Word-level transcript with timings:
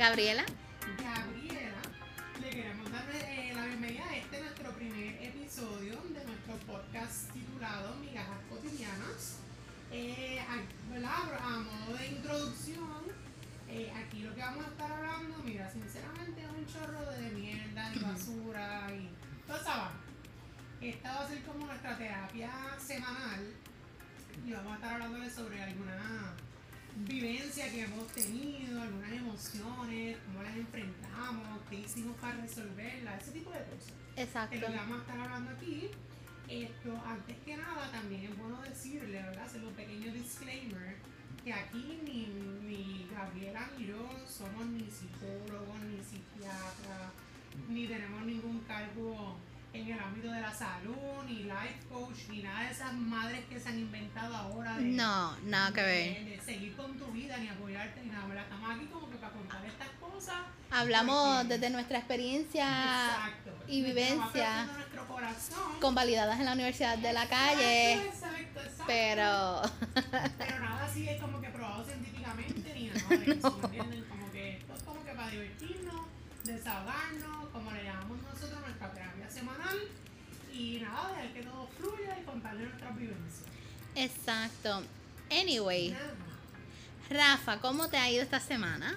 Gabriela. 0.00 0.44
Resolverlas, 32.50 33.22
ese 33.22 33.32
tipo 33.32 33.50
de 33.50 33.58
cosas. 33.58 33.92
Exacto. 34.16 34.56
lo 34.56 34.66
que 34.66 34.76
vamos 34.76 34.98
a 34.98 35.00
estar 35.00 35.20
hablando 35.20 35.50
aquí. 35.52 35.90
Esto, 36.48 37.00
antes 37.06 37.36
que 37.44 37.56
nada, 37.56 37.90
también 37.92 38.24
es 38.24 38.36
bueno 38.36 38.60
decirle, 38.62 39.22
¿verdad? 39.22 39.44
Hacer 39.44 39.64
un 39.64 39.72
pequeño 39.72 40.12
disclaimer, 40.12 40.96
que 41.44 41.52
aquí 41.52 42.00
ni, 42.04 42.26
ni 42.66 43.08
Gabriela 43.14 43.70
ni 43.78 43.86
yo 43.86 44.10
somos 44.26 44.66
ni 44.66 44.90
psicólogos, 44.90 45.78
ni 45.88 46.02
psiquiatras, 46.02 47.12
ni 47.68 47.86
tenemos 47.86 48.24
ningún 48.24 48.58
cargo 48.60 49.36
en 49.72 49.86
el 49.92 49.98
ámbito 50.00 50.30
de 50.32 50.40
la 50.40 50.52
salud, 50.52 50.96
ni 51.26 51.44
life 51.44 51.80
coach, 51.88 52.28
ni 52.28 52.42
nada 52.42 52.64
de 52.64 52.70
esas 52.72 52.92
madres 52.92 53.44
que 53.48 53.58
se 53.60 53.68
han 53.68 53.78
inventado 53.78 54.34
ahora 54.36 54.76
de, 54.76 54.82
No, 54.84 55.36
nada 55.44 55.72
que 55.72 55.82
ver. 55.82 56.24
de, 56.24 56.30
de 56.36 56.40
seguir 56.40 56.74
con 56.76 56.96
tu 56.98 57.06
vida, 57.12 57.36
ni 57.38 57.48
apoyarte, 57.48 58.00
ni 58.02 58.08
nada. 58.10 58.26
¿verdad? 58.26 58.44
Estamos 58.44 58.70
aquí 58.76 58.86
como 58.86 59.08
que 59.10 59.16
para 59.16 59.32
contar 59.32 59.64
estas 59.64 59.88
cosas. 60.00 60.36
Hablamos 60.72 61.36
porque- 61.38 61.54
desde 61.54 61.70
nuestra 61.70 61.98
experiencia 61.98 62.64
Exacto. 62.66 63.52
y 63.68 63.82
vivencia. 63.82 64.64
nuestro 64.66 65.06
corazón. 65.08 65.80
convalidadas 65.80 66.38
en 66.40 66.46
la 66.46 66.52
Universidad 66.52 66.98
de 66.98 67.12
la 67.12 67.26
Calle, 67.28 67.94
Exacto, 68.06 68.60
exacto. 68.60 68.84
pero 68.86 69.62
Pero 70.38 70.60
nada 70.64 70.84
así 70.86 71.08
es 71.08 71.20
como 71.20 71.40
que 71.40 71.48
probado 71.50 71.84
científicamente 71.84 72.72
ni 72.74 72.88
nada 72.88 73.08
de 73.08 73.32
eso, 73.38 73.50
¿me 73.58 73.64
entienden? 73.66 74.04
Como 74.08 74.30
que 74.32 74.56
esto 74.58 74.74
es 74.74 74.82
como 74.82 75.04
que 75.04 75.12
para 75.12 75.30
divertirnos, 75.30 76.06
desahogarnos, 76.44 77.48
como 77.52 77.70
le 77.72 77.84
llamamos 77.84 78.18
nosotros 78.22 78.60
nuestra 78.60 78.92
terapia 78.92 79.29
semanal. 79.40 79.78
Y 80.52 80.80
nada, 80.80 81.08
dejar 81.10 81.32
que 81.32 81.42
todo 81.42 81.68
fluya 81.78 82.18
y 82.20 82.24
contarle 82.24 82.64
nuestras 82.66 82.96
vivencias. 82.96 83.44
exacto. 83.94 84.82
Anyway, 85.30 85.90
Nada. 85.90 86.14
Rafa, 87.08 87.60
¿cómo 87.60 87.88
te 87.88 87.96
ha 87.96 88.10
ido 88.10 88.22
esta 88.22 88.40
semana? 88.40 88.96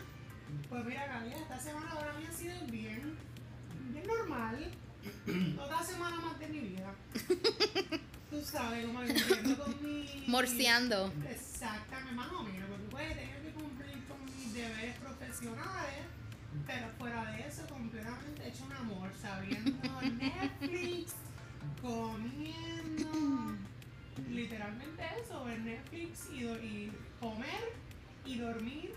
Pues 0.69 0.86
mira, 0.86 1.05
Gabriela, 1.08 1.38
esta 1.41 1.59
semana 1.59 1.94
para 1.94 2.14
mí 2.14 2.25
ha 2.27 2.31
sido 2.31 2.55
bien, 2.67 3.16
bien 3.91 4.08
normal. 4.08 4.71
Otra 5.59 5.83
semana 5.83 6.16
más 6.17 6.39
de 6.39 6.47
mi 6.47 6.59
vida. 6.59 6.94
Tú 8.31 8.41
sabes, 8.44 8.86
como 8.88 8.99
cumpliendo 8.99 9.64
con 9.64 9.83
mi... 9.83 10.23
Morseando. 10.27 11.14
Exactamente, 11.30 12.14
más 12.16 12.31
o 12.31 12.44
menos, 12.44 12.67
porque 12.69 12.88
pues 12.89 13.16
tengo 13.16 13.41
que 13.44 13.52
cumplir 13.53 14.03
con 14.08 14.25
mis 14.25 14.53
deberes 14.55 14.95
profesionales, 14.97 15.99
pero 16.66 16.88
fuera 16.98 17.32
de 17.32 17.48
eso, 17.48 17.66
completamente 17.68 18.48
hecho 18.48 18.66
un 18.66 18.73
amor, 18.73 19.12
sabiendo 19.22 20.02
Netflix, 20.02 21.14
comiendo, 21.82 23.56
literalmente 24.30 25.04
eso, 25.23 25.44
ver 25.45 25.60
Netflix 25.60 26.30
y, 26.32 26.44
y 26.45 26.92
comer 27.20 27.73
y 28.26 28.38
dormir 28.38 28.94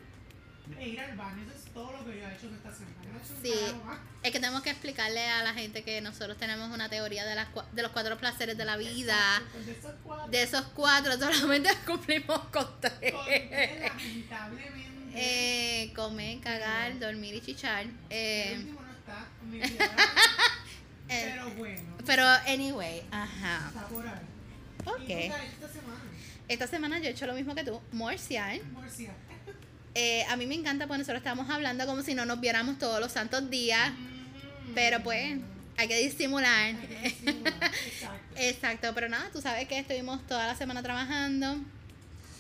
e 0.79 0.89
ir 0.89 0.99
al 1.01 1.17
baño, 1.17 1.43
eso 1.45 1.55
es 1.55 1.73
todo 1.73 1.93
lo 1.93 2.05
que 2.05 2.19
yo 2.19 2.27
he 2.29 2.35
hecho 2.35 2.49
en 2.49 2.55
esta 2.55 2.73
semana. 2.75 2.97
Yo 3.05 3.13
no 3.13 3.19
he 3.19 3.23
hecho 3.23 3.35
un 3.35 3.43
Sí. 3.43 3.85
más. 3.85 3.99
Es 4.25 4.33
que 4.33 4.41
tenemos 4.41 4.63
que 4.63 4.71
explicarle 4.71 5.25
a 5.29 5.45
la 5.45 5.55
gente 5.55 5.85
que 5.85 6.01
nosotros 6.01 6.37
tenemos 6.39 6.71
una 6.75 6.89
teoría 6.89 7.25
de, 7.25 7.37
las, 7.37 7.47
de 7.73 7.83
los 7.83 7.93
cuatro 7.93 8.19
placeres 8.19 8.59
de 8.59 8.65
la 8.65 8.77
vida. 8.77 9.15
Exacto, 9.37 9.53
pues 9.53 9.67
de 9.67 9.73
esos 9.73 9.95
cuatro, 10.03 10.29
De 10.29 10.43
esos 10.43 10.63
cuatro 10.75 11.13
solamente 11.13 11.71
cumplimos 11.87 12.41
con 12.49 12.67
tres. 12.81 13.15
lamentablemente. 13.15 14.96
Eh, 15.17 15.93
comer, 15.95 16.41
cagar, 16.41 16.99
dormir 16.99 17.35
y 17.35 17.41
chichar. 17.41 17.87
Eh, 18.11 18.59
no 18.67 18.81
está 18.91 19.27
eh, 21.09 21.33
pero 21.35 21.51
bueno, 21.51 21.97
pero 22.05 22.27
anyway, 22.47 23.03
ajá. 23.11 23.69
está 23.69 23.87
por 23.89 24.07
ahí. 24.07 24.15
¿Y 24.81 24.83
tú 24.85 24.91
Ok. 24.91 25.09
esta 25.11 25.69
semana? 25.69 26.01
Esta 26.49 26.67
semana 26.67 26.99
yo 26.99 27.07
he 27.07 27.11
hecho 27.11 27.27
lo 27.27 27.35
mismo 27.35 27.55
que 27.55 27.65
tú, 27.65 27.81
morsear. 27.93 28.63
Murcia. 28.73 29.13
Eh, 29.95 30.25
a 30.29 30.37
mí 30.37 30.47
me 30.47 30.55
encanta 30.55 30.87
porque 30.87 30.99
nosotros 30.99 31.19
estamos 31.21 31.49
hablando 31.49 31.87
como 31.87 32.03
si 32.03 32.15
no 32.15 32.27
nos 32.27 32.41
viéramos 32.41 32.79
todos 32.79 33.01
los 33.01 33.11
santos 33.13 33.49
días, 33.49 33.93
pero 34.75 35.03
pues 35.03 35.39
hay 35.79 35.89
que 35.89 35.97
disimular. 35.99 36.75
Hay 36.75 36.75
que 36.77 36.99
disimular, 37.09 37.55
Exacto. 37.87 38.35
Exacto, 38.37 38.93
pero 38.95 39.09
nada, 39.09 39.31
tú 39.33 39.41
sabes 39.41 39.67
que 39.69 39.79
estuvimos 39.79 40.27
toda 40.27 40.47
la 40.47 40.55
semana 40.55 40.83
trabajando. 40.83 41.57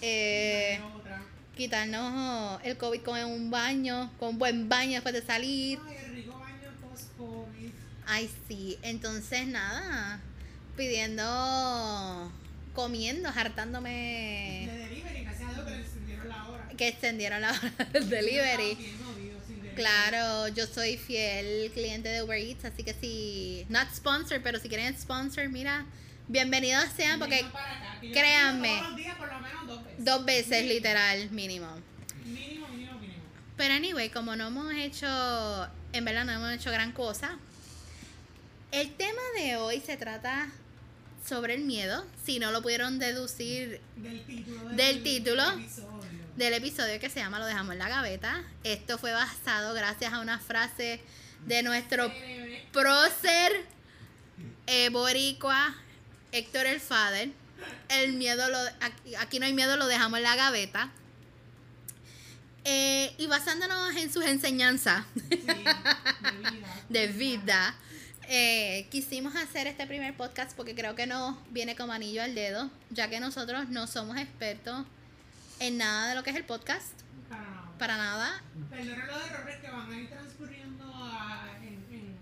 Eh, 0.03 0.79
otra. 0.95 1.23
Quitarnos 1.57 2.61
el 2.63 2.77
COVID 2.77 3.01
con 3.01 3.19
un 3.25 3.51
baño, 3.51 4.13
con 4.19 4.31
un 4.31 4.39
buen 4.39 4.69
baño 4.69 4.93
después 4.93 5.15
de 5.15 5.23
salir. 5.23 5.79
Ay, 5.89 5.97
el 6.05 6.15
rico 6.15 6.39
baño 6.39 6.71
post-COVID. 6.83 7.71
Ay, 8.07 8.31
sí, 8.47 8.79
entonces 8.83 9.47
nada, 9.49 10.21
pidiendo, 10.77 12.31
comiendo, 12.75 13.33
De 13.33 13.41
hartándome 13.41 14.69
delivery, 14.71 15.25
gracias 15.25 15.51
a 15.51 15.55
Dios 15.55 15.65
que 15.65 15.71
le 15.71 15.81
extendieron 15.81 16.29
la 16.29 16.49
hora. 16.49 16.69
que 16.77 16.89
extendieron 16.89 17.41
la 17.41 17.51
hora 17.53 17.85
del 17.93 18.09
delivery. 18.09 18.79
Claro, 19.75 20.49
yo 20.49 20.67
soy 20.67 20.97
fiel 20.97 21.71
cliente 21.73 22.09
de 22.09 22.23
Uber 22.23 22.39
Eats, 22.39 22.65
así 22.65 22.83
que 22.83 22.95
si, 22.95 23.67
not 23.69 23.89
sponsor, 23.95 24.41
pero 24.43 24.59
si 24.59 24.69
quieren 24.69 24.99
sponsor, 24.99 25.51
mira, 25.51 25.85
bienvenidos 26.29 26.85
sean 26.97 27.19
porque 27.19 27.45
créanme. 28.13 28.69
Todos 28.79 28.89
los 28.89 28.97
días 28.97 29.17
por 29.17 29.33
lo 29.33 29.41
menos 29.41 29.67
dos 29.67 29.85
veces. 29.85 30.05
dos 30.05 30.25
veces 30.25 30.65
literal 30.67 31.31
mínimo. 31.31 31.69
Mínimo, 32.25 32.69
mínimo, 32.69 32.99
mínimo. 32.99 33.23
Pero 33.57 33.75
anyway, 33.75 34.11
como 34.11 34.37
no 34.37 34.49
hemos 34.49 34.73
hecho, 34.75 35.07
en 35.93 36.05
verdad 36.05 36.25
no 36.25 36.33
hemos 36.33 36.53
hecho 36.53 36.71
gran 36.71 36.93
cosa, 36.93 37.39
el 38.73 38.93
tema 38.95 39.23
de 39.39 39.57
hoy 39.57 39.81
se 39.81 39.97
trata 39.97 40.49
sobre 41.27 41.55
el 41.55 41.63
miedo, 41.63 42.05
si 42.25 42.39
no 42.39 42.53
lo 42.53 42.63
pudieron 42.63 42.99
deducir 42.99 43.81
Del 43.97 44.25
título 44.25 44.69
Del 44.71 45.03
título. 45.03 45.51
episodio. 45.53 46.07
del 46.37 46.53
episodio 46.55 47.01
que 47.01 47.09
se 47.11 47.19
llama 47.21 47.39
Lo 47.39 47.47
dejamos 47.47 47.73
en 47.73 47.79
la 47.79 47.89
gaveta. 47.89 48.45
Esto 48.63 48.99
fue 48.99 49.13
basado 49.13 49.75
gracias 49.75 50.13
a 50.13 50.21
una 50.21 50.39
frase 50.39 51.01
de 51.47 51.63
nuestro 51.63 52.13
prócer 52.73 53.65
eh, 54.67 54.89
boricua 54.91 55.75
Héctor 56.33 56.67
el 56.67 56.81
Fader. 56.81 57.31
El 57.89 58.13
miedo 58.15 58.49
lo, 58.51 58.59
aquí, 59.21 59.39
no 59.39 59.47
hay 59.47 59.55
miedo, 59.55 59.77
lo 59.77 59.87
dejamos 59.87 60.19
en 60.19 60.25
la 60.25 60.37
gaveta. 60.37 60.91
Eh, 62.65 63.15
y 63.19 63.27
basándonos 63.29 63.95
en 63.97 64.13
sus 64.13 64.25
enseñanzas 64.25 65.05
Sí, 65.15 65.37
de 65.37 65.55
vida. 66.51 66.83
de 66.89 67.07
vida, 67.07 67.75
eh, 68.29 68.89
quisimos 68.91 69.37
hacer 69.37 69.69
este 69.69 69.87
primer 69.87 70.17
podcast 70.17 70.57
porque 70.57 70.75
creo 70.75 70.97
que 70.97 71.07
nos 71.07 71.37
viene 71.53 71.77
como 71.77 71.93
anillo 71.93 72.23
al 72.25 72.35
dedo, 72.35 72.69
ya 72.91 73.09
que 73.09 73.21
nosotros 73.21 73.69
no 73.69 73.87
somos 73.87 74.17
expertos 74.19 74.85
en 75.61 75.79
nada 75.79 76.09
de 76.09 76.17
lo 76.17 76.25
que 76.25 76.31
es 76.31 76.37
el 76.37 76.45
podcast, 76.45 76.93
Para 77.31 77.43
nada. 77.47 77.73
para 77.79 77.97
nada, 77.97 78.43
Perdonen 78.69 79.07
los 79.07 79.27
errores 79.31 79.57
que 79.61 79.71
van 79.71 79.93
a 79.93 79.97
ir 80.01 80.09
transcurriendo 80.11 80.85
a- 80.93 81.49
en, 81.63 81.75
en, 81.95 82.17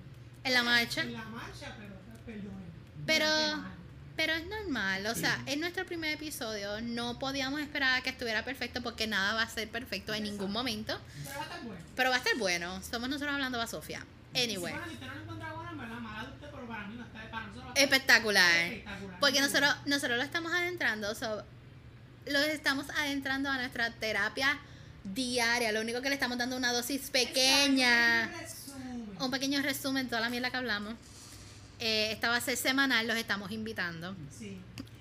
en 0.44 0.52
la 0.52 0.62
marcha. 0.62 1.00
en 1.00 1.12
la 1.14 1.24
marcha, 1.24 1.74
pero 1.78 1.94
perdonen. 2.26 2.64
Pero-. 3.06 3.73
Pero 4.16 4.32
es 4.32 4.46
normal, 4.46 5.06
o 5.06 5.14
sea, 5.14 5.42
en 5.46 5.58
nuestro 5.58 5.84
primer 5.86 6.12
episodio 6.12 6.80
no 6.80 7.18
podíamos 7.18 7.60
esperar 7.60 7.98
a 7.98 8.02
que 8.02 8.10
estuviera 8.10 8.44
perfecto 8.44 8.80
porque 8.80 9.08
nada 9.08 9.34
va 9.34 9.42
a 9.42 9.48
ser 9.48 9.68
perfecto 9.68 10.14
en 10.14 10.22
ningún 10.22 10.52
momento. 10.52 11.00
Pero 11.24 11.36
va 11.36 11.40
a 11.40 11.44
estar 11.44 11.62
bueno. 11.64 11.80
Pero 11.96 12.10
va 12.10 12.14
a 12.14 12.18
estar 12.18 12.36
bueno. 12.38 12.82
Somos 12.82 13.08
nosotros 13.08 13.34
hablando 13.34 13.60
a 13.60 13.66
Sofía. 13.66 14.04
Anyway, 14.34 14.72
va 14.72 14.84
espectacular. 17.74 18.72
Porque 19.20 19.40
nosotros, 19.40 19.74
nosotros 19.86 20.18
lo 20.18 20.24
estamos 20.24 20.52
adentrando, 20.52 21.14
so, 21.14 21.44
lo 22.26 22.38
estamos 22.40 22.86
adentrando 22.90 23.50
a 23.50 23.56
nuestra 23.56 23.90
terapia 23.90 24.58
diaria. 25.02 25.72
Lo 25.72 25.80
único 25.80 26.00
que 26.00 26.08
le 26.08 26.14
estamos 26.14 26.38
dando 26.38 26.56
una 26.56 26.72
dosis 26.72 27.10
pequeña, 27.10 28.30
un 29.20 29.30
pequeño 29.30 29.60
resumen 29.62 30.04
de 30.04 30.10
toda 30.10 30.22
la 30.22 30.30
mierda 30.30 30.50
que 30.50 30.56
hablamos. 30.56 30.94
Eh, 31.80 32.12
esta 32.12 32.28
va 32.28 32.36
a 32.36 32.40
ser 32.40 32.56
semanal, 32.56 33.06
los 33.06 33.16
estamos 33.16 33.50
invitando. 33.50 34.14
Sí. 34.30 34.60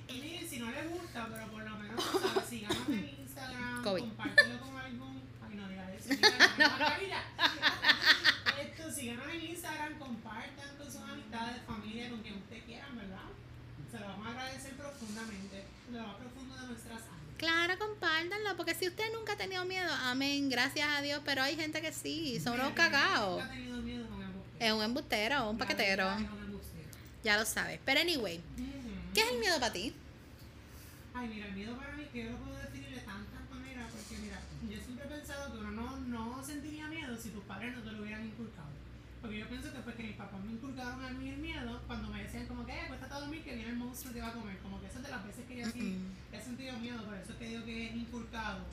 Y 0.10 0.14
miren, 0.14 0.50
si 0.50 0.60
no 0.60 0.70
les 0.72 0.90
gusta, 0.90 1.28
pero 1.32 1.48
por 1.48 1.64
lo 1.64 1.78
menos, 1.78 2.04
¿sabes? 2.34 2.50
síganos 2.50 2.90
en 2.90 3.10
Instagram, 3.20 3.84
COVID. 3.84 4.02
compártelo 4.02 4.60
con 4.60 4.78
algún. 4.78 5.22
Ay, 5.48 5.56
no 5.56 5.70
digas 5.70 5.90
eso. 6.00 6.14
no, 6.58 6.80
no. 6.80 6.88
Esto, 8.62 8.92
síganos 8.92 9.28
en 9.34 9.42
Instagram, 9.46 10.00
compartan 10.00 10.78
con 10.78 10.86
sus 10.92 11.02
amistades, 11.02 11.62
familia, 11.66 12.10
con 12.10 12.22
quien 12.22 12.36
ustedes 12.36 12.64
quieran, 12.64 12.96
¿verdad? 12.98 13.30
Se 13.92 14.00
lo 14.00 14.08
vamos 14.08 14.28
a 14.28 14.32
agradecer 14.32 14.74
profundamente, 14.74 15.64
lo 15.92 16.02
más 16.08 16.16
profundo 16.18 16.56
de 16.56 16.68
nuestras 16.68 17.02
almas. 17.02 17.20
Claro, 17.38 17.78
compártanlo, 17.78 18.56
porque 18.58 18.74
si 18.74 18.88
usted 18.88 19.12
nunca 19.14 19.34
ha 19.34 19.38
tenido 19.38 19.66
miedo, 19.66 19.92
amén, 20.04 20.50
gracias 20.50 20.88
a 20.90 21.02
Dios, 21.02 21.22
pero 21.26 21.42
hay 21.44 21.56
gente 21.56 21.82
que 21.82 21.92
sí, 21.92 22.40
son 22.40 22.54
unos 22.60 22.72
cagados. 22.74 23.42
Nunca 23.42 23.54
he 23.54 23.58
tenido 23.58 23.82
miedo 23.82 24.08
con 24.10 24.22
el 24.22 24.30
bosque. 24.30 24.66
Es 24.66 24.72
un 24.72 24.84
embustero, 24.84 25.50
un 25.50 25.58
La 25.58 25.66
paquetero, 25.66 26.06
verdad 26.06 26.22
es 26.22 26.32
un 26.32 26.44
embustero. 26.44 26.90
Ya 27.24 27.38
lo 27.38 27.46
sabes. 27.46 27.80
Pero 27.86 28.00
anyway, 28.02 28.38
Ujú. 28.38 29.14
¿qué 29.14 29.22
es 29.22 29.32
el 29.32 29.40
miedo 29.40 29.60
para 29.60 29.74
ti? 29.74 29.94
Ay, 31.14 31.28
mira, 31.30 31.48
el 31.48 31.54
miedo 31.54 31.78
para 31.78 31.94
mí, 31.94 32.06
que 32.12 32.26
yo 32.26 32.32
lo 32.32 32.38
puedo 32.38 32.58
definir 32.58 32.90
de 32.90 33.02
tantas 33.02 33.50
maneras, 33.50 33.88
porque 33.92 34.18
mira, 34.22 34.40
yo 34.70 34.84
siempre 34.84 35.06
he 35.06 35.10
pensado 35.10 35.52
que 35.54 35.58
uno 35.60 35.72
no, 35.72 35.98
no 36.00 36.44
sentiría 36.44 36.88
miedo 36.88 37.16
si 37.18 37.30
tus 37.30 37.44
padres 37.44 37.76
no 37.76 37.82
te 37.84 37.92
lo 37.92 38.02
hubieran 38.02 38.26
inculcado. 38.26 38.70
Porque 39.22 39.40
yo 39.40 39.48
pienso 39.48 39.72
que 39.72 39.80
pues 39.80 39.96
que 39.96 40.04
mis 40.04 40.16
papás 40.18 40.44
me 40.44 40.52
inculcaron 40.52 41.06
a 41.06 41.10
mí 41.12 41.30
el 41.30 41.38
miedo 41.38 41.82
cuando 41.88 42.10
me 42.10 42.24
decían 42.24 42.46
como 42.46 42.66
que, 42.66 42.74
"Eh, 42.74 42.82
acuéstate 42.82 43.14
a 43.14 43.20
dormir 43.20 43.42
que 43.44 43.56
viene 43.56 43.70
el 43.70 43.78
monstruo 43.78 44.12
y 44.12 44.16
te 44.16 44.22
va 44.22 44.28
a 44.28 44.34
comer. 44.34 44.58
Como 44.58 44.82
que 44.82 44.88
esas 44.88 45.02
de 45.04 45.10
las 45.10 45.24
veces 45.26 45.46
que 45.48 45.58
yo 45.60 45.66
sí 45.72 45.98
he 46.34 46.42
sentido 46.42 46.78
miedo, 46.80 47.06
por 47.06 47.16
eso 47.16 47.32
es 47.32 47.38
que 47.38 47.48
digo 47.48 47.64
que 47.64 47.88
es 47.90 47.96
inculcado. 47.96 48.66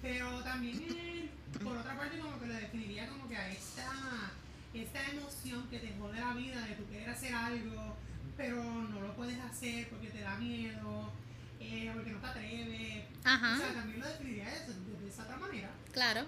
Pero 0.00 0.42
también, 0.42 0.80
eh, 0.88 1.28
por 1.62 1.76
otra 1.76 1.98
parte, 1.98 2.18
como 2.18 2.40
que 2.40 2.46
lo 2.46 2.54
definiría 2.54 3.08
como 3.08 3.28
que 3.28 3.36
a 3.36 3.50
esta, 3.52 4.32
esta 4.82 5.10
emoción 5.10 5.68
que 5.68 5.78
te 5.78 5.94
jode 5.98 6.18
la 6.20 6.32
vida 6.34 6.60
de 6.66 6.74
tu 6.74 6.86
querer 6.88 7.10
hacer 7.10 7.34
algo, 7.34 7.96
pero 8.36 8.62
no 8.62 9.00
lo 9.00 9.14
puedes 9.14 9.38
hacer 9.40 9.88
porque 9.88 10.08
te 10.08 10.20
da 10.20 10.36
miedo, 10.36 11.12
eh, 11.60 11.90
porque 11.94 12.10
no 12.10 12.18
te 12.20 12.26
atreves. 12.26 13.04
Ajá. 13.24 13.54
O 13.54 13.58
sea, 13.58 13.74
también 13.74 14.00
lo 14.00 14.08
definiría 14.08 14.44
de, 14.46 14.60
de- 14.74 15.00
de 15.00 15.08
esa 15.08 15.22
otra 15.22 15.36
manera. 15.36 15.70
Claro. 15.92 16.26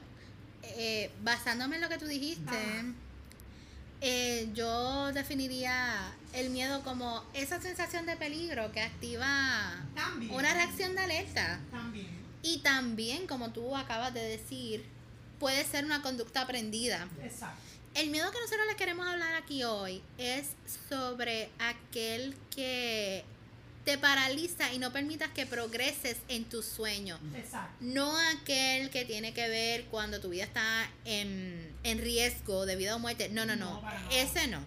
Eh, 0.62 1.10
basándome 1.22 1.76
en 1.76 1.82
lo 1.82 1.88
que 1.88 1.98
tú 1.98 2.06
dijiste, 2.06 2.56
eh, 4.00 4.50
yo 4.54 5.12
definiría 5.12 6.12
el 6.32 6.50
miedo 6.50 6.82
como 6.82 7.24
esa 7.34 7.60
sensación 7.60 8.04
de 8.06 8.16
peligro 8.16 8.70
que 8.72 8.80
activa 8.82 9.84
También. 9.94 10.32
una 10.34 10.52
reacción 10.54 10.94
de 10.94 11.00
alerta. 11.02 11.60
También. 11.70 12.08
Y 12.42 12.58
también, 12.58 13.26
como 13.26 13.50
tú 13.50 13.74
acabas 13.76 14.12
de 14.14 14.20
decir, 14.22 14.84
puede 15.40 15.64
ser 15.64 15.84
una 15.84 16.02
conducta 16.02 16.42
aprendida. 16.42 17.08
Exacto. 17.22 17.60
El 17.96 18.10
miedo 18.10 18.30
que 18.30 18.38
nosotros 18.38 18.66
les 18.66 18.76
queremos 18.76 19.06
hablar 19.06 19.34
aquí 19.36 19.64
hoy 19.64 20.02
es 20.18 20.48
sobre 20.90 21.48
aquel 21.58 22.36
que 22.54 23.24
te 23.86 23.96
paraliza 23.96 24.70
y 24.74 24.78
no 24.78 24.92
permitas 24.92 25.30
que 25.30 25.46
progreses 25.46 26.18
en 26.28 26.44
tus 26.44 26.66
sueños. 26.66 27.18
Exacto. 27.34 27.74
No 27.80 28.14
aquel 28.34 28.90
que 28.90 29.06
tiene 29.06 29.32
que 29.32 29.48
ver 29.48 29.86
cuando 29.86 30.20
tu 30.20 30.28
vida 30.28 30.44
está 30.44 30.90
en, 31.06 31.74
en 31.84 31.98
riesgo 31.98 32.66
de 32.66 32.76
vida 32.76 32.96
o 32.96 32.98
muerte. 32.98 33.30
No, 33.30 33.46
no, 33.46 33.56
no. 33.56 33.82
Ese 34.12 34.46
no. 34.46 34.62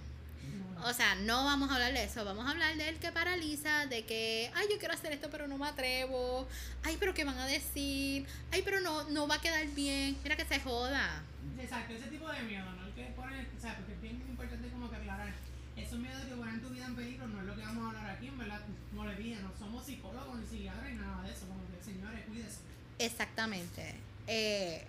O 0.84 0.94
sea, 0.94 1.14
no 1.14 1.46
vamos 1.46 1.70
a 1.70 1.76
hablar 1.76 1.94
de 1.94 2.06
eso. 2.06 2.26
Vamos 2.26 2.48
a 2.48 2.50
hablar 2.50 2.78
del 2.78 2.96
que 2.98 3.12
paraliza, 3.12 3.86
de 3.86 4.06
que, 4.06 4.50
ay, 4.56 4.66
yo 4.72 4.80
quiero 4.80 4.96
hacer 4.96 5.12
esto, 5.12 5.30
pero 5.30 5.48
no 5.48 5.60
me 5.60 5.68
atrevo. 5.68 6.48
Ay, 6.82 6.98
pero 7.00 7.14
¿qué 7.14 7.26
van 7.26 7.38
a 7.38 7.46
decir? 7.46 8.26
Ay, 8.52 8.64
pero 8.64 8.80
no, 8.80 9.04
no 9.04 9.28
va 9.28 9.36
a 9.36 9.42
quedar 9.42 9.68
bien. 9.68 10.18
Mira 10.24 10.36
que 10.36 10.46
se 10.46 10.60
joda. 10.62 11.24
Exacto, 11.58 11.94
ese 11.94 12.08
tipo 12.08 12.30
de 12.30 12.44
miedo, 12.44 12.66
¿no? 12.72 12.88
El 12.88 12.94
que 12.94 13.04
pone, 13.16 13.48
o 13.56 13.60
sea, 13.60 13.76
porque 13.78 13.94
es 13.94 14.02
bien 14.02 14.16
importante 14.30 14.70
como 14.70 14.90
que 14.90 14.96
aclarar. 14.96 15.34
Esos 15.76 16.00
miedos 16.00 16.24
que 16.26 16.36
ponen 16.36 16.62
tu 16.62 16.70
vida 16.70 16.86
en 16.86 16.96
peligro 16.96 17.28
no 17.28 17.40
es 17.40 17.46
lo 17.46 17.56
que 17.56 17.62
vamos 17.62 17.84
a 17.84 17.88
hablar 17.98 18.16
aquí, 18.16 18.28
en 18.28 18.38
verdad, 18.38 18.62
no 18.94 19.06
le 19.06 19.16
piden, 19.16 19.44
no 19.44 19.52
somos 19.58 19.86
psicólogos 19.86 20.40
ni 20.40 20.46
psiquiatras 20.46 20.90
ni 20.90 20.98
nada 20.98 21.24
de 21.24 21.32
eso, 21.32 21.48
como 21.48 21.62
que 21.68 21.84
señores, 21.84 22.26
cuídense. 22.28 22.60
Exactamente. 22.98 23.96
Eh, 24.28 24.84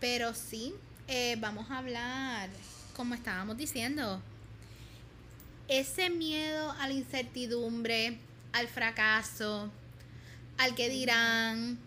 pero 0.00 0.34
sí, 0.34 0.74
eh, 1.08 1.36
vamos 1.40 1.70
a 1.70 1.78
hablar, 1.78 2.50
como 2.94 3.14
estábamos 3.14 3.56
diciendo, 3.56 4.20
ese 5.68 6.10
miedo 6.10 6.72
a 6.72 6.88
la 6.88 6.94
incertidumbre, 6.94 8.18
al 8.52 8.68
fracaso, 8.68 9.70
al 10.58 10.74
que 10.74 10.88
dirán, 10.88 11.78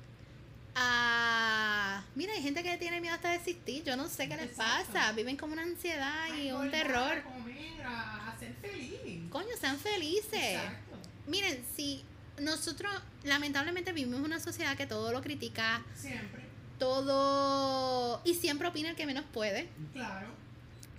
a... 0.76 2.04
Mira, 2.16 2.34
hay 2.34 2.42
gente 2.42 2.64
que 2.64 2.78
tiene 2.78 3.02
miedo 3.02 3.16
hasta 3.16 3.30
de 3.30 3.36
existir, 3.38 3.84
yo 3.84 3.96
no 3.96 4.08
sé 4.08 4.28
qué 4.30 4.36
les 4.36 4.52
Exacto. 4.52 4.94
pasa, 4.94 5.12
viven 5.14 5.38
como 5.38 5.54
una 5.54 5.64
ansiedad 5.64 6.28
y 6.36 6.52
un 6.52 6.70
terror. 6.72 7.18
A 7.18 7.24
comer, 7.24 7.82
a, 7.86 8.32
a 8.32 8.38
ser 8.40 8.54
feliz. 8.56 9.30
Coño, 9.30 9.48
sean 9.60 9.78
felices. 9.80 10.34
Exacto. 10.34 10.98
Miren, 11.28 11.64
si 11.76 12.04
nosotros 12.40 12.92
lamentablemente 13.24 13.92
vivimos 13.94 14.20
en 14.20 14.26
una 14.26 14.40
sociedad 14.40 14.76
que 14.78 14.86
todo 14.88 15.12
lo 15.12 15.22
critica, 15.22 15.84
Siempre, 15.96 16.44
todo 16.80 18.22
y 18.26 18.34
siempre 18.36 18.68
opina 18.68 18.90
el 18.90 18.96
que 18.96 19.06
menos 19.06 19.26
puede, 19.34 19.70
claro. 19.94 20.28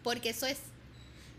porque 0.03 0.31
eso 0.31 0.47
es 0.47 0.59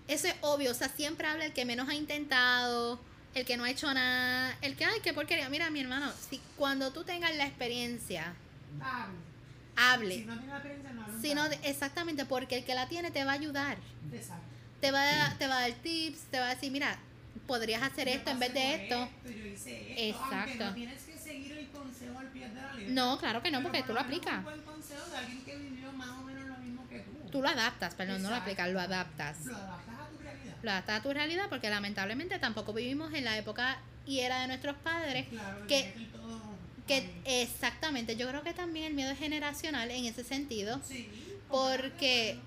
eso 0.07 0.27
es 0.27 0.35
obvio, 0.41 0.69
o 0.71 0.73
sea, 0.75 0.87
siempre 0.89 1.25
habla 1.27 1.45
el 1.45 1.53
que 1.53 1.65
menos 1.65 1.89
ha 1.89 1.95
intentado, 1.95 2.99
el 3.35 3.45
que 3.45 3.57
no 3.57 3.65
ha 3.65 3.69
hecho 3.69 3.93
nada, 3.93 4.57
el 4.61 4.75
que 4.75 4.85
ay, 4.85 4.99
qué 5.03 5.13
porquería. 5.13 5.49
Mira, 5.49 5.69
mi 5.69 5.81
hermano, 5.81 6.11
si 6.29 6.41
cuando 6.57 6.91
tú 6.91 7.03
tengas 7.03 7.35
la 7.35 7.45
experiencia, 7.45 8.33
Hable. 8.81 9.15
hable. 9.75 10.15
Si 10.15 10.25
no 10.25 10.33
tiene 10.37 10.47
la 10.47 10.57
experiencia, 10.57 10.93
no 10.93 11.03
hable. 11.03 11.21
Si 11.21 11.35
no, 11.35 11.45
exactamente, 11.63 12.25
porque 12.25 12.57
el 12.57 12.65
que 12.65 12.73
la 12.73 12.87
tiene 12.87 13.11
te 13.11 13.23
va 13.25 13.31
a 13.31 13.35
ayudar. 13.35 13.77
Exacto. 14.11 14.43
Te 14.81 14.91
va 14.91 15.27
a, 15.27 15.37
te 15.37 15.47
va 15.47 15.57
a 15.57 15.61
dar 15.61 15.71
tips, 15.73 16.19
te 16.31 16.39
va 16.39 16.47
a 16.47 16.55
decir, 16.55 16.71
mira, 16.71 16.97
podrías 17.47 17.81
hacer 17.83 18.07
Yo 18.07 18.13
esto 18.15 18.31
en 18.31 18.39
vez 18.39 18.53
de 18.53 18.61
por 18.61 18.79
esto. 18.79 19.09
Yo 19.25 19.45
hice 19.47 20.09
esto. 20.09 20.21
Aunque 20.23 20.51
Exacto. 20.51 20.65
no 20.65 20.73
tienes 20.73 21.01
que 21.03 21.17
seguir 21.17 21.51
el 21.57 21.67
consejo 21.69 22.19
al 22.19 22.27
pie 22.27 22.47
de 22.49 22.55
la 22.61 22.73
letra. 22.73 22.93
No, 22.93 23.17
claro 23.17 23.41
que 23.43 23.51
no, 23.51 23.61
porque 23.61 23.79
por 23.79 23.87
tú 23.87 23.93
lo 23.93 23.99
aplicas. 23.99 24.37
Un 24.37 24.43
buen 24.45 24.61
consejo 24.61 25.05
de 25.11 25.17
alguien 25.17 25.43
que 25.43 25.55
vivió 25.57 25.91
más 25.91 26.09
o 26.09 26.21
menos 26.23 26.47
lo 26.47 26.57
mismo 26.57 26.87
que 26.87 26.99
tú. 26.99 27.29
Tú 27.31 27.41
lo 27.41 27.49
adaptas, 27.49 27.95
perdón, 27.95 28.21
no 28.21 28.29
lo 28.29 28.35
Exacto. 28.35 28.43
aplicas, 28.51 28.69
lo 28.71 28.79
adaptas. 28.79 29.45
Lo 29.45 29.55
adaptas. 29.57 29.94
Lo 30.65 30.71
adaptas 30.71 30.99
a 30.99 31.03
tu 31.03 31.13
realidad 31.13 31.45
porque 31.47 31.69
lamentablemente 31.69 32.39
tampoco 32.39 32.73
vivimos 32.73 33.13
en 33.13 33.23
la 33.23 33.37
época 33.37 33.77
y 34.07 34.19
era 34.21 34.41
de 34.41 34.47
nuestros 34.47 34.75
padres 34.77 35.27
Claro, 35.27 35.67
que- 35.67 35.93
que 36.87 37.07
exactamente, 37.43 38.15
yo 38.15 38.27
creo 38.27 38.41
que 38.43 38.53
también 38.53 38.87
el 38.87 38.93
miedo 38.95 39.11
es 39.11 39.19
generacional 39.19 39.91
en 39.91 40.05
ese 40.05 40.23
sentido, 40.23 40.81
Sí. 40.83 41.07
porque 41.49 42.39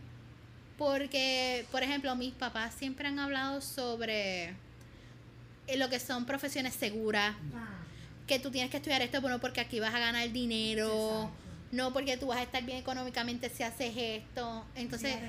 porque 0.76 1.64
por 1.72 1.82
ejemplo, 1.82 2.14
mis 2.16 2.32
papás 2.34 2.74
siempre 2.74 3.06
han 3.08 3.18
hablado 3.20 3.60
sobre 3.60 4.54
eh, 5.68 5.76
lo 5.76 5.88
que 5.88 6.00
son 6.00 6.24
profesiones 6.26 6.74
seguras, 6.74 7.34
Ah, 7.54 7.68
que 8.26 8.38
tú 8.40 8.50
tienes 8.50 8.70
que 8.70 8.76
estudiar 8.78 9.00
esto 9.02 9.20
bueno 9.20 9.38
porque 9.40 9.60
aquí 9.60 9.78
vas 9.80 9.94
a 9.94 9.98
ganar 10.00 10.30
dinero, 10.32 10.88
exacto. 10.88 11.30
no 11.72 11.92
porque 11.92 12.16
tú 12.16 12.26
vas 12.28 12.38
a 12.38 12.42
estar 12.42 12.62
bien 12.64 12.78
económicamente 12.78 13.48
si 13.50 13.62
haces 13.64 13.92
esto. 13.96 14.64
Entonces, 14.76 15.14
Sí, 15.14 15.20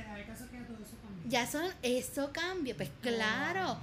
ya 1.30 1.48
son 1.48 1.66
eso 1.84 2.32
cambia, 2.34 2.76
pues 2.76 2.90
claro. 3.02 3.78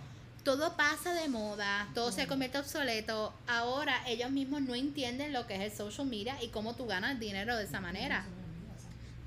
todo 0.45 0.77
pasa 0.77 1.13
de 1.15 1.29
moda, 1.29 1.89
todo 1.95 2.13
se 2.13 2.27
convierte 2.27 2.59
obsoleto. 2.59 3.33
Ahora 3.47 4.07
ellos 4.07 4.31
mismos 4.31 4.63
no 4.63 4.75
entienden 4.75 5.33
lo 5.33 5.47
que 5.47 5.55
es 5.55 5.61
el 5.61 5.73
social 5.73 6.07
media 6.07 6.41
y 6.43 6.49
cómo 6.49 6.75
tú 6.75 6.87
ganas 6.87 7.19
dinero 7.19 7.57
de 7.57 7.65
esa 7.65 7.81
manera. 7.81 8.25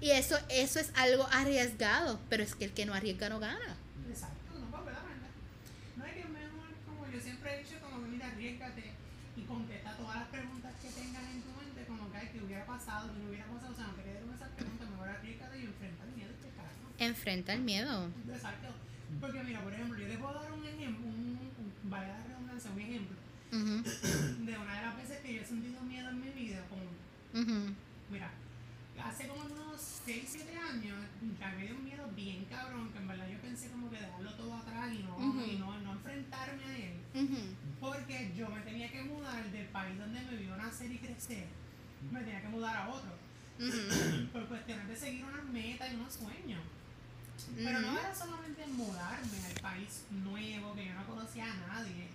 Y 0.02 0.12
eso, 0.12 0.38
eso 0.48 0.80
es 0.80 0.92
algo 0.96 1.28
arriesgado, 1.32 2.20
pero 2.30 2.44
es 2.44 2.56
que 2.56 2.66
el 2.66 2.72
que 2.72 2.86
no 2.86 2.94
arriesga 2.94 3.28
no 3.28 3.40
gana. 3.40 3.76
Exacto, 4.10 4.56
no 4.58 4.72
para 4.72 4.86
verdad, 4.86 5.04
verdad. 5.04 5.28
No 5.98 6.06
hay 6.06 6.14
que 6.14 6.24
mejor, 6.24 6.72
como 6.88 7.12
yo 7.12 7.20
siempre 7.20 7.56
he 7.56 7.64
dicho, 7.64 7.76
como 7.84 8.08
mira, 8.08 8.28
arriesgate 8.28 8.94
y 9.36 9.42
contesta 9.44 9.98
todas 9.98 10.16
las 10.24 10.28
preguntas 10.30 10.72
que 10.82 10.88
tengas 10.90 11.24
en 11.24 11.42
tu 11.44 11.52
mente, 11.52 11.84
como 11.86 12.12
que 12.12 12.32
que 12.32 12.40
hubiera 12.44 12.66
pasado, 12.66 13.12
que 13.12 13.20
no 13.20 13.28
hubiera 13.28 13.46
pasado, 13.48 13.74
o 13.74 13.76
sea, 13.76 13.88
no 13.88 13.94
te 13.96 14.04
quedes 14.04 14.24
con 14.24 14.36
esas 14.36 14.50
preguntas, 14.56 14.88
mejor 14.90 15.10
arriesgate 15.10 15.60
y 15.60 15.64
enfrenta 15.68 16.04
el 16.06 16.12
miedo 16.16 16.32
y 16.32 16.44
te 16.48 16.50
carajo. 16.56 16.89
Enfrenta 17.00 17.54
el 17.54 17.62
miedo. 17.62 18.10
Exacto. 18.32 18.68
Porque 19.20 19.44
mira, 19.44 19.62
por 19.62 19.74
ejemplo, 19.74 19.98
yo 20.00 20.08
te 20.08 20.18
puedo 20.18 20.34
dar 20.34 20.52
un 20.52 20.66
ejemplo, 20.66 21.08
un, 21.08 21.40
un, 21.58 21.90
vaya 21.90 22.08
la 22.10 22.24
redundancia, 22.28 22.72
un 22.72 22.80
ejemplo 22.80 23.18
Ujú, 23.52 23.84
de 24.46 24.58
una 24.58 24.76
de 24.76 24.82
las 24.86 24.98
veces 24.98 25.20
que 25.22 25.34
yo 25.34 25.42
he 25.42 25.46
sentido 25.46 25.82
miedo 25.82 26.10
en 26.10 26.22
mi 26.22 26.30
vida, 26.30 26.64
como 26.70 26.84
ujú, 27.42 27.74
Mira, 28.12 28.30
hace 29.04 29.28
como 29.28 29.42
unos 29.46 29.82
6, 30.06 30.24
7 30.28 30.58
años, 30.58 30.98
ya 31.40 31.50
me 31.58 31.64
dio 31.66 31.76
un 31.76 31.84
miedo 31.86 32.08
bien 32.16 32.46
cabrón, 32.46 32.92
que 32.92 33.00
en 33.00 33.08
verdad 33.08 33.28
yo 33.32 33.40
pensé 33.40 33.70
como 33.70 33.90
que 33.90 33.98
dejarlo 33.98 34.32
todo 34.36 34.54
atrás 34.56 34.92
y 34.94 35.04
no, 35.04 35.16
Ujú. 35.18 35.42
y 35.46 35.56
no, 35.58 35.80
no 35.80 35.94
enfrentarme 35.94 36.64
a 36.66 36.78
él. 36.78 36.94
Porque 37.80 38.32
yo 38.38 38.50
me 38.50 38.62
tenía 38.62 38.92
que 38.92 39.04
mudar 39.04 39.44
del 39.52 39.66
país 39.68 39.98
donde 39.98 40.22
me 40.22 40.36
vio 40.38 40.56
nacer 40.58 40.92
y 40.92 40.98
crecer, 40.98 41.48
me 42.12 42.20
tenía 42.22 42.42
que 42.42 42.50
mudar 42.50 42.76
a 42.78 42.90
otro. 42.90 43.12
Por 44.34 44.46
cuestiones 44.48 44.88
de 44.88 44.96
seguir 44.96 45.26
unas 45.26 45.46
metas 45.46 45.92
y 45.92 45.96
unos 45.96 46.14
sueños. 46.14 46.62
Pero 47.56 47.80
no 47.82 48.00
era 48.00 48.14
solamente 48.16 48.66
mudarme 48.68 49.38
al 49.48 49.62
país 49.62 50.04
nuevo, 50.12 50.74
que 50.76 50.86
yo 50.86 50.94
no 50.94 51.06
conocía 51.06 51.46
a 51.52 51.56
nadie. 51.68 52.10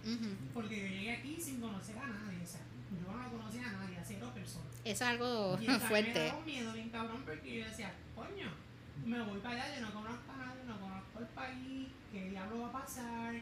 Porque 0.53 0.76
yo 0.81 0.87
llegué 0.88 1.12
aquí 1.17 1.38
sin 1.41 1.61
conocer 1.61 1.99
a 1.99 2.07
nadie. 2.07 2.38
O 2.43 2.47
sea, 2.47 2.61
yo 2.91 3.12
no 3.12 3.31
conocía 3.31 3.69
a 3.69 3.73
nadie, 3.73 3.99
a 3.99 4.05
cero 4.05 4.31
personas. 4.35 4.69
Es 4.85 5.00
algo 5.03 5.57
Y 5.61 5.67
mí 5.67 5.69
me 5.69 5.79
fuerte. 5.81 6.26
daba 6.26 6.38
un 6.38 6.45
miedo 6.47 6.73
bien 6.73 6.88
cabrón 6.91 7.23
porque 7.25 7.59
yo 7.61 7.64
decía, 7.67 7.93
coño, 8.14 8.50
me 9.05 9.21
voy 9.23 9.41
para 9.41 9.62
allá, 9.64 9.76
yo 9.76 9.83
no 9.87 9.93
conozco 9.95 10.33
a 10.33 10.37
nadie, 10.37 10.62
no 10.67 10.79
conozco 10.81 11.19
el 11.21 11.26
país, 11.26 11.88
¿qué 12.12 12.31
diablo 12.31 12.61
va 12.62 12.69
a 12.69 12.73
pasar? 12.85 13.35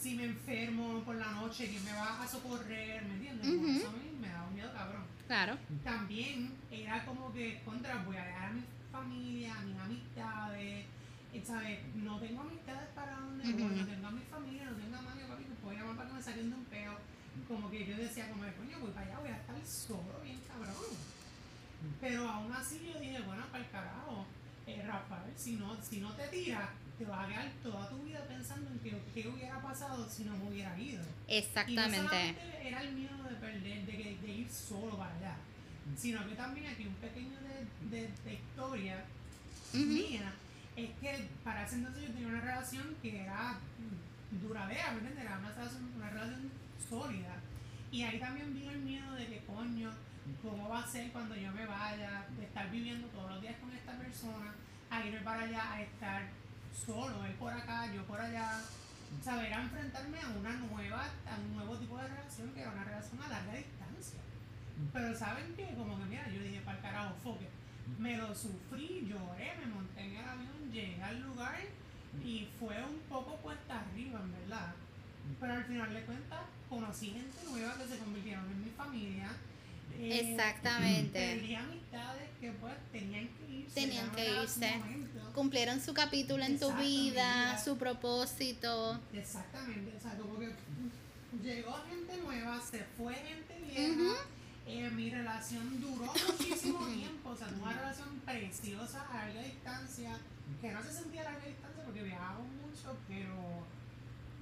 Si 0.00 0.14
me 0.16 0.24
enfermo 0.24 1.02
por 1.04 1.14
la 1.14 1.30
noche, 1.32 1.68
¿quién 1.68 1.84
me 1.84 1.92
va 1.92 2.22
a 2.22 2.26
socorrer? 2.26 3.04
¿Me 3.04 3.14
entiendes? 3.14 3.46
Como 3.46 3.60
Ujú. 3.60 3.76
Eso 3.78 3.88
a 3.88 3.92
mí 3.92 4.18
me 4.20 4.28
daba 4.28 4.48
un 4.48 4.54
miedo 4.54 4.72
cabrón. 4.72 5.04
Claro. 5.28 5.56
También 5.84 6.52
era 6.72 7.04
como 7.04 7.32
que, 7.32 7.60
contra, 7.64 8.02
voy 8.02 8.16
a 8.16 8.24
dejar 8.24 8.50
a 8.50 8.52
mi 8.52 8.62
familia, 8.90 9.54
a 9.54 9.62
mis 9.62 9.78
amistades, 9.78 10.86
y, 11.32 11.40
¿sabes? 11.40 11.78
No 11.96 12.18
tengo 12.18 12.40
amistades 12.42 12.88
para 12.94 13.16
donde 13.16 13.44
voy, 13.52 13.62
Ujú. 13.62 13.74
no 13.74 13.86
tengo 13.86 14.06
a 14.06 14.10
mi 14.10 14.22
familia, 14.22 14.64
no 14.64 14.76
tengo 14.76 14.96
a 14.96 15.02
nadie, 15.02 15.24
papi, 15.24 15.44
que 15.44 15.54
puedo 15.62 15.76
llamar 15.78 15.96
para 15.96 16.08
que 16.08 16.14
me 16.16 16.22
saquen 16.22 16.50
de 16.50 16.56
un 16.56 16.64
peo. 16.64 16.92
como 17.48 17.70
que 17.70 17.84
yo 17.86 17.96
decía, 17.96 18.30
como 18.30 18.44
de 18.44 18.52
coño, 18.54 18.78
voy 18.80 18.90
para 18.92 19.06
allá, 19.06 19.18
voy 19.18 19.28
a 19.30 19.36
estar 19.36 19.66
solo, 19.66 20.20
bien 20.24 20.40
cabrón. 20.48 20.74
Pero 22.00 22.28
aún 22.28 22.52
así 22.52 22.80
yo 22.92 22.98
dije, 22.98 23.20
bueno, 23.20 23.44
para 23.52 23.62
el 23.64 23.70
carajo, 23.70 24.26
eh, 24.66 24.82
Rafael, 24.86 25.32
si 25.36 25.56
no, 25.56 25.76
si 25.82 26.00
no 26.00 26.12
te 26.14 26.26
tiras, 26.28 26.70
te 26.98 27.04
vas 27.04 27.26
a 27.26 27.28
quedar 27.28 27.52
toda 27.62 27.90
tu 27.90 27.98
vida 28.04 28.24
pensando 28.26 28.70
en 28.70 28.78
que, 28.80 28.98
qué 29.14 29.28
hubiera 29.28 29.60
pasado 29.60 30.08
si 30.08 30.24
no 30.24 30.34
me 30.38 30.48
hubiera 30.48 30.76
ido. 30.78 31.02
Y 31.02 31.04
no 31.04 31.36
Exactamente. 31.36 31.96
solamente 31.96 32.68
era 32.68 32.80
el 32.82 32.94
miedo 32.94 33.22
de 33.24 33.34
perder, 33.36 33.84
de, 33.86 33.92
que- 33.96 34.18
de 34.22 34.28
ir 34.32 34.50
solo 34.50 34.96
para 34.96 35.14
allá, 35.16 35.36
sino 35.96 36.26
que 36.26 36.34
también 36.34 36.66
aquí 36.72 36.86
un 36.86 36.94
pequeño 36.94 37.36
de, 37.40 37.90
de, 37.96 38.08
de 38.24 38.34
historia 38.34 39.04
mía 39.74 40.32
es 40.76 40.90
que 41.00 41.28
para 41.42 41.64
ese 41.64 41.76
entonces 41.76 42.02
yo 42.06 42.12
tenía 42.12 42.28
una 42.28 42.40
relación 42.40 42.94
que 43.00 43.22
era 43.22 43.58
duradera, 44.30 44.92
¿me 44.92 44.98
entiendes? 44.98 45.24
Era 45.24 45.38
una 45.38 45.52
relación, 45.52 45.90
una 45.96 46.10
relación 46.10 46.50
sólida. 46.88 47.36
Y 47.90 48.02
ahí 48.02 48.20
también 48.20 48.52
vino 48.52 48.70
el 48.70 48.80
miedo 48.80 49.14
de 49.14 49.26
que, 49.26 49.44
coño, 49.44 49.90
¿cómo 50.42 50.68
va 50.68 50.80
a 50.80 50.86
ser 50.86 51.10
cuando 51.12 51.34
yo 51.34 51.50
me 51.52 51.66
vaya? 51.66 52.26
De 52.36 52.44
estar 52.44 52.70
viviendo 52.70 53.08
todos 53.08 53.30
los 53.30 53.40
días 53.40 53.56
con 53.60 53.72
esta 53.72 53.92
persona, 53.96 54.54
a 54.90 55.04
irme 55.06 55.20
para 55.20 55.42
allá, 55.42 55.72
a 55.72 55.82
estar 55.82 56.22
solo, 56.74 57.24
él 57.24 57.32
por 57.34 57.52
acá, 57.52 57.92
yo 57.92 58.04
por 58.04 58.20
allá. 58.20 58.60
Saber 59.22 59.52
enfrentarme 59.52 60.20
a 60.20 60.28
una 60.28 60.52
nueva, 60.56 61.04
a 61.04 61.40
un 61.40 61.56
nuevo 61.56 61.78
tipo 61.78 61.96
de 61.96 62.08
relación 62.08 62.52
que 62.52 62.60
era 62.60 62.72
una 62.72 62.84
relación 62.84 63.22
a 63.22 63.28
larga 63.28 63.54
distancia. 63.54 64.20
Pero 64.92 65.16
saben 65.16 65.54
que 65.54 65.74
como 65.74 65.98
que 65.98 66.04
mira, 66.04 66.28
yo 66.28 66.42
dije 66.42 66.60
para 66.60 66.76
el 66.76 66.82
carajo, 66.82 67.14
foque. 67.22 67.48
Me 67.98 68.16
lo 68.18 68.34
sufrí, 68.34 69.06
lloré, 69.08 69.56
me 69.60 69.66
monté 69.72 70.00
en 70.02 70.16
el 70.16 70.28
avión, 70.28 70.55
llegué 70.76 71.02
al 71.02 71.20
lugar 71.22 71.58
y 72.24 72.48
fue 72.58 72.76
un 72.84 72.98
poco 73.08 73.36
cuesta 73.36 73.80
arriba, 73.80 74.20
en 74.20 74.32
verdad. 74.32 74.74
Pero 75.40 75.52
al 75.52 75.64
final 75.64 75.94
de 75.94 76.02
cuentas 76.02 76.40
conocí 76.68 77.06
gente 77.10 77.38
nueva 77.50 77.76
que 77.78 77.86
se 77.86 77.98
convirtieron 77.98 78.44
en 78.44 78.64
mi 78.64 78.70
familia. 78.70 79.28
Eh, 79.98 80.30
Exactamente. 80.30 81.18
Perdí 81.18 81.54
amistades 81.54 82.28
que 82.40 82.52
pues 82.52 82.74
tenían 82.92 83.28
que 83.28 83.52
irse. 83.52 83.74
Tenían 83.74 84.10
que 84.12 84.42
irse. 84.42 84.74
Cumplieron 85.34 85.80
su 85.80 85.94
capítulo 85.94 86.44
en 86.44 86.58
tu 86.58 86.72
vida, 86.74 87.58
su 87.62 87.76
propósito. 87.76 89.00
Exactamente, 89.12 89.96
o 89.96 90.00
sea, 90.00 90.16
como 90.16 90.38
que 90.38 90.52
llegó 91.42 91.76
gente 91.88 92.16
nueva, 92.22 92.60
se 92.60 92.84
fue 92.96 93.14
gente 93.14 93.60
vieja. 93.60 94.14
Eh, 94.68 94.90
mi 94.90 95.10
relación 95.10 95.80
duró 95.80 96.06
muchísimo 96.06 96.84
tiempo, 96.94 97.30
o 97.30 97.36
sea, 97.36 97.46
tuve 97.46 97.62
una 97.62 97.72
relación 97.72 98.20
preciosa 98.24 99.06
a 99.08 99.14
larga 99.14 99.42
distancia, 99.42 100.18
que 100.60 100.72
no 100.72 100.82
se 100.82 100.92
sentía 100.92 101.20
a 101.20 101.24
larga 101.24 101.46
distancia 101.46 101.84
porque 101.84 102.02
viajábamos 102.02 102.48
mucho, 102.48 102.96
pero 103.06 103.64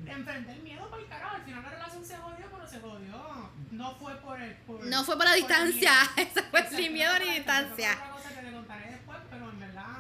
enfrenté 0.07 0.53
el 0.53 0.63
miedo 0.63 0.89
para 0.89 1.03
el 1.03 1.09
carajo. 1.09 1.37
Al 1.37 1.43
final 1.43 1.63
la 1.63 1.71
relación 1.71 2.05
se 2.05 2.17
jodió, 2.17 2.47
pero 2.51 2.67
se 2.67 2.81
jodió. 2.81 3.51
No 3.71 3.95
fue 3.97 4.15
por 4.17 4.41
el. 4.41 4.55
Por, 4.57 4.87
No 4.87 5.05
fue 5.05 5.17
por 5.17 5.27
la 5.27 5.35
el 5.35 5.41
distancia, 5.41 5.93
eso 6.17 6.41
fue 6.51 6.71
sin 6.71 6.93
miedo 6.95 7.13
ni 7.19 7.27
por 7.27 7.35
distancia, 7.35 7.91
por 7.91 7.99
otra 7.99 8.13
cosa 8.13 8.35
que 8.35 8.43
le 8.43 8.53
contaré 8.53 8.91
después, 8.93 9.19
pero 9.31 9.51
en 9.51 9.61
verdad 9.61 9.97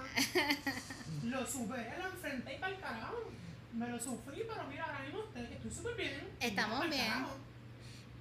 lo 1.24 1.46
superé, 1.46 1.98
lo 1.98 2.06
enfrenté 2.06 2.54
y 2.54 2.58
para 2.58 2.74
el 2.74 2.80
carajo. 2.80 3.30
Me 3.74 3.88
lo 3.88 3.98
sufrí, 3.98 4.42
pero 4.48 4.64
mira, 4.68 4.84
ahora 4.84 5.00
mismo 5.00 5.24
estoy, 5.24 5.70
súper 5.70 5.96
bien. 5.96 6.28
Estamos 6.40 6.88
bien. 6.88 7.08
carajo. 7.08 7.36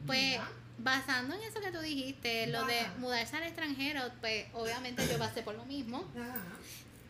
Pues 0.05 0.33
Ya. 0.33 0.49
Basando 0.77 1.35
en 1.35 1.43
eso 1.43 1.59
que 1.61 1.71
tú 1.71 1.79
dijiste, 1.79 2.47
lo 2.47 2.65
de 2.65 2.81
mudarse 2.97 3.35
al 3.37 3.43
extranjero, 3.43 4.01
pues 4.21 4.45
obviamente 4.53 5.07
yo 5.09 5.17
pasé 5.17 5.41
por 5.41 5.55
lo 5.55 5.65
mismo. 5.65 6.03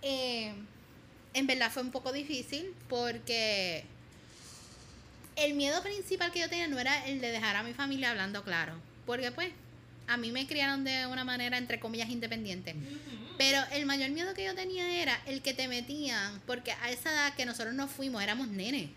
Eh, 0.02 0.54
en 1.34 1.48
verdad 1.48 1.72
fue 1.72 1.82
un 1.82 1.92
poco 1.92 2.12
difícil 2.12 2.74
porque 2.90 3.86
el 5.36 5.54
miedo 5.56 5.82
principal 5.82 6.32
que 6.32 6.40
yo 6.40 6.50
tenía 6.50 6.68
no 6.68 6.80
era 6.80 7.08
el 7.08 7.20
de 7.22 7.32
dejar 7.32 7.56
a 7.56 7.64
mi 7.64 7.74
familia 7.74 8.12
hablando 8.12 8.44
claro, 8.44 8.74
porque 9.06 9.32
pues 9.32 9.52
a 10.08 10.18
mí 10.18 10.32
me 10.32 10.46
criaron 10.48 10.84
de 10.84 11.08
una 11.08 11.24
manera 11.24 11.58
entre 11.58 11.80
comillas 11.80 12.10
independiente. 12.10 12.76
Pero 13.38 13.60
el 13.72 13.86
mayor 13.86 14.12
miedo 14.12 14.34
que 14.34 14.46
yo 14.46 14.54
tenía 14.54 15.02
era 15.02 15.20
el 15.26 15.42
que 15.42 15.54
te 15.54 15.68
metían, 15.68 16.40
porque 16.46 16.72
a 16.72 16.92
esa 16.92 17.12
edad 17.12 17.34
que 17.36 17.46
nosotros 17.46 17.74
nos 17.74 17.90
fuimos 17.90 18.22
éramos 18.22 18.48
nenes. 18.48 18.90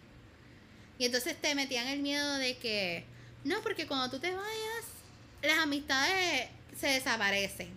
Y 0.98 1.04
entonces 1.04 1.36
te 1.40 1.54
metían 1.54 1.86
el 1.86 2.00
miedo 2.00 2.34
de 2.36 2.56
que, 2.56 3.04
no, 3.46 3.60
porque 3.62 3.86
cuando 3.86 4.10
tú 4.10 4.18
te 4.18 4.34
vayas, 4.34 4.84
las 5.42 5.58
amistades 5.58 6.48
se 6.78 6.88
desaparecen. 6.88 7.70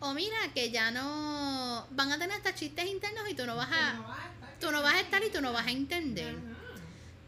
O 0.00 0.14
mira, 0.14 0.36
que 0.54 0.70
ya 0.70 0.90
no 0.90 1.86
van 1.90 2.12
a 2.12 2.18
tener 2.18 2.36
hasta 2.36 2.54
chistes 2.54 2.86
internos 2.86 3.28
y 3.28 3.34
tú 3.34 3.44
no 3.44 3.56
vas 3.56 3.70
a, 3.70 3.92
no 3.94 4.08
vas 4.08 4.18
a 4.18 4.32
estar. 4.32 4.58
tú 4.58 4.70
no 4.70 4.82
vas 4.82 4.94
a 4.94 5.00
estar 5.00 5.22
y 5.22 5.30
tú 5.30 5.40
no 5.42 5.52
vas 5.52 5.66
a 5.66 5.70
entender. 5.70 6.34
Ajá. 6.34 6.60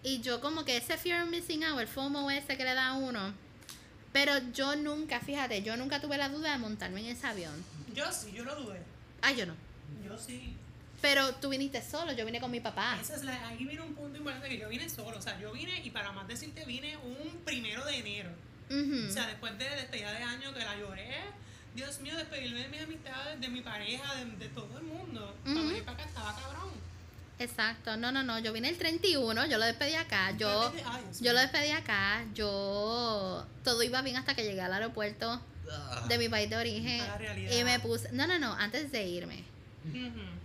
Y 0.02 0.20
yo 0.20 0.40
como 0.40 0.64
que 0.64 0.76
ese 0.76 0.96
fear 0.96 1.22
of 1.22 1.28
missing 1.28 1.64
out, 1.64 1.78
el 1.78 1.86
FOMO 1.86 2.30
ese 2.30 2.56
que 2.56 2.64
le 2.64 2.74
da 2.74 2.88
a 2.88 2.94
uno. 2.94 3.34
Pero 4.12 4.32
yo 4.52 4.76
nunca, 4.76 5.20
fíjate, 5.20 5.62
yo 5.62 5.76
nunca 5.76 6.00
tuve 6.00 6.18
la 6.18 6.28
duda 6.28 6.52
de 6.52 6.58
montarme 6.58 7.00
en 7.00 7.16
ese 7.16 7.26
avión. 7.26 7.64
Yo 7.94 8.10
sí, 8.12 8.32
yo 8.32 8.44
lo 8.44 8.56
dudé. 8.56 8.82
Ay, 9.22 9.36
yo 9.36 9.46
no. 9.46 9.54
Yo 10.04 10.18
sí. 10.18 10.56
Pero 11.02 11.34
tú 11.34 11.48
viniste 11.50 11.82
solo, 11.82 12.12
yo 12.12 12.24
vine 12.24 12.40
con 12.40 12.50
mi 12.50 12.60
papá. 12.60 12.96
Esa 13.00 13.16
es 13.16 13.24
la, 13.24 13.48
ahí 13.48 13.64
viene 13.64 13.82
un 13.82 13.94
punto 13.94 14.16
importante 14.16 14.48
que 14.48 14.58
yo 14.58 14.68
vine 14.68 14.88
solo. 14.88 15.18
O 15.18 15.20
sea, 15.20 15.38
yo 15.40 15.52
vine, 15.52 15.82
y 15.84 15.90
para 15.90 16.12
más 16.12 16.26
decirte, 16.28 16.64
vine 16.64 16.96
un 16.96 17.40
primero 17.44 17.84
de 17.84 17.96
enero. 17.96 18.30
O 18.70 19.12
sea, 19.12 19.26
después 19.26 19.58
de 19.58 19.68
despedida 19.68 20.12
de 20.12 20.22
año 20.22 20.54
que 20.54 20.60
la 20.60 20.76
lloré. 20.78 21.16
Dios 21.74 22.00
mío, 22.00 22.16
despedirme 22.16 22.60
de 22.60 22.68
mis 22.68 22.82
amistades, 22.82 23.40
de 23.40 23.48
mi 23.48 23.60
pareja, 23.62 24.14
de, 24.14 24.24
de 24.36 24.48
todo 24.48 24.78
el 24.78 24.84
mundo. 24.84 25.34
Para 25.44 25.56
Ujú. 25.56 25.68
venir 25.68 25.84
para 25.84 25.98
acá 25.98 26.04
estaba 26.06 26.34
cabrón. 26.36 26.70
Exacto. 27.38 27.96
No, 27.96 28.12
no, 28.12 28.22
no. 28.22 28.38
Yo 28.38 28.52
vine 28.52 28.68
el 28.68 28.78
31, 28.78 29.46
yo 29.46 29.58
lo 29.58 29.64
despedí 29.66 29.94
acá. 29.94 30.30
Yo, 30.36 30.72
ay, 30.86 31.02
yo 31.20 31.32
lo 31.32 31.40
despedí 31.40 31.70
acá. 31.70 32.24
Yo. 32.34 33.44
Todo 33.64 33.82
iba 33.82 34.00
bien 34.02 34.16
hasta 34.16 34.34
que 34.34 34.44
llegué 34.44 34.60
al 34.60 34.72
aeropuerto 34.72 35.40
de 36.08 36.18
mi 36.18 36.28
país 36.28 36.48
de 36.48 36.56
origen. 36.56 37.02
Y 37.50 37.64
me 37.64 37.80
puse. 37.80 38.10
No, 38.12 38.26
no, 38.26 38.38
no. 38.38 38.52
Antes 38.52 38.92
de 38.92 39.04
irme. 39.04 39.44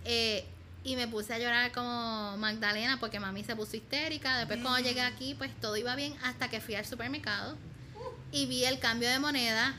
Eh, 0.04 0.44
y 0.84 0.96
me 0.96 1.06
puse 1.08 1.34
a 1.34 1.38
llorar 1.38 1.70
como 1.72 2.36
Magdalena 2.38 2.98
porque 3.00 3.20
mami 3.20 3.44
se 3.44 3.54
puso 3.56 3.76
histérica. 3.76 4.38
Después 4.38 4.60
cuando 4.60 4.80
llegué 4.80 5.00
aquí, 5.02 5.34
pues 5.34 5.50
todo 5.60 5.76
iba 5.76 5.94
bien 5.96 6.14
hasta 6.22 6.48
que 6.48 6.60
fui 6.60 6.74
al 6.74 6.86
supermercado 6.86 7.56
y 8.32 8.46
vi 8.46 8.64
el 8.64 8.78
cambio 8.78 9.08
de 9.10 9.18
moneda. 9.18 9.76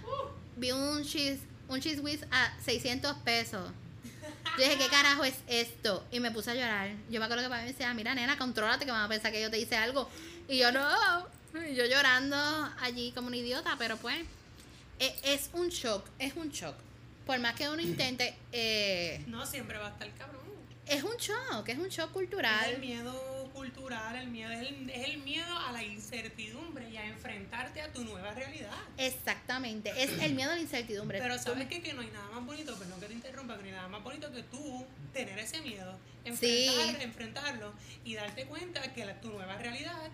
Vi 0.57 0.71
un 0.71 1.03
cheese, 1.03 1.39
un 1.67 1.79
cheese 1.81 1.99
whiz 2.01 2.21
a 2.31 2.53
600 2.63 3.15
pesos. 3.17 3.71
Yo 4.57 4.63
dije, 4.65 4.77
¿qué 4.77 4.87
carajo 4.87 5.23
es 5.23 5.35
esto? 5.47 6.05
Y 6.11 6.19
me 6.19 6.31
puse 6.31 6.51
a 6.51 6.55
llorar. 6.55 6.89
Yo 7.09 7.19
me 7.19 7.25
acuerdo 7.25 7.43
que 7.43 7.49
para 7.49 7.61
mí 7.61 7.67
me 7.67 7.71
decía, 7.71 7.93
mira, 7.93 8.13
nena, 8.13 8.37
contrólate 8.37 8.85
que 8.85 8.91
van 8.91 9.03
a 9.03 9.07
pensar 9.07 9.31
que 9.31 9.41
yo 9.41 9.49
te 9.49 9.57
hice 9.59 9.77
algo. 9.77 10.09
Y 10.47 10.57
yo, 10.57 10.71
no. 10.71 10.85
Y 11.69 11.75
yo 11.75 11.85
llorando 11.85 12.35
allí 12.81 13.11
como 13.13 13.27
un 13.27 13.35
idiota, 13.35 13.75
pero 13.79 13.97
pues, 13.97 14.17
e- 14.99 15.15
es 15.23 15.49
un 15.53 15.69
shock, 15.69 16.05
es 16.19 16.35
un 16.35 16.49
shock. 16.49 16.75
Por 17.29 17.37
más 17.41 17.53
que 17.53 17.69
uno 17.69 17.79
intente, 17.79 18.33
eh, 18.51 19.23
No, 19.27 19.45
siempre 19.45 19.77
va 19.77 19.85
a 19.85 19.91
estar 19.91 20.11
cabrón. 20.15 20.41
es 20.87 21.03
un 21.03 21.15
shock, 21.17 21.69
es 21.69 21.77
un 21.77 21.87
shock 21.89 22.07
Es 22.07 22.11
cultural. 22.11 22.71
el 22.71 22.79
miedo 22.81 23.51
cultural, 23.53 24.15
el 24.15 24.29
miedo, 24.29 24.49
es 24.49 24.61
el, 24.61 24.89
es 24.89 25.05
el 25.09 25.19
miedo 25.19 25.55
a 25.59 25.71
la 25.71 25.83
incertidumbre 25.83 26.89
y 26.89 26.97
a 26.97 27.05
enfrentarte 27.05 27.83
a 27.83 27.93
tu 27.93 28.03
nueva 28.03 28.31
realidad. 28.33 28.71
Exactamente, 28.97 29.91
es 29.95 30.09
el 30.23 30.33
miedo 30.33 30.49
a 30.49 30.55
la 30.55 30.61
incertidumbre. 30.61 31.19
Pero 31.19 31.37
sabes 31.37 31.67
que, 31.67 31.83
que 31.83 31.93
no 31.93 32.01
hay 32.01 32.07
nada 32.09 32.31
más 32.31 32.43
bonito, 32.47 32.75
perdón 32.79 32.99
que 32.99 33.05
te 33.05 33.13
interrumpa, 33.13 33.57
que 33.57 33.61
no 33.61 33.67
hay 33.67 33.73
nada 33.75 33.89
más 33.89 34.03
bonito 34.03 34.31
que 34.31 34.41
tú 34.41 34.87
tener 35.13 35.37
ese 35.37 35.61
miedo, 35.61 35.99
Sí. 36.35 36.65
enfrentar, 36.65 37.01
enfrentarlo 37.03 37.73
y 38.03 38.15
darte 38.15 38.45
cuenta 38.45 38.91
que 38.91 39.05
la- 39.05 39.21
tu 39.21 39.29
nueva 39.29 39.55
realidad, 39.59 40.09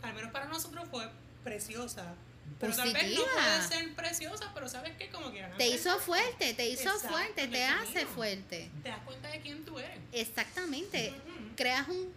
al 0.00 0.14
menos 0.14 0.32
para 0.32 0.46
nosotros, 0.46 0.88
fue 0.90 1.06
preciosa. 1.42 2.14
Pero 2.60 2.74
tal 2.76 2.92
vez 2.92 3.02
no 3.14 3.22
Positiva. 3.22 3.32
puede 3.34 3.68
ser 3.68 3.94
preciosa, 3.94 4.50
pero 4.54 4.68
sabes 4.68 4.96
que 4.96 5.08
como 5.10 5.30
quieras. 5.30 5.56
Te 5.58 5.66
hizo 5.68 5.98
fuerte, 5.98 6.54
te 6.54 6.68
hizo 6.68 6.82
Exacto, 6.90 7.08
fuerte, 7.08 7.48
te 7.48 7.64
hace 7.64 8.06
fuerte. 8.06 8.70
Te 8.82 8.88
das 8.88 9.00
cuenta 9.04 9.28
de 9.28 9.40
quién 9.40 9.64
tú 9.64 9.78
eres. 9.78 9.98
Exactamente. 10.12 11.10
Ujú. 11.10 11.56
Creas 11.56 11.88
un. 11.88 12.12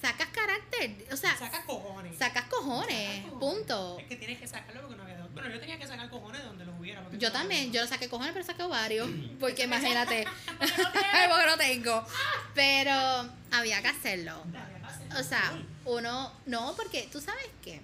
Sacas 0.00 0.28
carácter, 0.28 0.94
o 1.12 1.16
sea, 1.16 1.36
Sacas 1.36 1.62
cojones. 1.66 2.16
sacas 2.16 2.44
cojones, 2.44 3.16
Sacas 3.16 3.22
cojones. 3.32 3.38
punto. 3.38 3.98
Es 4.00 4.06
que 4.06 4.16
tienes 4.16 4.38
que 4.38 4.46
sacarlo 4.46 4.80
porque 4.80 4.96
no 4.96 5.02
había 5.02 5.18
dos. 5.18 5.30
Bueno, 5.34 5.50
yo 5.50 5.60
tenía 5.60 5.78
que 5.78 5.86
sacar 5.86 6.08
cojones 6.08 6.40
de 6.40 6.46
donde 6.46 6.64
los 6.64 6.78
hubiera. 6.80 7.06
Yo 7.12 7.28
no- 7.28 7.32
también, 7.34 7.70
yo 7.70 7.82
lo 7.82 7.86
saqué 7.86 8.08
cojones, 8.08 8.32
pero 8.32 8.42
saqué 8.46 8.62
varios. 8.62 9.06
Porque 9.40 9.64
imagínate, 9.64 10.24
Porque 10.58 10.72
no 10.82 10.88
porque 11.36 11.46
no 11.46 11.56
tengo. 11.58 12.06
Pero 12.54 12.92
había 13.50 13.82
que 13.82 13.88
hacerlo. 13.88 14.42
Había 14.54 14.78
que 14.80 14.86
hacerlo. 14.86 15.20
O 15.20 15.22
sea, 15.22 15.52
uno, 15.84 16.32
no, 16.46 16.74
porque 16.76 17.08
tú 17.12 17.20
sabes 17.20 17.46
que 17.62 17.82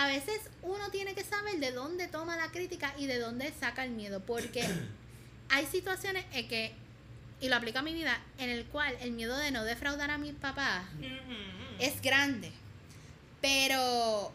a 0.00 0.06
veces 0.06 0.40
uno 0.62 0.90
tiene 0.90 1.14
que 1.14 1.22
saber 1.22 1.58
de 1.58 1.72
dónde 1.72 2.08
toma 2.08 2.34
la 2.34 2.50
crítica 2.50 2.94
y 2.96 3.04
de 3.04 3.18
dónde 3.18 3.52
saca 3.60 3.84
el 3.84 3.90
miedo, 3.90 4.20
porque 4.20 4.66
hay 5.50 5.66
situaciones 5.66 6.24
en 6.32 6.48
que, 6.48 6.72
y 7.38 7.50
lo 7.50 7.56
aplico 7.56 7.80
a 7.80 7.82
mi 7.82 7.92
vida, 7.92 8.18
en 8.38 8.48
el 8.48 8.64
cual 8.64 8.96
el 9.02 9.12
miedo 9.12 9.36
de 9.36 9.50
no 9.50 9.62
defraudar 9.62 10.10
a 10.10 10.16
mis 10.16 10.32
papás 10.32 10.84
es 11.78 12.00
grande. 12.00 12.50
Pero, 13.42 14.32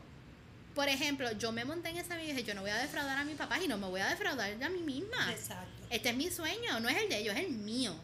por 0.76 0.88
ejemplo, 0.88 1.32
yo 1.32 1.52
me 1.52 1.66
monté 1.66 1.90
en 1.90 1.98
esa 1.98 2.16
vida 2.16 2.26
y 2.26 2.34
dije, 2.34 2.44
yo 2.44 2.54
no 2.54 2.62
voy 2.62 2.70
a 2.70 2.78
defraudar 2.78 3.18
a 3.18 3.24
mis 3.24 3.36
papás 3.36 3.60
y 3.64 3.68
no 3.68 3.80
me 3.80 3.88
voy 3.88 4.02
a 4.02 4.10
defraudar 4.10 4.52
a 4.64 4.70
mí 4.70 4.82
misma. 4.82 5.32
Exacto. 5.32 5.66
Este 5.90 6.10
es 6.10 6.16
mi 6.16 6.30
sueño, 6.30 6.80
no 6.80 6.90
es 6.90 6.98
el 6.98 7.10
de 7.10 7.20
ellos, 7.22 7.36
es 7.36 7.46
el 7.46 7.52
mío. 7.54 7.96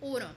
Uno. 0.00 0.28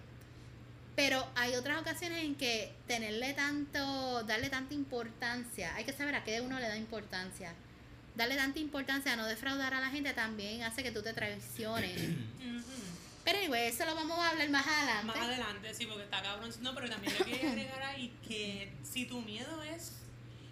Pero 0.97 1.23
hay 1.35 1.53
otras 1.53 1.79
ocasiones 1.79 2.23
en 2.23 2.33
que 2.33 2.73
tenerle 2.87 3.33
tanto, 3.33 4.23
darle 4.23 4.49
tanta 4.49 4.73
importancia, 4.73 5.75
hay 5.75 5.83
que 5.85 5.93
saber 5.93 6.15
a 6.15 6.23
qué 6.23 6.41
uno 6.41 6.59
le 6.59 6.67
da 6.67 6.75
importancia. 6.75 7.53
Darle 8.15 8.35
tanta 8.35 8.57
importancia 8.57 9.13
a 9.13 9.15
no 9.15 9.27
defraudar 9.27 9.75
a 9.75 9.79
la 9.79 9.91
gente 9.91 10.13
también 10.13 10.63
hace 10.63 10.81
que 10.81 10.89
tú 10.89 11.03
te 11.03 11.13
traiciones. 11.13 11.95
Pero 13.23 13.37
anyway, 13.37 13.67
eso 13.67 13.85
lo 13.85 13.93
vamos 13.93 14.17
a 14.17 14.31
hablar 14.31 14.49
más 14.49 14.65
adelante. 14.65 15.05
Más 15.05 15.17
adelante, 15.17 15.73
sí, 15.75 15.85
porque 15.85 16.03
está 16.05 16.23
cabrón. 16.23 16.49
No, 16.61 16.73
pero 16.73 16.89
también 16.89 17.13
le 17.13 17.25
quería 17.25 17.51
agregar 17.51 17.83
ahí 17.83 18.11
que 18.25 18.71
si 18.89 19.05
tu 19.05 19.21
miedo 19.21 19.61
es. 19.63 19.91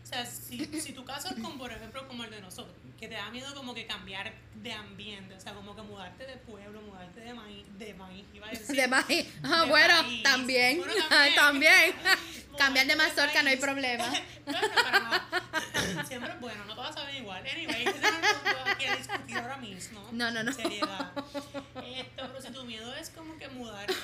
O 0.05 0.07
sea, 0.07 0.23
si, 0.23 0.63
si 0.79 0.93
tu 0.93 1.03
caso 1.03 1.29
es 1.29 1.41
como, 1.41 1.57
por 1.57 1.71
ejemplo, 1.71 2.07
como 2.07 2.23
el 2.23 2.29
de 2.29 2.39
nosotros, 2.39 2.75
que 2.99 3.07
te 3.07 3.15
da 3.15 3.31
miedo 3.31 3.55
como 3.55 3.73
que 3.73 3.87
cambiar 3.87 4.31
de 4.61 4.71
ambiente, 4.71 5.33
o 5.33 5.41
sea, 5.41 5.55
como 5.55 5.75
que 5.75 5.81
mudarte 5.81 6.27
de 6.27 6.37
pueblo, 6.37 6.79
mudarte 6.83 7.21
de 7.21 7.33
maíz, 7.33 7.65
de 7.79 7.93
maíz, 7.95 8.23
iba 8.31 8.45
a 8.45 8.51
decir. 8.51 8.75
De 8.75 8.87
maíz. 8.87 9.25
Ah, 9.41 9.63
de 9.63 9.69
bueno, 9.71 10.03
país. 10.03 10.21
también. 10.21 10.77
Bueno, 10.77 10.93
también. 11.35 11.95
Cambiar 12.55 12.85
de 12.85 12.95
mazorca 12.95 13.41
no 13.41 13.49
hay 13.49 13.57
problema. 13.57 14.05
Claro, 14.45 14.67
pero 14.75 14.99
no. 14.99 16.05
Siempre 16.07 16.33
es 16.33 16.39
bueno, 16.39 16.65
no 16.65 16.75
todas 16.75 16.93
saben 16.93 17.15
igual. 17.15 17.43
Anyway, 17.47 17.87
ese 17.87 17.99
no 17.99 18.07
es 18.07 18.79
el 18.79 18.89
a 18.89 18.95
discutir 18.97 19.37
ahora 19.37 19.57
mismo. 19.57 20.07
No, 20.11 20.29
no, 20.29 20.43
no. 20.43 20.53
Seriedad. 20.53 21.13
Esto, 21.83 22.27
pero 22.27 22.41
si 22.41 22.51
tu 22.51 22.63
miedo 22.63 22.93
es 22.93 23.09
como 23.09 23.39
que 23.39 23.47
mudarte 23.49 23.95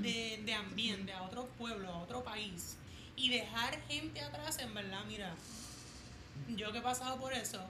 de, 0.00 0.40
de 0.44 0.54
ambiente 0.54 1.12
a 1.12 1.22
otro 1.22 1.46
pueblo, 1.56 1.88
a 1.90 1.98
otro 1.98 2.24
país 2.24 2.76
y 3.16 3.30
dejar 3.30 3.80
gente 3.88 4.20
atrás, 4.20 4.58
en 4.58 4.74
verdad, 4.74 5.04
mira, 5.06 5.34
yo 6.48 6.72
que 6.72 6.78
he 6.78 6.82
pasado 6.82 7.18
por 7.18 7.32
eso, 7.32 7.60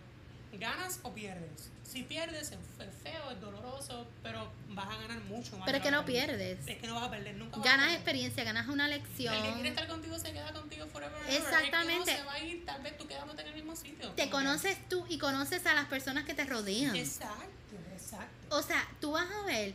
ganas 0.59 1.01
o 1.03 1.13
pierdes. 1.13 1.71
Si 1.85 2.03
pierdes 2.03 2.51
es 2.53 2.59
feo, 3.03 3.31
es 3.31 3.41
doloroso, 3.41 4.07
pero 4.23 4.51
vas 4.71 4.87
a 4.89 4.97
ganar 5.03 5.21
mucho 5.25 5.57
más. 5.57 5.67
Pero 5.67 5.79
es 5.79 5.85
que 5.85 5.91
no 5.91 6.05
pierdes. 6.05 6.59
Es 6.67 6.79
que 6.79 6.87
no 6.87 6.95
vas 6.95 7.05
a 7.05 7.11
perder 7.11 7.35
nunca. 7.37 7.57
vas 7.59 7.67
a 7.67 7.71
Ganas 7.71 7.85
perder. 7.87 7.97
experiencia, 8.01 8.45
ganas 8.45 8.69
una 8.69 8.87
El 8.87 9.03
que 9.03 9.09
quiere 9.17 9.35
lección. 9.45 9.67
estar 9.67 9.87
contigo 9.89 10.19
se 10.19 10.33
queda 10.33 10.53
contigo 10.53 10.87
forever. 10.87 11.13
Exactamente. 11.29 11.99
El 11.99 12.05
que 12.05 12.13
no 12.13 12.19
se 12.19 12.25
va 12.25 12.33
a 12.33 12.39
ir, 12.41 12.65
tal 12.67 12.83
vez 12.83 12.97
tú 12.99 13.07
quedándote 13.07 13.43
en 13.43 13.49
el 13.49 13.55
mismo 13.55 13.77
sitio. 13.77 14.11
Te 14.13 14.31
conoces 14.31 14.79
tú 14.89 15.05
y 15.09 15.19
conoces 15.19 15.67
a 15.67 15.75
las 15.75 15.85
personas 15.87 16.25
que 16.25 16.35
te 16.35 16.45
rodean. 16.45 16.97
Exacto, 16.97 17.77
exacto. 17.93 18.57
O 18.57 18.63
sea, 18.63 18.89
tú 19.01 19.13
vas 19.13 19.29
a 19.31 19.47
ver, 19.47 19.75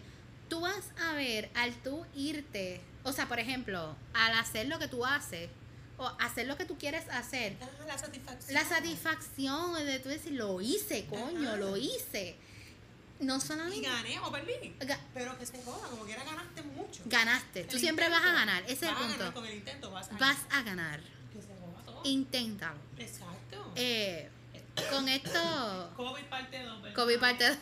tú 0.50 0.60
vas 0.62 0.84
a 1.08 1.14
ver 1.14 1.50
al 1.56 1.74
tú 1.76 2.06
irte, 2.16 2.82
o 3.04 3.14
sea, 3.14 3.28
por 3.28 3.40
ejemplo, 3.40 3.96
al 4.14 4.34
hacer 4.34 4.68
lo 4.68 4.80
que 4.80 4.88
tú 4.88 5.06
haces, 5.06 5.50
o 6.00 6.08
hacer 6.20 6.48
lo 6.48 6.58
que 6.58 6.66
tú 6.66 6.78
quieres 6.78 7.08
hacer, 7.10 7.56
Ah, 7.62 7.68
la 7.88 7.98
satisfacción. 7.98 8.54
la 8.54 8.64
satisfacción 8.66 9.74
de 9.86 10.00
tú 10.00 10.10
decir, 10.10 10.32
lo 10.34 10.60
hice, 10.62 11.06
coño, 11.06 11.50
Ajá. 11.50 11.58
lo 11.58 11.78
hice. 11.78 12.36
No 13.20 13.36
Y 13.36 13.42
solamente 13.42 13.82
gané 13.82 14.18
o 14.20 14.32
perdí. 14.32 14.54
Ga- 14.80 14.98
Pero 15.14 15.38
que 15.38 15.46
se 15.46 15.62
joda, 15.64 15.88
como 15.90 16.06
quiera 16.06 16.24
ganaste 16.24 16.62
mucho. 16.64 17.02
ganaste, 17.06 17.66
tú 17.66 17.76
El 17.76 17.82
siempre 17.82 18.08
vas 18.10 18.24
a 18.24 18.32
ganar, 18.32 18.64
ese 18.64 18.74
es 18.74 18.82
el 18.84 18.88
Vas 18.90 18.98
a 18.98 19.02
ganar 19.02 19.18
punto. 19.18 19.34
con 19.34 19.46
el 19.46 19.56
intento, 19.58 19.92
vas 19.92 20.10
a 20.10 20.18
Vas 20.18 20.38
a 20.52 20.62
ganar, 20.64 21.02
Que 21.34 21.42
se 21.42 21.48
joda 21.60 21.84
todo. 21.86 22.02
inténtalo. 22.06 22.80
Exacto. 22.98 23.72
Eh, 23.76 24.30
con 24.90 25.10
esto, 25.10 25.92
COVID 25.98 26.24
parte 26.30 26.64
2, 26.64 26.82
¿verdad? 26.82 26.96
COVID 26.96 27.20
parte 27.20 27.50
dos, 27.50 27.58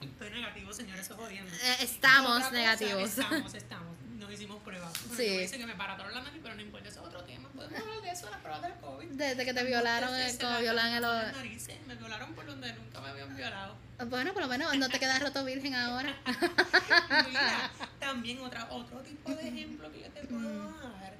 Estoy 0.00 0.30
negativo, 0.30 0.72
señores, 0.72 1.04
eso 1.04 1.14
es 1.14 1.20
jodiendo. 1.20 1.52
eh, 1.62 1.76
estamos 1.82 2.30
Otra 2.32 2.44
cosa, 2.46 2.50
negativos. 2.50 3.02
Estamos, 3.10 3.54
estamos. 3.54 3.91
Hicimos 4.32 4.62
pruebas. 4.62 4.90
Bueno, 5.06 5.14
Sí. 5.16 5.26
yo 5.26 5.34
me 5.34 5.40
dice 5.42 5.58
que 5.58 5.66
me 5.66 5.74
paratoron 5.74 6.14
la 6.14 6.22
nariz, 6.22 6.40
pero 6.42 6.54
no 6.54 6.62
importa, 6.62 6.88
eso 6.88 7.00
es 7.02 7.06
otro 7.06 7.22
tema. 7.24 7.48
Podemos 7.50 7.80
hablar 7.80 8.00
de 8.02 8.10
eso, 8.10 8.30
las 8.30 8.40
pruebas 8.40 8.62
del 8.62 8.72
COVID. 8.74 9.06
Desde 9.10 9.44
que 9.44 9.54
te 9.54 9.64
violaron, 9.64 10.14
eh, 10.14 10.30
Se 10.30 10.38
como 10.38 10.58
violan 10.60 10.92
el... 10.94 11.02
las 11.02 11.32
narices, 11.36 11.76
Me 11.86 11.94
violaron 11.96 12.34
por 12.34 12.46
donde 12.46 12.72
nunca 12.74 13.00
me 13.00 13.08
habían 13.10 13.36
violado. 13.36 13.76
Bueno, 14.06 14.32
por 14.32 14.42
lo 14.42 14.48
menos 14.48 14.76
no 14.76 14.88
te 14.88 14.98
quedas 14.98 15.20
roto 15.20 15.44
virgen 15.44 15.74
ahora. 15.74 16.16
Mira, 17.28 17.70
también 18.00 18.40
otra, 18.40 18.66
otro 18.70 19.00
tipo 19.00 19.30
de 19.34 19.48
ejemplo 19.48 19.90
que 19.92 20.00
yo 20.00 20.10
te 20.10 20.24
puedo 20.24 20.70
dar, 20.80 21.14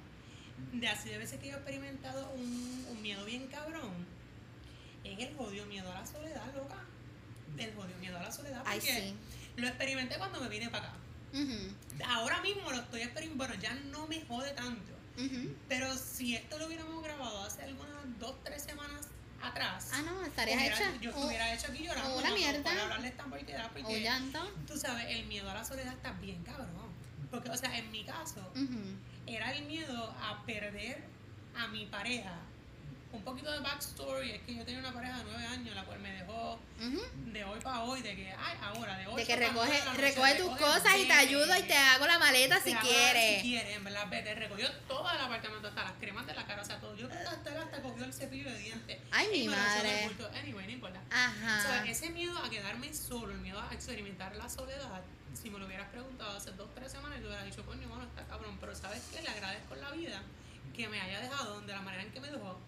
de 0.73 0.87
así 0.87 1.09
de 1.09 1.17
veces 1.19 1.39
que 1.39 1.47
yo 1.47 1.53
he 1.53 1.57
experimentado 1.57 2.29
un, 2.31 2.85
un 2.89 3.01
miedo 3.01 3.23
bien 3.25 3.47
cabrón, 3.47 3.91
es 5.03 5.19
el 5.19 5.35
jodido 5.35 5.65
miedo 5.67 5.89
a 5.91 5.99
la 6.01 6.05
soledad, 6.05 6.43
loca. 6.55 6.75
El 7.57 7.73
jodido 7.75 7.97
miedo 7.99 8.17
a 8.17 8.23
la 8.23 8.31
soledad, 8.31 8.63
Ay, 8.65 8.79
porque 8.79 8.99
sí. 8.99 9.15
lo 9.61 9.67
experimenté 9.67 10.17
cuando 10.17 10.41
me 10.41 10.49
vine 10.49 10.69
para 10.69 10.87
acá. 10.87 10.97
Ahora 12.07 12.41
mismo 12.41 12.69
lo 12.71 12.77
estoy 12.77 13.01
experimentando, 13.01 13.45
bueno, 13.47 13.61
ya 13.61 13.73
no 13.91 14.07
me 14.07 14.21
jode 14.25 14.51
tanto, 14.51 14.93
pero 15.67 15.95
si 15.97 16.35
esto 16.35 16.57
lo 16.57 16.67
hubiéramos 16.67 17.03
grabado 17.03 17.43
hace 17.43 17.63
algunas 17.63 17.93
dos, 18.19 18.35
tres 18.43 18.63
semanas 18.63 19.07
atrás, 19.41 19.89
Ah, 19.93 20.01
no, 20.05 20.23
estarías 20.25 20.57
hubiera- 20.57 20.75
hecha 20.75 20.97
yo 21.01 21.09
estuviera 21.11 21.53
hecho 21.53 21.67
aquí 21.71 21.83
llorando. 21.83 22.13
una 22.17 22.23
no, 22.29 22.29
no, 22.29 22.35
mierda. 22.35 22.63
por 22.63 22.79
hablarles 22.79 23.17
tan 23.17 23.29
porque 23.29 24.01
llanto. 24.01 24.51
tú 24.67 24.77
sabes, 24.77 25.05
el 25.09 25.25
miedo 25.25 25.49
a 25.49 25.53
la 25.55 25.65
soledad 25.65 25.93
está 25.93 26.11
bien 26.13 26.41
cabrón. 26.43 26.93
Porque, 27.29 27.49
o 27.49 27.57
sea, 27.57 27.75
en 27.77 27.89
mi 27.91 28.03
caso, 28.05 28.51
era 29.25 29.51
el 29.53 29.65
miedo 29.65 30.15
a 30.21 30.43
perder 30.45 31.03
a 31.55 31.67
mi 31.67 31.85
pareja. 31.87 32.35
Un 33.13 33.21
poquito 33.23 33.51
de 33.51 33.59
backstory 33.59 34.31
es 34.31 34.41
que 34.41 34.55
yo 34.55 34.65
tenía 34.65 34.79
una 34.79 34.91
pareja 34.91 35.19
de 35.19 35.23
nueve 35.25 35.45
años, 35.45 35.75
la 35.75 35.83
cual 35.85 35.99
me 35.99 36.11
dejó 36.11 36.59
Ujú. 36.79 36.99
de 37.31 37.43
hoy 37.43 37.59
para 37.61 37.83
hoy, 37.83 38.01
de 38.01 38.15
que, 38.15 38.31
ay, 38.31 38.57
ahora, 38.59 38.97
de 38.97 39.05
hoy 39.07 39.15
De 39.17 39.25
que 39.27 39.35
recoge, 39.35 39.81
recoge 39.97 40.35
tus 40.35 40.57
cosas 40.57 40.95
y 40.97 41.05
te 41.05 41.13
ayudo 41.13 41.55
y 41.57 41.61
te 41.63 41.77
hago 41.77 42.07
la 42.07 42.17
maleta 42.17 42.59
si 42.59 42.71
Si 42.71 42.75
quieres. 42.77 43.41
quieres, 43.43 43.77
en 43.77 43.83
verdad, 43.83 44.07
vete, 44.09 44.33
recogió 44.33 44.67
todo 44.87 45.07
el 45.11 45.17
apartamento, 45.19 45.67
hasta 45.67 45.83
las 45.83 45.93
cremas 45.93 46.25
de 46.25 46.33
la 46.33 46.45
cara, 46.47 46.63
o 46.63 46.65
sea, 46.65 46.79
todo. 46.79 46.95
Yo 46.95 47.07
que 47.07 47.15
hasta, 47.15 47.61
hasta 47.61 47.81
cogió 47.83 48.03
el 48.03 48.13
cepillo 48.13 48.49
de 48.49 48.57
dientes. 48.57 48.99
Ay, 49.11 49.27
mi 49.31 49.47
madre. 49.47 50.09
Anyway, 50.41 50.65
no 50.65 50.71
importa. 50.73 50.99
O 50.99 51.13
Ajá. 51.15 51.61
sea, 51.61 51.85
ese 51.85 52.09
miedo 52.09 52.35
a 52.39 52.49
quedarme 52.49 52.91
solo, 52.95 53.31
el 53.31 53.39
miedo 53.41 53.61
a 53.61 53.71
experimentar 53.73 54.35
la 54.35 54.49
soledad, 54.49 55.01
si 55.39 55.51
me 55.51 55.59
lo 55.59 55.67
hubieras 55.67 55.87
preguntado 55.89 56.35
hace 56.35 56.51
dos, 56.53 56.73
tres 56.73 56.91
semanas, 56.91 57.19
yo 57.21 57.27
hubiera 57.27 57.43
dicho, 57.43 57.63
coño, 57.63 57.87
bueno, 57.87 58.05
está 58.05 58.25
cabrón, 58.25 58.57
pero 58.59 58.75
¿sabes 58.75 59.03
qué? 59.13 59.21
Le 59.21 59.29
agradezco 59.29 59.75
la 59.75 59.91
vida 59.91 60.19
que 60.75 60.87
me 60.87 60.99
haya 60.99 61.19
dejado 61.19 61.61
de 61.61 61.71
la 61.73 61.81
manera 61.81 62.01
en 62.01 62.11
que 62.11 62.19
me 62.19 62.31
dejó. 62.31 62.59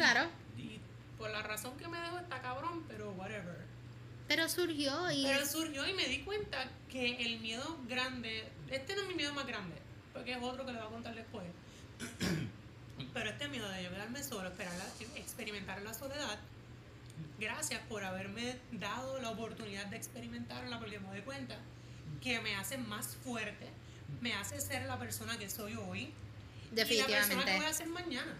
Claro. 0.00 0.30
Y 0.56 0.80
por 1.18 1.30
la 1.30 1.42
razón 1.42 1.76
que 1.76 1.86
me 1.86 2.00
dejó 2.00 2.18
está 2.18 2.40
cabrón, 2.40 2.84
pero 2.88 3.10
whatever. 3.12 3.66
Pero 4.28 4.48
surgió 4.48 5.10
y. 5.10 5.24
Pero 5.24 5.44
surgió 5.44 5.86
y 5.86 5.92
me 5.92 6.06
di 6.06 6.20
cuenta 6.20 6.68
que 6.88 7.16
el 7.26 7.38
miedo 7.40 7.78
grande, 7.86 8.48
este 8.70 8.94
no 8.96 9.02
es 9.02 9.08
mi 9.08 9.14
miedo 9.14 9.34
más 9.34 9.46
grande, 9.46 9.76
porque 10.14 10.32
es 10.32 10.38
otro 10.40 10.64
que 10.64 10.72
le 10.72 10.78
voy 10.78 10.86
a 10.86 10.90
contar 10.90 11.14
después. 11.14 11.44
Pero 13.12 13.30
este 13.30 13.48
miedo 13.48 13.68
de 13.68 13.82
yo 13.82 13.90
quedarme 13.90 14.22
solo, 14.22 14.48
esperar 14.48 14.72
la- 14.76 15.18
experimentar 15.18 15.82
la 15.82 15.92
soledad, 15.92 16.38
gracias 17.38 17.80
por 17.88 18.04
haberme 18.04 18.56
dado 18.72 19.20
la 19.20 19.30
oportunidad 19.30 19.86
de 19.86 19.96
experimentarla, 19.96 20.78
porque 20.78 20.98
me 21.00 21.08
doy 21.08 21.20
cuenta 21.22 21.56
que 22.22 22.40
me 22.40 22.54
hace 22.56 22.78
más 22.78 23.16
fuerte, 23.16 23.68
me 24.20 24.32
hace 24.34 24.60
ser 24.60 24.86
la 24.86 24.98
persona 24.98 25.38
que 25.38 25.50
soy 25.50 25.74
hoy 25.74 26.12
y 26.70 26.96
la 27.00 27.06
persona 27.26 27.44
que 27.44 27.56
voy 27.56 27.66
a 27.66 27.72
ser 27.74 27.88
mañana. 27.88 28.34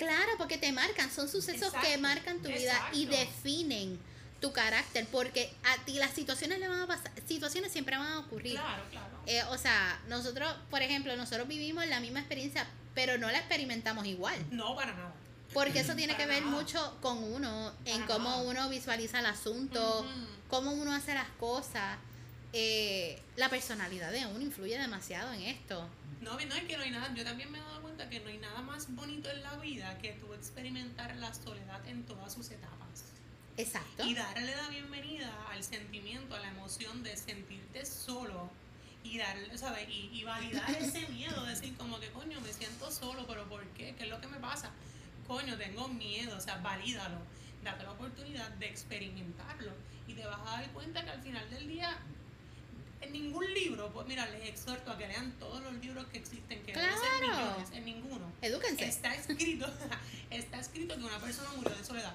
Claro, 0.00 0.32
porque 0.38 0.56
te 0.56 0.72
marcan, 0.72 1.10
son 1.10 1.28
sucesos 1.28 1.74
que 1.74 1.98
marcan 1.98 2.40
tu 2.40 2.48
vida 2.48 2.72
y 2.94 3.04
definen 3.04 4.00
tu 4.40 4.50
carácter, 4.50 5.06
porque 5.12 5.52
a 5.62 5.84
ti 5.84 5.98
las 5.98 6.12
situaciones 6.12 6.58
le 6.58 6.68
van 6.68 6.80
a 6.80 6.86
pasar, 6.86 7.12
situaciones 7.28 7.70
siempre 7.70 7.98
van 7.98 8.10
a 8.10 8.18
ocurrir. 8.20 8.54
Claro, 8.54 8.82
claro. 8.90 9.20
Eh, 9.26 9.42
o 9.50 9.58
sea, 9.58 10.00
nosotros, 10.08 10.50
por 10.70 10.80
ejemplo, 10.80 11.14
nosotros 11.16 11.46
vivimos 11.46 11.86
la 11.86 12.00
misma 12.00 12.20
experiencia, 12.20 12.66
pero 12.94 13.18
no 13.18 13.30
la 13.30 13.40
experimentamos 13.40 14.06
igual. 14.06 14.42
No, 14.50 14.74
para 14.74 14.94
nada. 14.94 15.12
Porque 15.52 15.80
eso 15.80 15.94
tiene 15.94 16.16
que 16.16 16.24
ver 16.24 16.44
nada. 16.44 16.56
mucho 16.56 16.96
con 17.02 17.22
uno, 17.22 17.70
en 17.84 18.02
cómo 18.06 18.30
nada. 18.30 18.42
uno 18.42 18.68
visualiza 18.70 19.18
el 19.18 19.26
asunto, 19.26 20.06
cómo 20.48 20.72
uno 20.72 20.94
hace 20.94 21.12
las 21.12 21.28
cosas. 21.38 21.98
Eh, 22.54 23.20
la 23.36 23.50
personalidad 23.50 24.10
de 24.10 24.24
uno 24.24 24.40
influye 24.40 24.78
demasiado 24.78 25.30
en 25.34 25.42
esto. 25.42 25.86
No, 26.22 26.32
no 26.32 26.54
es 26.54 26.64
que 26.64 26.76
no 26.78 26.84
hay 26.84 26.90
nada, 26.90 27.12
yo 27.14 27.22
también 27.22 27.52
me 27.52 27.58
he 27.58 27.60
dado 27.60 27.79
cuenta 28.00 28.08
que 28.08 28.20
no 28.20 28.30
hay 28.30 28.38
nada 28.38 28.62
más 28.62 28.94
bonito 28.94 29.30
en 29.30 29.42
la 29.42 29.56
vida 29.56 29.98
que 29.98 30.12
tú 30.12 30.32
experimentar 30.32 31.14
la 31.16 31.34
soledad 31.34 31.86
en 31.86 32.04
todas 32.04 32.32
sus 32.32 32.50
etapas. 32.50 33.12
Exacto. 33.56 34.06
Y 34.06 34.14
darle 34.14 34.56
la 34.56 34.68
bienvenida 34.68 35.30
al 35.50 35.62
sentimiento, 35.62 36.34
a 36.34 36.40
la 36.40 36.48
emoción 36.48 37.02
de 37.02 37.14
sentirte 37.16 37.84
solo 37.84 38.48
y 39.04 39.18
darle, 39.18 39.58
¿sabes? 39.58 39.86
Y, 39.90 40.10
y 40.12 40.24
validar 40.24 40.70
ese 40.80 41.06
miedo, 41.08 41.44
decir 41.44 41.76
como 41.76 42.00
que 42.00 42.10
coño, 42.10 42.40
me 42.40 42.52
siento 42.52 42.90
solo, 42.90 43.26
pero 43.26 43.46
¿por 43.48 43.66
qué? 43.68 43.94
¿Qué 43.96 44.04
es 44.04 44.10
lo 44.10 44.20
que 44.20 44.28
me 44.28 44.38
pasa? 44.38 44.70
Coño, 45.26 45.58
tengo 45.58 45.88
miedo, 45.88 46.36
o 46.36 46.40
sea, 46.40 46.56
valídalo, 46.56 47.18
date 47.62 47.84
la 47.84 47.92
oportunidad 47.92 48.50
de 48.52 48.66
experimentarlo 48.66 49.72
y 50.08 50.14
te 50.14 50.24
vas 50.24 50.40
a 50.40 50.52
dar 50.52 50.70
cuenta 50.70 51.04
que 51.04 51.10
al 51.10 51.22
final 51.22 51.50
del 51.50 51.68
día 51.68 51.98
en 53.00 53.12
ningún 53.12 53.52
libro, 53.54 53.90
pues 53.92 54.06
mira, 54.06 54.26
les 54.28 54.48
exhorto 54.48 54.90
a 54.92 54.98
que 54.98 55.06
lean 55.08 55.32
todos 55.38 55.62
los 55.62 55.72
libros 55.74 56.06
que 56.08 56.18
existen, 56.18 56.62
que 56.62 56.72
Claro. 56.72 56.96
millones, 57.20 57.68
en 57.72 57.84
ninguno. 57.84 58.32
Edúquense. 58.42 58.84
Está 58.84 59.14
escrito, 59.14 59.66
está 60.30 60.58
escrito 60.60 60.96
que 60.96 61.04
una 61.04 61.18
persona 61.18 61.50
murió 61.56 61.74
de 61.74 61.84
soledad. 61.84 62.14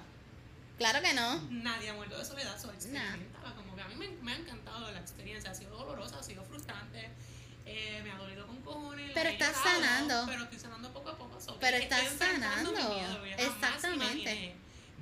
Claro 0.78 1.00
que 1.00 1.12
no. 1.14 1.40
Nadie 1.50 1.88
ha 1.90 1.94
muerto 1.94 2.18
de 2.18 2.24
soledad, 2.24 2.60
solo 2.60 2.74
experimentala. 2.74 3.54
Como 3.56 3.74
que 3.74 3.82
a 3.82 3.88
mí 3.88 3.94
me, 3.96 4.08
me 4.08 4.32
ha 4.32 4.36
encantado 4.36 4.90
la 4.92 5.00
experiencia, 5.00 5.50
ha 5.50 5.54
sido 5.54 5.76
dolorosa, 5.76 6.18
ha 6.18 6.22
sido 6.22 6.44
frustrante, 6.44 7.08
eh, 7.64 8.00
me 8.04 8.10
ha 8.12 8.16
dolido 8.18 8.46
con 8.46 8.60
cojones. 8.60 9.10
Pero 9.14 9.30
estás 9.30 9.56
sanando. 9.56 10.24
Pero 10.26 10.42
estoy 10.44 10.58
sanando 10.58 10.92
poco 10.92 11.08
a 11.10 11.16
poco. 11.18 11.40
so, 11.40 11.58
Pero 11.58 11.78
estás 11.78 12.12
sanando. 12.18 12.72
miedo, 12.72 13.24
Exactamente. 13.38 14.54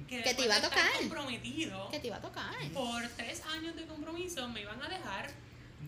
Que, 0.08 0.22
Que 0.22 0.34
te 0.34 0.44
iba 0.44 0.56
a 0.56 0.60
tocar. 0.62 0.90
comprometido 0.98 1.88
Que 1.90 1.98
te 2.00 2.06
iba 2.08 2.16
a 2.16 2.20
tocar. 2.20 2.54
por 2.72 3.06
tres 3.16 3.42
años 3.46 3.74
de 3.76 3.86
compromiso 3.86 4.46
me 4.48 4.60
iban 4.62 4.80
a 4.82 4.88
dejar 4.88 5.30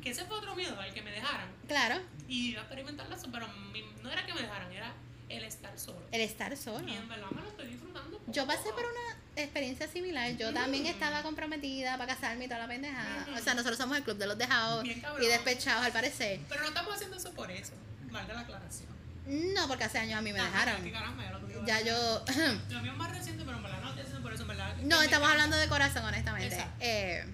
Que 0.03 0.11
ese 0.11 0.25
fue 0.25 0.37
otro 0.39 0.55
miedo, 0.55 0.81
el 0.83 0.93
que 0.95 1.03
me 1.03 1.11
dejaran. 1.11 1.49
Claro, 1.67 2.01
Y 2.29 2.51
iba 2.51 2.61
a 2.61 2.65
experimentar 2.65 3.11
eso, 3.13 3.29
pero 3.33 3.47
mi- 3.73 3.85
no 4.03 4.11
era 4.11 4.25
que 4.27 4.35
me 4.35 4.43
dejaran, 4.43 4.71
era 4.73 4.93
el 5.29 5.45
estar 5.45 5.77
solo. 5.79 6.01
el 6.13 6.21
estar 6.21 6.57
solo. 6.57 6.87
Y 6.89 6.95
en 6.95 7.09
verdad 7.09 7.27
me 7.35 7.43
lo 7.43 7.49
estoy 7.49 7.67
disfrutando. 7.69 8.21
Yo 8.29 8.47
pasé 8.47 8.71
por 8.73 8.85
una 8.85 9.43
experiencia 9.43 9.89
similar. 9.89 10.31
Yo 10.37 10.53
también 10.53 10.85
Mm. 10.85 10.89
estaba 10.89 11.23
comprometida 11.23 11.99
para 11.99 12.15
casarme 12.15 12.45
y 12.45 12.49
toda 12.49 12.61
la 12.61 12.69
pendejada. 12.69 13.23
Ujú. 13.29 13.37
O 13.37 13.43
sea, 13.43 13.55
nosotros 13.55 13.77
somos 13.79 13.97
el 13.97 14.05
club 14.05 14.17
de 14.19 14.27
los 14.27 14.39
dejados 14.39 14.85
y 14.87 15.27
despechados 15.27 15.85
al 15.85 15.93
parecer. 15.93 16.41
Pero 16.49 16.63
no 16.63 16.69
estamos 16.69 16.95
haciendo 16.95 17.17
eso 17.17 17.33
por 17.33 17.51
eso. 17.51 17.73
Valga 18.11 18.35
la 18.35 18.41
aclaración. 18.41 18.87
No, 19.27 19.67
porque 19.67 19.83
hace 19.85 19.99
años 19.99 20.19
a 20.19 20.23
mí 20.23 20.33
me 20.33 20.41
dejaron. 20.41 20.83
qué 20.85 20.93
caramba, 20.93 21.25
ya 21.25 21.81
lo 21.81 21.87
yo... 21.87 22.25
Lo 22.71 22.81
mío 22.83 22.93
es 22.93 22.99
más 22.99 23.11
reciente, 23.11 23.45
pero 23.45 23.57
en 23.57 23.63
verdad 23.65 23.81
no 23.81 23.89
estoy 23.89 24.03
haciendo 24.03 24.23
por 24.23 24.33
eso, 24.33 24.43
en 24.43 24.49
verdad. 24.49 24.77
No, 24.83 25.03
estamos 25.03 25.29
hablando 25.29 25.57
de 25.57 25.69
corazón, 25.69 26.05
honestamente. 26.05 26.55
Exacto. 26.55 26.77
Eh, 26.81 27.25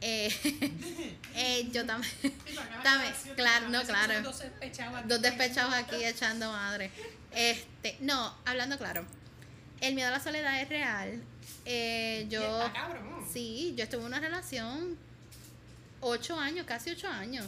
eh, 0.00 0.28
eh, 1.34 1.68
yo 1.72 1.86
también... 1.86 2.12
Aclaración, 2.78 3.34
claro, 3.36 3.68
no, 3.68 3.82
claro. 3.82 4.22
Dos 4.22 4.40
despechados 4.40 4.96
aquí. 4.96 5.08
Dos 5.08 5.22
despechados 5.22 5.74
aquí 5.74 6.04
echando 6.04 6.50
madre. 6.50 6.90
Este, 7.32 7.96
no, 8.00 8.34
hablando 8.44 8.78
claro. 8.78 9.04
El 9.80 9.94
miedo 9.94 10.08
a 10.08 10.12
la 10.12 10.20
soledad 10.20 10.60
es 10.60 10.68
real. 10.68 11.22
Eh, 11.64 12.26
yo... 12.28 12.40
está 12.40 12.72
cabrón. 12.72 13.26
Sí, 13.32 13.74
yo 13.76 13.84
estuve 13.84 14.00
en 14.00 14.06
una 14.06 14.20
relación 14.20 14.96
ocho 16.00 16.38
años, 16.38 16.66
casi 16.66 16.90
ocho 16.90 17.08
años. 17.08 17.46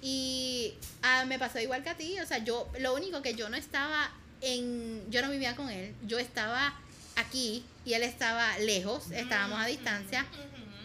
Y 0.00 0.74
ah, 1.02 1.24
me 1.26 1.38
pasó 1.38 1.58
igual 1.58 1.82
que 1.82 1.90
a 1.90 1.96
ti. 1.96 2.20
O 2.20 2.26
sea, 2.26 2.38
yo, 2.38 2.70
lo 2.78 2.94
único 2.94 3.22
que 3.22 3.34
yo 3.34 3.48
no 3.48 3.56
estaba 3.56 4.10
en, 4.40 5.10
yo 5.10 5.22
no 5.22 5.30
vivía 5.30 5.56
con 5.56 5.68
él. 5.70 5.94
Yo 6.06 6.18
estaba 6.18 6.74
aquí 7.16 7.64
y 7.84 7.94
él 7.94 8.02
estaba 8.02 8.58
lejos, 8.58 9.10
estábamos 9.10 9.58
a 9.60 9.66
distancia. 9.66 10.26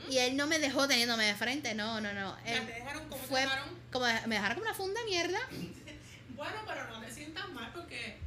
Y 0.09 0.17
él 0.19 0.35
no 0.37 0.47
me 0.47 0.59
dejó 0.59 0.87
teniéndome 0.87 1.25
de 1.25 1.35
frente, 1.35 1.73
no, 1.75 1.99
no, 2.01 2.13
no. 2.13 2.37
Él 2.45 2.65
te 2.65 2.73
dejaron 2.73 3.07
como 3.09 3.23
fue 3.23 3.39
te 3.41 3.45
dejaron. 3.47 3.69
como 3.91 4.05
de- 4.05 4.27
me 4.27 4.35
dejaron 4.35 4.55
como 4.57 4.67
una 4.69 4.75
funda 4.75 4.99
de 5.01 5.05
mierda. 5.07 5.39
Bueno, 6.35 6.55
pero 6.65 6.87
no 6.89 6.99
te 6.99 7.11
sientas 7.13 7.47
mal 7.49 7.71
porque, 7.73 8.17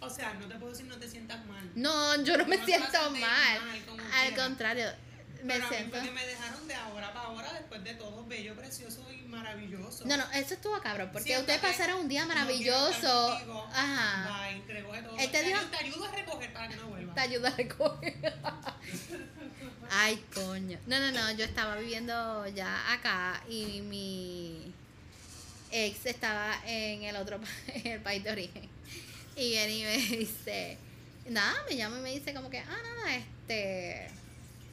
o 0.00 0.08
sea, 0.08 0.32
no 0.34 0.46
te 0.46 0.54
puedo 0.56 0.72
decir 0.72 0.86
no 0.86 0.96
te 0.96 1.06
sientas 1.08 1.44
mal. 1.44 1.70
No, 1.74 2.20
yo 2.24 2.36
no 2.38 2.46
me 2.46 2.56
No 2.56 2.62
a 2.62 2.66
siento 2.66 3.10
mal. 3.10 3.20
mal, 3.20 3.58
Al 4.12 4.28
quiera. 4.28 4.42
contrario, 4.44 4.86
me 5.44 5.52
pero 5.54 5.66
a 5.66 5.70
mí 5.70 5.76
siento. 5.76 6.02
que 6.02 6.10
me 6.10 6.26
dejaron 6.26 6.66
de 6.66 6.74
ahora 6.74 7.12
para 7.12 7.26
ahora 7.26 7.52
después 7.52 7.84
de 7.84 7.94
todo 7.94 8.24
bello, 8.26 8.56
precioso 8.56 9.06
y 9.12 9.22
maravilloso. 9.28 10.04
No, 10.06 10.16
no, 10.16 10.24
eso 10.32 10.54
estuvo 10.54 10.80
cabrón, 10.80 11.10
porque 11.12 11.28
Siéntate, 11.28 11.56
ustedes 11.56 11.76
pasaron 11.76 12.00
un 12.00 12.08
día 12.08 12.22
no 12.22 12.28
maravilloso. 12.28 12.90
estar 12.90 13.30
contigo, 13.46 13.68
Ajá. 13.72 14.48
Bye, 14.50 14.62
todo. 15.02 15.18
Él 15.18 15.30
te 15.30 15.38
te, 15.38 15.44
dijo- 15.44 15.58
ayudo, 15.58 15.70
te 15.70 15.76
ayudo 15.84 16.04
a 16.06 16.10
recoger 16.12 16.52
para 16.54 16.68
que 16.68 16.76
no 16.76 16.86
vuelvas. 16.88 17.14
te 17.14 17.20
ayuda 17.20 17.48
a 17.50 17.56
recoger. 17.56 18.14
Ay, 19.90 20.22
coño. 20.34 20.78
No, 20.86 20.98
no, 21.00 21.10
no, 21.10 21.32
yo 21.32 21.44
estaba 21.44 21.76
viviendo 21.76 22.46
ya 22.48 22.92
acá 22.92 23.42
y 23.48 23.80
mi 23.82 24.72
ex 25.72 26.06
estaba 26.06 26.56
en 26.64 27.02
el 27.02 27.16
otro 27.16 27.40
en 27.74 27.86
el 27.86 28.00
país 28.00 28.22
de 28.22 28.30
origen. 28.30 28.68
Y 29.36 29.50
viene 29.50 29.72
y 29.72 29.82
me 29.82 29.96
dice, 30.16 30.78
nada, 31.28 31.54
me 31.68 31.76
llama 31.76 31.98
y 31.98 32.02
me 32.02 32.10
dice 32.12 32.34
como 32.34 32.50
que, 32.50 32.58
ah, 32.58 32.78
nada, 32.82 33.16
este, 33.16 34.08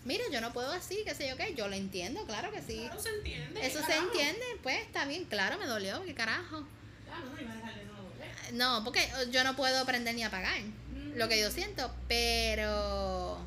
mira, 0.06 0.24
yo 0.32 0.42
no 0.42 0.54
puedo 0.54 0.72
así, 0.72 1.02
qué 1.06 1.16
sé 1.16 1.28
yo 1.28 1.36
qué, 1.38 1.54
yo 1.56 1.68
lo 1.68 1.76
entiendo, 1.76 2.26
claro 2.26 2.52
que 2.52 2.62
sí. 2.62 2.82
Claro, 2.86 3.02
se 3.02 3.10
entiende. 3.10 3.66
Eso 3.66 3.80
se 3.80 3.88
carajo. 3.88 4.08
entiende, 4.08 4.46
pues 4.62 4.80
está 4.82 5.06
bien, 5.06 5.26
claro, 5.26 5.58
me 5.58 5.66
dolió, 5.66 6.04
qué 6.04 6.14
carajo. 6.14 6.68
Claro, 7.06 7.26
no 7.34 7.42
iba 7.42 7.52
a 7.52 7.56
dejar 7.56 7.76
de 7.76 7.86
no 7.86 7.94
doler. 8.04 8.54
No, 8.54 8.84
porque 8.84 9.08
yo 9.32 9.44
no 9.44 9.56
puedo 9.56 9.80
aprender 9.80 10.14
ni 10.14 10.24
a 10.24 10.30
pagar 10.30 10.62
lo 11.16 11.28
que 11.28 11.40
yo 11.40 11.50
siento, 11.50 11.92
pero 12.08 13.40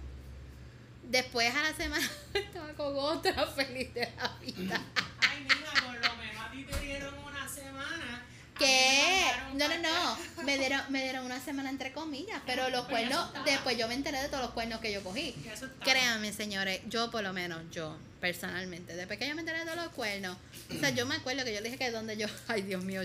después 1.10 1.54
a 1.54 1.62
la 1.62 1.74
semana 1.76 2.08
estaba 2.34 2.72
con 2.74 2.96
otra 2.96 3.46
feliz 3.54 3.92
de 3.94 4.10
la 4.16 4.28
vida. 4.40 4.80
Ay, 5.28 5.42
mija, 5.44 5.72
por 5.86 5.94
lo 5.94 6.16
menos 6.16 6.42
a 6.44 6.50
ti 6.50 6.64
te 6.64 6.80
dieron 6.80 7.14
una 7.18 7.48
semana. 7.48 8.24
¿Qué? 8.58 9.24
No, 9.54 9.68
no, 9.68 9.78
no. 9.78 10.18
Me 10.44 10.58
dieron, 10.58 10.80
me 10.90 11.02
dieron 11.02 11.24
una 11.24 11.40
semana 11.40 11.70
entre 11.70 11.92
comillas, 11.92 12.40
pero 12.46 12.68
los 12.68 12.86
Pero 12.86 12.88
cuernos, 12.88 13.44
después 13.46 13.76
yo 13.78 13.88
me 13.88 13.94
enteré 13.94 14.20
de 14.20 14.28
todos 14.28 14.42
los 14.42 14.50
cuernos 14.52 14.80
que 14.80 14.92
yo 14.92 15.02
cogí. 15.02 15.34
Créanme, 15.82 16.32
señores, 16.32 16.80
yo 16.86 17.10
por 17.10 17.22
lo 17.22 17.32
menos, 17.32 17.62
yo 17.72 17.96
personalmente, 18.20 18.94
después 18.96 19.18
que 19.18 19.26
yo 19.26 19.34
me 19.34 19.40
enteré 19.40 19.60
de 19.60 19.64
todos 19.64 19.78
los 19.78 19.88
cuernos, 19.94 20.36
o 20.70 20.78
sea, 20.78 20.90
yo 20.90 21.06
me 21.06 21.14
acuerdo 21.16 21.42
que 21.44 21.54
yo 21.54 21.60
le 21.60 21.70
dije 21.70 21.78
que 21.78 21.90
donde 21.90 22.16
yo, 22.18 22.26
ay 22.48 22.60
Dios 22.62 22.84
mío, 22.84 23.00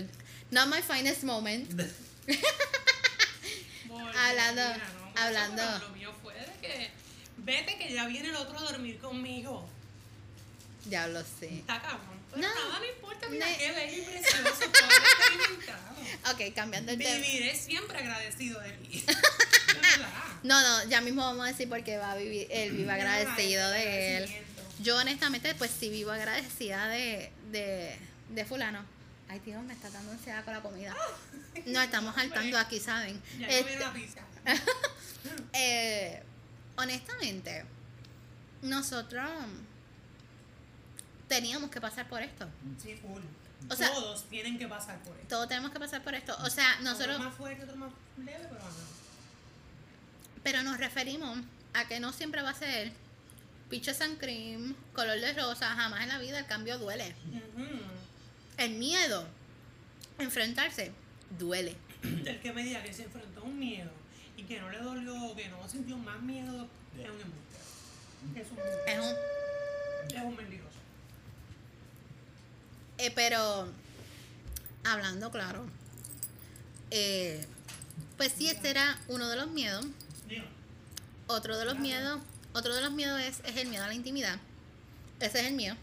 not 0.50 0.66
my 0.68 0.82
finest 0.82 1.22
moment. 1.24 1.70
Hablando- 3.88 4.62
mira, 4.74 4.88
no, 5.14 5.20
hablando. 5.22 5.78
Lo 5.80 5.88
mío 5.90 6.12
fue 6.22 6.34
de 6.34 6.46
que 6.60 6.90
vete 7.38 7.76
que 7.76 7.92
ya 7.92 8.06
viene 8.06 8.28
el 8.28 8.36
otro 8.36 8.58
a 8.58 8.62
dormir 8.62 8.98
conmigo. 8.98 9.68
Diablo, 10.84 11.22
sí. 11.40 11.46
Está 11.46 11.80
cabrón. 11.80 12.16
Pero 12.30 12.42
No. 12.42 12.54
nada 12.54 12.80
me 12.80 12.88
importa, 12.88 13.28
mira 13.28 13.46
Ne- 13.46 13.56
qué 13.56 13.72
bello 13.72 14.02
y 14.02 14.04
precioso 14.04 14.70
todo 14.70 14.86
lo 14.88 15.34
experimentado. 15.34 15.96
Ok, 16.32 16.54
cambiando 16.54 16.92
el 16.92 16.98
tema. 16.98 17.14
Viviré 17.16 17.54
siempre 17.56 17.98
agradecido 17.98 18.60
de 18.60 18.70
verdad. 18.78 20.08
No, 20.44 20.60
no, 20.60 20.88
ya 20.88 21.00
mismo 21.00 21.22
vamos 21.22 21.44
a 21.44 21.48
decir 21.50 21.68
porque 21.68 21.96
va 21.98 22.12
a 22.12 22.16
vivir, 22.16 22.46
él 22.50 22.72
vive 22.72 22.92
agradecido 22.92 23.68
de 23.70 24.16
él. 24.18 24.30
Yo 24.80 24.96
honestamente, 24.96 25.54
pues 25.56 25.70
sí 25.78 25.88
vivo 25.88 26.10
agradecida 26.12 26.86
de, 26.88 27.32
de, 27.50 27.96
de 28.30 28.44
fulano. 28.44 28.84
Ay, 29.28 29.40
Dios, 29.44 29.62
me 29.64 29.72
está 29.72 29.90
dando 29.90 30.12
ansiedad 30.12 30.44
con 30.44 30.54
la 30.54 30.60
comida. 30.62 30.94
No, 31.64 31.80
estamos 31.80 32.14
saltando 32.14 32.58
aquí, 32.58 32.78
¿saben? 32.78 33.20
Ya 33.38 33.46
Este, 33.48 33.78
la 33.78 33.90
pizza. 33.92 34.20
eh, 35.54 36.22
honestamente, 36.76 37.64
nosotros 38.62 39.28
teníamos 41.28 41.70
que 41.70 41.80
pasar 41.80 42.08
por 42.08 42.22
esto. 42.22 42.46
Sí, 42.82 42.94
full. 42.96 43.20
O 43.70 43.74
sea- 43.74 43.92
Todos 43.92 44.24
tienen 44.28 44.58
que 44.58 44.68
pasar 44.68 44.98
por 45.00 45.14
esto. 45.16 45.28
Todos 45.28 45.48
tenemos 45.48 45.70
que 45.72 45.78
pasar 45.80 46.02
por 46.02 46.14
esto. 46.14 46.36
O 46.44 46.50
sea, 46.50 46.78
nosotros, 46.80 47.16
Otro 47.16 47.28
más 47.28 47.34
fuerte, 47.36 47.64
otro 47.64 47.76
más 47.76 47.90
leve, 48.18 48.46
pero 48.48 48.60
ajá. 48.60 48.70
pero 50.42 50.62
nos 50.62 50.78
referimos 50.78 51.38
a 51.74 51.86
que 51.88 51.98
no 52.00 52.12
siempre 52.12 52.42
va 52.42 52.50
a 52.50 52.54
ser 52.54 52.92
peaches 53.68 54.00
and 54.00 54.18
cream, 54.18 54.74
color 54.94 55.18
de 55.20 55.32
rosa, 55.32 55.68
jamás 55.74 56.02
en 56.02 56.08
la 56.08 56.18
vida 56.18 56.38
el 56.38 56.46
cambio 56.46 56.78
duele. 56.78 57.14
Ujú. 57.56 57.66
El 58.58 58.74
miedo, 58.74 59.26
enfrentarse, 60.18 60.92
duele. 61.38 61.76
El 62.02 62.40
que 62.40 62.52
me 62.52 62.62
diga 62.62 62.82
que 62.84 62.92
se 62.92 63.02
enfrentó 63.04 63.40
a 63.40 63.44
un 63.44 63.58
miedo 63.58 63.90
que 64.46 64.60
no 64.60 64.70
le 64.70 64.78
dolió, 64.78 65.34
que 65.34 65.48
no 65.48 65.68
sintió 65.68 65.96
más 65.98 66.20
miedo, 66.22 66.66
es 66.98 67.08
un 67.08 67.20
embustero. 67.20 67.64
Es 68.34 68.50
un, 68.50 68.58
Es 68.88 68.98
un, 68.98 70.16
es 70.16 70.22
un 70.24 70.36
mentiroso. 70.36 70.70
eh, 72.98 73.12
pero, 73.14 73.68
hablando 74.84 75.30
claro, 75.30 75.66
eh, 76.90 77.44
pues 78.16 78.32
sí, 78.36 78.48
ese 78.48 78.70
era 78.70 78.98
uno 79.08 79.28
de 79.28 79.36
los 79.36 79.48
miedos. 79.50 79.86
Otro 81.28 81.58
de 81.58 81.64
los 81.64 81.76
miedos, 81.80 82.20
otro 82.52 82.72
de 82.72 82.80
los 82.82 82.92
miedos 82.92 83.20
es, 83.20 83.40
es 83.44 83.56
el 83.56 83.66
miedo 83.68 83.82
a 83.84 83.88
la 83.88 83.94
intimidad. 83.94 84.38
Ese 85.18 85.40
es 85.40 85.46
el 85.46 85.54
mío. 85.54 85.74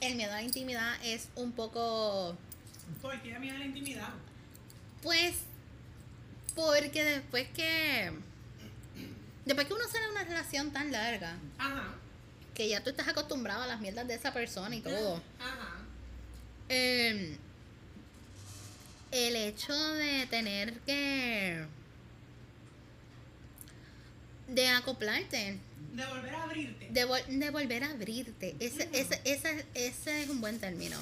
El 0.00 0.16
miedo 0.16 0.32
a 0.32 0.36
la 0.36 0.42
intimidad 0.42 0.96
es 1.04 1.28
un 1.36 1.52
poco, 1.52 2.36
¿por 3.00 3.20
qué 3.22 3.38
miedo 3.38 3.54
a 3.54 3.58
la 3.60 3.64
intimidad? 3.66 4.08
pues, 5.02 5.34
porque 6.66 7.04
después 7.04 7.46
que, 7.54 8.10
después 9.44 9.66
que 9.68 9.74
uno 9.74 9.84
sale 9.86 10.06
de 10.06 10.10
una 10.10 10.24
relación 10.24 10.72
tan 10.72 10.90
larga, 10.90 11.36
Ajá. 11.56 11.94
que 12.52 12.68
ya 12.68 12.82
tú 12.82 12.90
estás 12.90 13.06
acostumbrado 13.06 13.62
a 13.62 13.66
las 13.68 13.80
mierdas 13.80 14.08
de 14.08 14.14
esa 14.14 14.32
persona 14.32 14.74
y 14.74 14.80
todo. 14.80 15.22
Ajá. 15.38 15.76
eh, 16.68 17.36
el 19.12 19.36
hecho 19.36 19.72
de 19.94 20.26
tener 20.26 20.74
que 20.80 21.64
de 24.48 24.68
acoplarte 24.68 25.58
De 25.92 26.06
volver 26.06 26.34
a 26.34 26.42
abrirte. 26.42 26.88
de, 26.90 27.06
vol- 27.06 27.26
de 27.26 27.50
volver 27.50 27.84
a 27.84 27.90
abrirte 27.90 28.56
ese, 28.60 28.88
ese, 28.92 29.20
ese, 29.24 29.64
ese 29.74 30.22
es 30.24 30.28
un 30.28 30.40
buen 30.40 30.58
término 30.58 30.98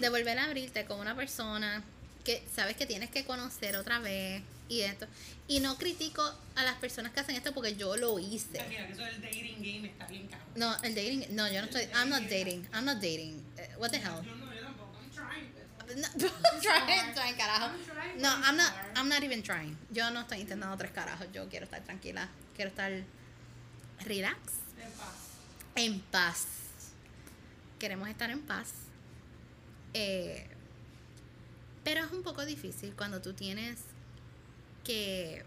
de 0.00 0.08
volver 0.08 0.38
a 0.38 0.44
abrirte 0.44 0.84
con 0.86 0.98
una 1.00 1.14
persona 1.14 1.82
que 2.24 2.42
sabes 2.54 2.76
que 2.76 2.84
tienes 2.86 3.10
que 3.10 3.24
conocer 3.24 3.76
otra 3.76 3.98
vez 4.00 4.42
y 4.68 4.80
esto 4.82 5.06
y 5.46 5.60
no 5.60 5.76
critico 5.78 6.22
a 6.56 6.62
las 6.62 6.74
personas 6.76 7.12
que 7.12 7.20
hacen 7.20 7.34
esto 7.36 7.52
porque 7.54 7.74
yo 7.76 7.96
lo 7.96 8.18
hice 8.18 8.62
Mira, 8.68 8.86
que 8.86 8.92
eso 8.92 9.02
del 9.02 9.20
dating 9.22 9.56
game 9.56 9.88
está 9.88 10.06
bien 10.06 10.28
no 10.56 10.74
el 10.82 10.94
dating 10.94 11.26
no 11.34 11.46
yo 11.50 11.60
no 11.62 11.66
estoy 11.68 11.82
I'm 11.94 12.08
not 12.10 12.22
dating 12.24 12.68
I'm 12.74 12.84
not 12.84 12.98
dating 13.00 13.42
Eh, 13.56 13.68
what 13.78 13.90
the 13.90 13.98
hell 13.98 14.22
Yo 14.24 14.34
no, 14.36 14.52
yo 14.54 14.60
tampoco. 14.62 14.92
I'm 15.00 15.10
trying. 15.10 15.48
pero- 15.54 15.68
No, 15.96 16.08
try, 16.60 17.14
try, 17.14 17.32
carajo. 17.36 17.66
I'm 17.66 17.84
trying 17.84 18.20
No, 18.20 18.28
I'm 18.28 18.56
not. 18.58 18.72
I'm 18.94 19.08
not 19.08 19.22
even 19.22 19.42
trying. 19.42 19.74
Yo 19.90 20.10
no 20.10 20.20
estoy 20.20 20.40
intentando 20.40 20.76
tres 20.76 20.90
carajos. 20.92 21.26
Yo 21.32 21.48
quiero 21.48 21.64
estar 21.64 21.82
tranquila. 21.82 22.28
Quiero 22.54 22.68
estar 22.70 22.92
relax, 24.00 24.38
De 24.76 24.82
paz. 24.98 25.14
en 25.76 26.00
paz. 26.00 26.46
Queremos 27.78 28.06
estar 28.10 28.28
en 28.30 28.40
paz. 28.42 28.68
Eh, 29.94 30.46
pero 31.84 32.04
es 32.04 32.12
un 32.12 32.22
poco 32.22 32.44
difícil 32.44 32.94
cuando 32.94 33.22
tú 33.22 33.32
tienes 33.32 33.78
que... 34.84 35.44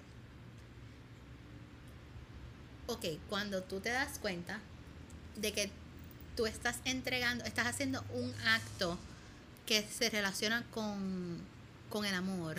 Ok, 2.87 3.05
cuando 3.29 3.63
tú 3.63 3.79
te 3.79 3.89
das 3.89 4.19
cuenta 4.19 4.59
de 5.37 5.53
que 5.53 5.71
tú 6.35 6.45
estás 6.45 6.77
entregando, 6.85 7.45
estás 7.45 7.67
haciendo 7.67 8.03
un 8.13 8.33
acto 8.45 8.97
que 9.65 9.83
se 9.83 10.09
relaciona 10.09 10.65
con, 10.71 11.39
con 11.89 12.05
el 12.05 12.13
amor 12.13 12.57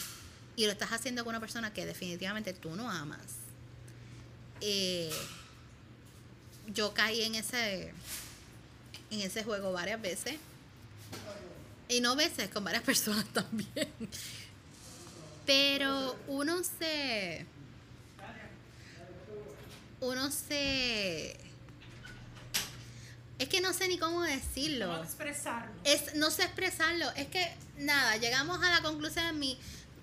y 0.57 0.67
lo 0.67 0.73
estás 0.73 0.93
haciendo 0.93 1.25
con 1.25 1.33
una 1.33 1.41
persona 1.41 1.73
que 1.73 1.85
definitivamente 1.85 2.53
tú 2.53 2.75
no 2.77 2.91
amas. 2.91 3.21
Eh, 4.61 5.13
yo 6.69 6.95
caí 6.95 7.23
en 7.23 7.35
ese 7.35 7.93
en 9.11 9.21
ese 9.21 9.45
juego 9.45 9.73
varias 9.73 10.01
veces 10.01 10.37
y 11.89 12.01
no 12.01 12.17
veces 12.17 12.49
con 12.49 12.65
varias 12.65 12.83
personas 12.85 13.27
también 13.27 13.89
pero 15.53 16.17
uno 16.29 16.63
se 16.65 17.45
uno 20.01 20.31
se 20.31 21.37
es 23.39 23.49
que 23.49 23.61
no 23.61 23.75
sé 23.75 23.89
ni 23.89 23.99
cómo 23.99 24.23
decirlo 24.23 24.87
¿Cómo 24.89 25.03
expresarlo? 25.05 25.71
es 25.85 26.15
no 26.15 26.31
sé 26.31 26.45
expresarlo 26.45 27.11
es 27.17 27.27
que 27.27 27.55
nada 27.77 28.17
llegamos 28.17 28.63
a 28.63 28.71
la 28.71 28.81
conclusión 28.81 29.27
de 29.27 29.33
mi 29.35 29.59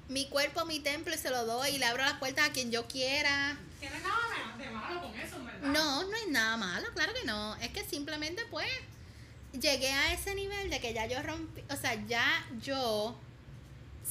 mi 0.08 0.28
cuerpo 0.30 0.66
mi 0.66 0.80
templo 0.82 1.16
y 1.16 1.18
se 1.18 1.32
lo 1.32 1.44
doy 1.46 1.70
y 1.72 1.78
le 1.80 1.86
abro 1.86 2.04
las 2.04 2.20
puertas 2.20 2.50
a 2.50 2.52
quien 2.52 2.72
yo 2.72 2.88
quiera 2.88 3.58
¿Tiene 3.80 4.00
nada 4.02 4.56
de 4.58 4.70
malo 4.70 5.02
con 5.02 5.20
eso, 5.20 5.36
en 5.38 5.46
verdad? 5.46 5.68
no, 5.70 6.04
no 6.04 6.16
es 6.16 6.28
nada 6.28 6.58
malo, 6.58 6.86
claro 6.94 7.14
que 7.14 7.24
no. 7.24 7.56
Es 7.56 7.70
que 7.70 7.86
simplemente 7.86 8.44
pues 8.52 8.68
llegué 9.54 9.90
a 9.90 10.12
ese 10.14 10.36
nivel 10.36 10.70
de 10.70 10.82
que 10.82 10.94
ya 10.94 11.06
yo 11.08 11.24
rompí, 11.24 11.64
o 11.70 11.76
sea, 11.78 11.96
ya 12.06 12.46
yo 12.62 13.18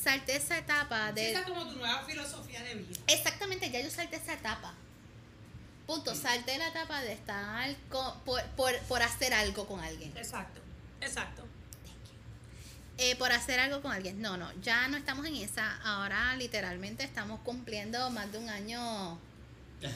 salté 0.03 0.37
esa 0.37 0.59
etapa 0.59 1.13
de... 1.13 1.31
Esa 1.31 1.41
es 1.41 1.47
como 1.47 1.67
tu 1.67 1.77
nueva 1.77 2.03
filosofía 2.05 2.63
de 2.63 2.75
vida. 2.75 3.01
Exactamente, 3.07 3.71
ya 3.71 3.81
yo 3.81 3.91
salté 3.91 4.17
esa 4.17 4.35
etapa. 4.35 4.73
Punto, 5.87 6.15
salté 6.15 6.59
la 6.59 6.69
etapa 6.69 7.01
de 7.01 7.13
estar 7.13 7.75
co- 7.89 8.17
por, 8.25 8.43
por, 8.57 8.79
por 8.81 9.03
hacer 9.03 9.33
algo 9.35 9.67
con 9.67 9.81
alguien. 9.81 10.13
Exacto, 10.17 10.61
exacto. 11.01 11.45
Eh, 12.99 13.15
por 13.17 13.31
hacer 13.33 13.61
algo 13.61 13.81
con 13.81 13.93
alguien. 13.93 14.21
No, 14.21 14.37
no, 14.37 14.53
ya 14.61 14.89
no 14.89 14.97
estamos 14.97 15.25
en 15.27 15.37
esa. 15.37 15.77
Ahora 15.83 16.35
literalmente 16.37 17.05
estamos 17.05 17.41
cumpliendo 17.41 18.11
más 18.11 18.31
de 18.33 18.39
un 18.39 18.51
año 18.51 19.19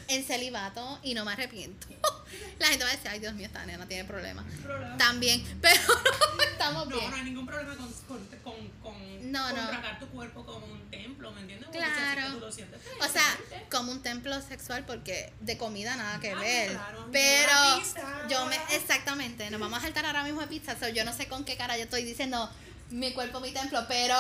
en 0.09 0.25
celibato 0.25 0.99
y 1.03 1.15
no 1.15 1.25
me 1.25 1.33
arrepiento. 1.33 1.89
La 2.59 2.69
gente 2.69 2.85
va 2.85 2.91
a 2.91 2.93
decir, 2.95 3.09
ay 3.11 3.19
Dios 3.21 3.35
mío, 3.35 3.47
esta 3.47 3.65
nena 3.67 3.87
tiene 3.87 4.05
problemas. 4.05 4.45
Problema. 4.63 4.97
También, 4.97 5.43
pero 5.61 5.81
estamos 6.53 6.87
No, 6.89 6.97
bien. 6.97 7.11
no 7.11 7.17
hay 7.17 7.23
ningún 7.25 7.47
problema 7.47 7.77
con, 7.77 7.93
con, 7.93 8.27
con, 8.43 8.69
con, 8.83 9.33
No, 9.33 9.45
con 9.49 9.57
no. 9.57 9.99
tu 9.99 10.09
cuerpo 10.09 10.45
como 10.47 10.67
un 10.67 10.91
templo, 10.91 11.33
¿me 11.33 11.41
entiendes? 11.43 11.69
Claro. 11.71 12.33
tú 12.35 12.41
lo 12.41 12.53
sientes, 12.53 12.81
O 13.01 13.09
sea, 13.09 13.37
como 13.71 13.93
un 13.93 14.03
templo 14.03 14.41
sexual 14.43 14.85
porque 14.87 15.33
de 15.41 15.57
comida 15.59 15.97
nada 15.97 16.21
que 16.21 16.31
Ah, 16.33 16.35
ver. 16.39 16.71
claro, 16.73 17.09
Pero 17.13 17.53
pizza. 17.81 18.29
yo 18.29 18.47
me 18.47 18.57
exactamente, 18.77 19.51
nos 19.51 19.61
vamos 19.61 19.79
a 19.79 19.83
saltar 19.83 20.07
ahora 20.07 20.23
mismo 20.25 20.41
de 20.41 20.47
pizza, 20.47 20.79
so 20.79 20.89
yo 20.89 21.05
no 21.05 21.13
sé 21.13 21.27
con 21.29 21.45
qué 21.45 21.57
cara 21.57 21.77
yo 21.77 21.85
estoy 21.85 22.05
diciendo 22.05 22.49
mi 22.91 23.13
cuerpo 23.13 23.41
mi 23.41 23.53
templo, 23.53 23.85
pero 23.89 24.17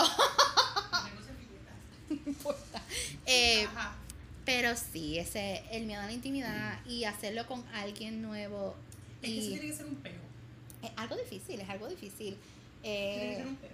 no 2.10 2.16
importa. 2.26 2.80
Eh, 3.26 3.66
Ajá. 3.74 3.94
Pero 4.44 4.74
sí, 4.76 5.18
ese 5.18 5.62
el 5.70 5.86
miedo 5.86 6.02
a 6.02 6.06
la 6.06 6.12
intimidad 6.12 6.84
y 6.86 7.04
hacerlo 7.04 7.46
con 7.46 7.64
alguien 7.74 8.22
nuevo 8.22 8.74
Es 9.22 9.28
que 9.30 9.38
eso 9.38 9.46
y 9.46 9.52
tiene 9.52 9.66
que 9.68 9.72
ser 9.76 9.86
un 9.86 9.96
peo. 9.96 10.20
es 10.82 10.90
algo 10.96 11.16
difícil, 11.16 11.60
es 11.60 11.68
algo 11.68 11.88
difícil. 11.88 12.36
Tiene 12.82 12.82
que 12.82 13.32
Eh, 13.32 13.36
ser 13.36 13.46
un 13.46 13.56
peo. 13.56 13.70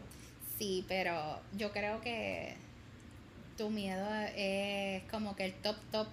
Sí, 0.58 0.84
pero 0.88 1.40
yo 1.56 1.72
creo 1.72 2.00
que 2.00 2.56
tu 3.56 3.70
miedo 3.70 4.06
es 4.36 5.02
como 5.10 5.34
que 5.36 5.44
el 5.46 5.54
top 5.54 5.76
top. 5.90 6.08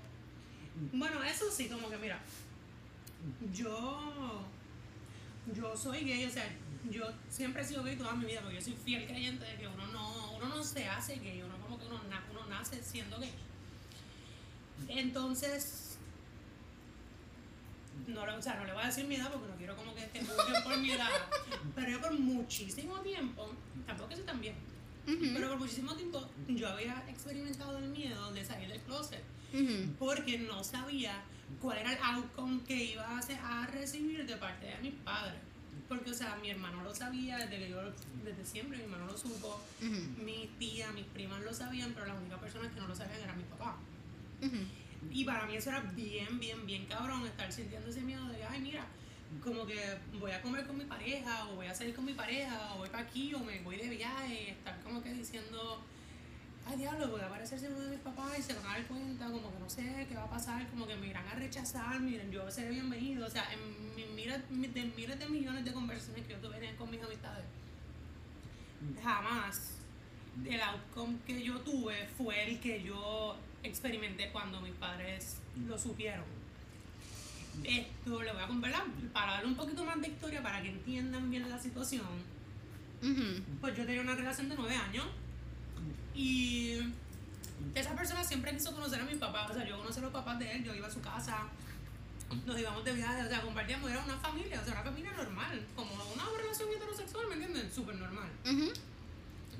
Bueno, 0.93 1.23
eso 1.23 1.45
sí, 1.51 1.67
como 1.67 1.89
que 1.89 1.97
mira, 1.97 2.19
yo, 3.53 4.45
yo 5.55 5.75
soy 5.75 6.03
gay, 6.03 6.25
o 6.25 6.29
sea, 6.29 6.47
yo 6.89 7.05
siempre 7.29 7.61
he 7.61 7.65
sido 7.65 7.83
gay 7.83 7.95
toda 7.95 8.13
mi 8.13 8.25
vida, 8.25 8.41
porque 8.41 8.55
yo 8.57 8.61
soy 8.61 8.73
fiel 8.73 9.05
creyente 9.05 9.45
de 9.45 9.55
que 9.57 9.67
uno 9.67 9.87
no, 9.87 10.33
uno 10.37 10.47
no 10.47 10.63
se 10.63 10.85
hace 10.85 11.15
gay, 11.17 11.41
uno 11.41 11.57
como 11.59 11.77
que 11.79 11.85
uno, 11.85 11.99
uno 12.31 12.45
nace 12.49 12.81
siendo 12.83 13.19
gay. 13.19 13.31
Entonces, 14.87 15.97
no, 18.07 18.25
le- 18.25 18.33
o 18.33 18.41
sea, 18.41 18.55
no 18.55 18.65
le 18.65 18.73
voy 18.73 18.83
a 18.83 18.87
decir 18.87 19.05
mi 19.05 19.15
edad 19.15 19.31
porque 19.31 19.47
no 19.47 19.55
quiero 19.55 19.75
como 19.75 19.95
que 19.95 20.01
te 20.07 20.19
juzguen 20.23 20.63
por 20.63 20.77
mi 20.77 20.91
edad, 20.91 21.09
pero 21.73 21.91
yo 21.91 22.01
por 22.01 22.11
muchísimo 22.19 22.99
tiempo, 22.99 23.49
tampoco 23.87 24.09
que 24.09 24.15
soy 24.17 24.25
tan 24.25 24.41
bien, 24.41 24.55
pero 25.33 25.49
por 25.49 25.59
muchísimo 25.59 25.95
tiempo 25.95 26.27
yo 26.47 26.67
había 26.69 27.03
experimentado 27.07 27.77
el 27.77 27.89
miedo 27.89 28.31
de 28.33 28.43
salir 28.43 28.69
del 28.69 28.81
closet 28.81 29.23
ujú, 29.53 29.93
porque 29.99 30.39
no 30.39 30.63
sabía 30.63 31.21
cuál 31.61 31.77
era 31.79 31.93
el 31.93 31.99
outcome 32.01 32.61
que 32.67 32.83
iba 32.83 33.19
a, 33.19 33.67
recibir 33.67 34.25
de 34.25 34.35
parte 34.37 34.65
de 34.65 34.77
mis 34.79 34.93
padres. 35.03 35.39
Porque, 35.87 36.09
o 36.09 36.13
sea, 36.15 36.35
mi 36.37 36.49
hermano 36.49 36.81
lo 36.83 36.95
sabía 36.95 37.37
desde 37.37 37.59
que 37.59 37.69
yo, 37.69 37.79
desde 38.23 38.43
siempre, 38.43 38.77
mi 38.79 38.85
hermano 38.85 39.05
lo 39.05 39.15
supo, 39.17 39.61
ujú, 39.79 40.23
mi 40.23 40.49
tía, 40.57 40.91
mis 40.93 41.05
primas 41.05 41.41
lo 41.43 41.53
sabían, 41.53 41.93
pero 41.93 42.07
la 42.07 42.15
única 42.15 42.39
persona 42.39 42.67
que 42.73 42.79
no 42.79 42.87
lo 42.87 42.95
sabían 42.95 43.21
era 43.21 43.33
mi 43.33 43.43
Y 45.11 45.23
para 45.23 45.45
mí 45.45 45.55
eso 45.55 45.69
era 45.69 45.81
bien, 45.81 46.39
bien, 46.39 46.65
bien 46.65 46.85
cabrón, 46.87 47.25
estar 47.25 47.51
sintiendo 47.51 47.89
ese 47.89 48.01
miedo 48.01 48.25
de, 48.27 48.43
ay, 48.43 48.59
mira, 48.59 48.85
como 49.43 49.65
que 49.65 49.79
voy 50.19 50.31
a 50.31 50.41
comer 50.41 50.65
con 50.65 50.77
mi 50.77 50.85
pareja, 50.85 51.47
o 51.49 51.55
voy 51.55 51.67
a 51.67 51.75
salir 51.75 51.93
con 51.95 52.05
mi 52.05 52.13
pareja, 52.13 52.73
o 52.73 52.77
voy 52.79 52.89
para 52.89 53.03
aquí, 53.03 53.33
o 53.33 53.39
me 53.39 53.59
voy 53.61 53.77
de 53.77 53.89
viaje, 53.89 54.51
estar 54.51 54.79
como 54.81 55.01
que 55.03 55.13
diciendo, 55.13 55.81
ay, 56.67 56.77
diablo, 56.77 57.09
voy 57.09 57.21
a 57.21 57.27
aparecerse 57.27 57.67
uno 57.69 57.79
de 57.81 57.89
mis 57.91 57.99
papás 57.99 58.39
y 58.39 58.41
se 58.41 58.53
van 58.53 58.65
a 58.65 58.69
dar 58.69 58.87
cuenta, 58.87 59.25
como 59.27 59.51
que 59.53 59.59
no 59.59 59.69
sé 59.69 60.05
qué 60.09 60.15
va 60.15 60.23
a 60.23 60.29
pasar, 60.29 60.67
como 60.69 60.87
que 60.87 60.95
me 60.95 61.07
irán 61.07 61.27
a 61.27 61.35
rechazar, 61.35 61.99
miren, 61.99 62.31
yo 62.31 62.49
seré 62.49 62.69
bienvenido, 62.71 63.25
o 63.27 63.29
sea, 63.29 63.47
en 63.53 63.95
mi- 63.95 64.05
miles 64.15 64.41
de 64.49 64.83
miles 64.95 65.19
de 65.19 65.29
millones 65.29 65.63
de 65.65 65.71
conversaciones 65.73 66.25
que 66.25 66.33
yo 66.33 66.39
tuve 66.39 66.75
con 66.75 66.89
mis 66.89 67.01
amistades, 67.01 67.45
jamás 69.03 69.71
el 70.45 70.61
outcome 70.61 71.17
que 71.25 71.41
yo 71.41 71.59
tuve 71.61 72.07
fue 72.17 72.49
el 72.51 72.59
que 72.59 72.83
yo 72.83 73.37
experimenté 73.67 74.31
cuando 74.31 74.61
mis 74.61 74.73
padres 74.73 75.37
lo 75.67 75.77
supieron. 75.77 76.25
Esto 77.63 78.21
le 78.21 78.33
voy 78.33 78.41
a 78.43 78.47
contar 78.47 78.83
para 79.13 79.33
darle 79.33 79.47
un 79.47 79.55
poquito 79.55 79.83
más 79.85 79.99
de 80.01 80.07
historia 80.09 80.43
para 80.43 80.61
que 80.61 80.69
entiendan 80.69 81.29
bien 81.31 81.49
la 81.49 81.57
situación. 81.59 82.05
Ujú, 83.01 83.41
Pues 83.61 83.77
yo 83.77 83.85
tenía 83.85 84.01
una 84.01 84.15
relación 84.15 84.49
de 84.49 84.55
nueve 84.55 84.75
años 84.75 85.05
y 86.13 86.79
esa 87.73 87.95
persona 87.95 88.23
siempre 88.23 88.51
quiso 88.53 88.73
conocer 88.73 88.99
a 89.01 89.05
mi 89.05 89.15
papá. 89.15 89.47
O 89.49 89.53
sea, 89.53 89.65
yo 89.67 89.77
conocí 89.77 89.99
a 89.99 90.03
los 90.03 90.11
papás 90.11 90.37
de 90.39 90.51
él, 90.51 90.63
yo 90.63 90.73
iba 90.75 90.87
a 90.87 90.91
su 90.91 91.01
casa, 91.01 91.43
nos 92.45 92.59
íbamos 92.59 92.83
de 92.83 92.93
viaje, 92.93 93.23
o 93.23 93.29
sea, 93.29 93.41
compartíamos, 93.41 93.89
era 93.89 94.03
una 94.03 94.17
familia, 94.17 94.59
o 94.61 94.63
sea, 94.65 94.73
una 94.73 94.83
familia 94.83 95.11
normal, 95.13 95.65
como 95.75 95.93
una 95.93 96.23
relación 96.37 96.69
heterosexual, 96.75 97.27
¿me 97.27 97.35
entienden? 97.35 97.71
Súper 97.73 97.95
normal. 97.95 98.29
ujú. 98.45 98.71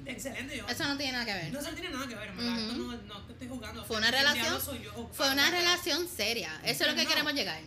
Excelente, 0.06 0.58
yo. 0.58 0.68
Eso 0.68 0.84
no 0.88 0.98
tiene 0.98 1.14
nada 1.14 1.26
que 1.26 1.34
ver. 1.34 1.52
No 1.54 1.62
se 1.62 1.72
tiene 1.74 1.90
nada 1.90 2.08
que 2.08 2.16
ver, 2.16 2.32
verdad. 2.34 2.60
Esto 2.60 2.74
no, 2.76 2.98
no 2.98 3.22
te 3.26 3.34
estoy 3.34 3.48
jugando. 3.48 3.84
Fue 3.86 3.98
una 3.98 4.08
El 4.10 4.14
relación- 4.14 4.82
yo. 4.84 5.10
Fue 5.14 5.32
una 5.32 5.50
relación 5.52 6.08
seria. 6.08 6.60
Eso 6.64 6.84
es 6.84 6.90
lo 6.92 6.96
que 6.96 7.04
No. 7.04 7.10
queremos 7.10 7.34
llegar. 7.34 7.62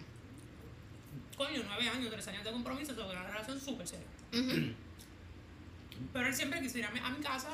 Coño, 1.36 1.62
nueve 1.66 1.88
años, 1.88 2.10
tres 2.10 2.26
años 2.28 2.44
de 2.44 2.50
compromiso, 2.52 2.94
sobre 2.94 3.16
una 3.16 3.28
relación 3.28 3.60
súper 3.60 3.86
seria. 3.86 4.06
Pero 6.12 6.26
él 6.28 6.34
siempre 6.34 6.60
quiso 6.60 6.78
ir 6.78 6.84
a 6.84 6.90
mi, 6.90 7.00
a 7.00 7.08
mi 7.10 7.18
casa 7.22 7.48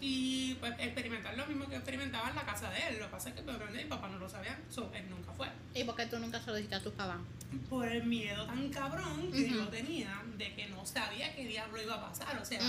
y 0.00 0.54
pues 0.54 0.72
experimentar 0.78 1.36
lo 1.36 1.46
mismo 1.46 1.66
que 1.68 1.76
experimentaba 1.76 2.28
en 2.30 2.36
la 2.36 2.44
casa 2.44 2.70
de 2.70 2.88
él. 2.88 2.98
Lo 2.98 3.06
que 3.06 3.10
pasa 3.12 3.28
es 3.30 3.34
que 3.34 3.42
mi 3.42 3.84
papá 3.84 4.08
no 4.08 4.18
lo 4.18 4.28
sabía, 4.28 4.58
so, 4.70 4.90
él 4.94 5.08
nunca 5.10 5.32
fue. 5.32 5.48
¿Y 5.74 5.84
por 5.84 5.94
qué 5.96 6.06
tú 6.06 6.18
nunca 6.18 6.38
dijiste 6.40 6.74
a 6.74 6.82
tus 6.82 6.92
papás? 6.94 7.18
Por 7.68 7.86
el 7.88 8.04
miedo 8.04 8.46
tan 8.46 8.68
cabrón 8.70 9.30
que 9.32 9.48
yo 9.50 9.68
tenía 9.68 10.22
de 10.36 10.54
que 10.54 10.66
no 10.68 10.84
sabía 10.86 11.34
qué 11.34 11.46
diablo 11.46 11.82
iba 11.82 11.94
a 11.94 12.08
pasar. 12.08 12.38
O 12.38 12.44
sea, 12.44 12.60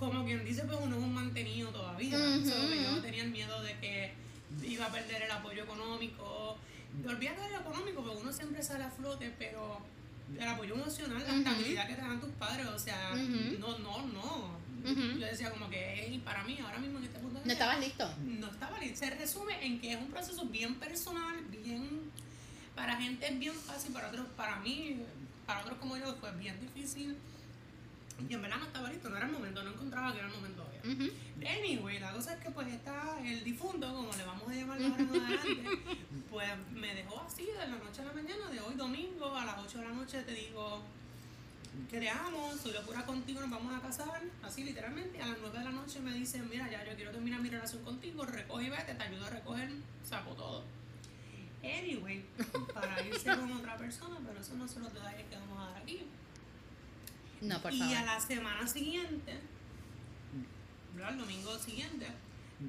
como 0.00 0.24
quien 0.24 0.44
dice, 0.44 0.64
pues 0.64 0.78
uno 0.82 0.96
es 0.96 1.02
un 1.02 1.14
mantenido 1.14 1.70
todavía. 1.70 2.18
So, 2.18 2.68
que 2.68 2.82
yo 2.82 3.00
tenía 3.02 3.22
el 3.22 3.30
miedo 3.30 3.62
de 3.62 3.78
que 3.78 4.12
iba 4.66 4.86
a 4.86 4.90
perder 4.90 5.22
el 5.22 5.30
apoyo 5.30 5.62
económico. 5.62 6.56
Olvídate 7.06 7.40
del 7.42 7.60
económico, 7.60 8.02
porque 8.02 8.18
uno 8.20 8.32
siempre 8.32 8.62
sale 8.62 8.84
a 8.84 8.90
flote, 8.90 9.32
pero 9.38 9.78
el 10.36 10.48
apoyo 10.48 10.74
emocional, 10.74 11.22
la 11.26 11.34
estabilidad 11.36 11.86
que 11.86 11.94
te 11.94 12.00
dan 12.00 12.20
tus 12.20 12.30
padres, 12.30 12.66
o 12.66 12.78
sea, 12.78 13.14
no, 13.58 13.78
no, 13.78 14.06
no. 14.06 14.58
Yo 14.82 15.26
decía 15.26 15.50
como 15.50 15.68
que, 15.68 16.06
"Ey, 16.06 16.18
para 16.20 16.42
mí, 16.44 16.58
ahora 16.64 16.78
mismo 16.78 16.98
en 16.98 17.04
este 17.04 17.18
punto 17.18 17.38
de 17.38 17.44
¿No 17.46 17.52
estabas 17.52 17.78
listo? 17.80 18.10
no 18.24 18.46
estaba 18.50 18.78
listo. 18.80 18.98
Se 18.98 19.10
resume 19.10 19.64
en 19.64 19.78
que 19.78 19.92
es 19.92 19.98
un 19.98 20.06
proceso 20.10 20.46
bien 20.46 20.74
personal, 20.76 21.36
bien 21.50 22.10
para 22.74 22.96
gente 22.96 23.26
es 23.30 23.38
bien 23.38 23.54
fácil, 23.54 23.92
para 23.92 24.08
otros, 24.08 24.26
para 24.36 24.56
mí, 24.60 24.96
para 25.46 25.60
otros 25.60 25.76
como 25.78 25.98
yo 25.98 26.14
fue 26.16 26.32
bien 26.36 26.58
difícil. 26.60 27.14
Y 28.28 28.34
en 28.34 28.42
verdad 28.42 28.58
no 28.58 28.66
estaba 28.66 28.90
listo, 28.90 29.08
no 29.08 29.16
era 29.16 29.26
el 29.26 29.32
momento, 29.32 29.62
no 29.62 29.70
encontraba 29.70 30.12
que 30.12 30.18
era 30.18 30.28
el 30.28 30.34
momento 30.34 30.62
todavía. 30.62 30.82
Ujú. 30.84 31.12
Anyway, 31.46 31.98
la 31.98 32.12
cosa 32.12 32.34
es 32.34 32.42
que 32.42 32.50
pues 32.50 32.68
está 32.68 33.18
el 33.24 33.42
difunto, 33.44 33.92
como 33.92 34.12
le 34.12 34.24
vamos 34.24 34.48
a 34.48 34.54
llamar 34.54 34.82
ahora 34.82 35.02
en 35.02 35.08
adelante, 35.08 35.78
pues 36.30 36.48
me 36.72 36.94
dejó 36.94 37.20
así 37.20 37.46
de 37.46 37.54
la 37.54 37.66
noche 37.66 38.02
a 38.02 38.04
la 38.04 38.12
mañana, 38.12 38.48
de 38.50 38.60
hoy 38.60 38.74
domingo 38.74 39.34
a 39.36 39.44
las 39.44 39.58
8 39.58 39.78
de 39.78 39.84
la 39.84 39.94
noche 39.94 40.22
te 40.22 40.32
digo 40.32 40.82
que 41.90 42.00
te 42.00 42.10
amo, 42.10 42.52
soy 42.60 42.72
locura 42.72 43.06
contigo, 43.06 43.40
nos 43.40 43.50
vamos 43.50 43.74
a 43.74 43.80
casar, 43.80 44.22
así 44.42 44.64
literalmente, 44.64 45.22
a 45.22 45.26
las 45.28 45.38
9 45.40 45.58
de 45.58 45.64
la 45.64 45.70
noche 45.70 46.00
me 46.00 46.12
dicen, 46.12 46.48
mira 46.50 46.70
ya 46.70 46.84
yo 46.84 46.94
quiero 46.94 47.10
terminar 47.10 47.40
mi 47.40 47.48
relación 47.48 47.82
contigo, 47.84 48.24
recoge 48.26 48.66
y 48.66 48.70
vete, 48.70 48.94
te 48.94 49.02
ayudo 49.02 49.26
a 49.26 49.30
recoger, 49.30 49.70
saco 50.08 50.32
todo. 50.32 50.64
Anyway, 51.62 52.24
para 52.72 53.02
irse 53.02 53.36
con 53.36 53.52
otra 53.52 53.76
persona, 53.76 54.16
pero 54.26 54.40
eso 54.40 54.54
no 54.54 54.66
son 54.66 54.82
los 54.84 54.94
detalles 54.94 55.26
que 55.28 55.36
vamos 55.36 55.58
a 55.58 55.70
dar 55.70 55.82
aquí. 55.82 56.02
No, 57.40 57.60
por 57.62 57.72
y 57.72 57.78
favor. 57.78 57.96
a 57.96 58.04
la 58.04 58.20
semana 58.20 58.66
siguiente, 58.66 59.40
¿verdad? 60.94 61.12
el 61.12 61.18
domingo 61.18 61.58
siguiente, 61.58 62.06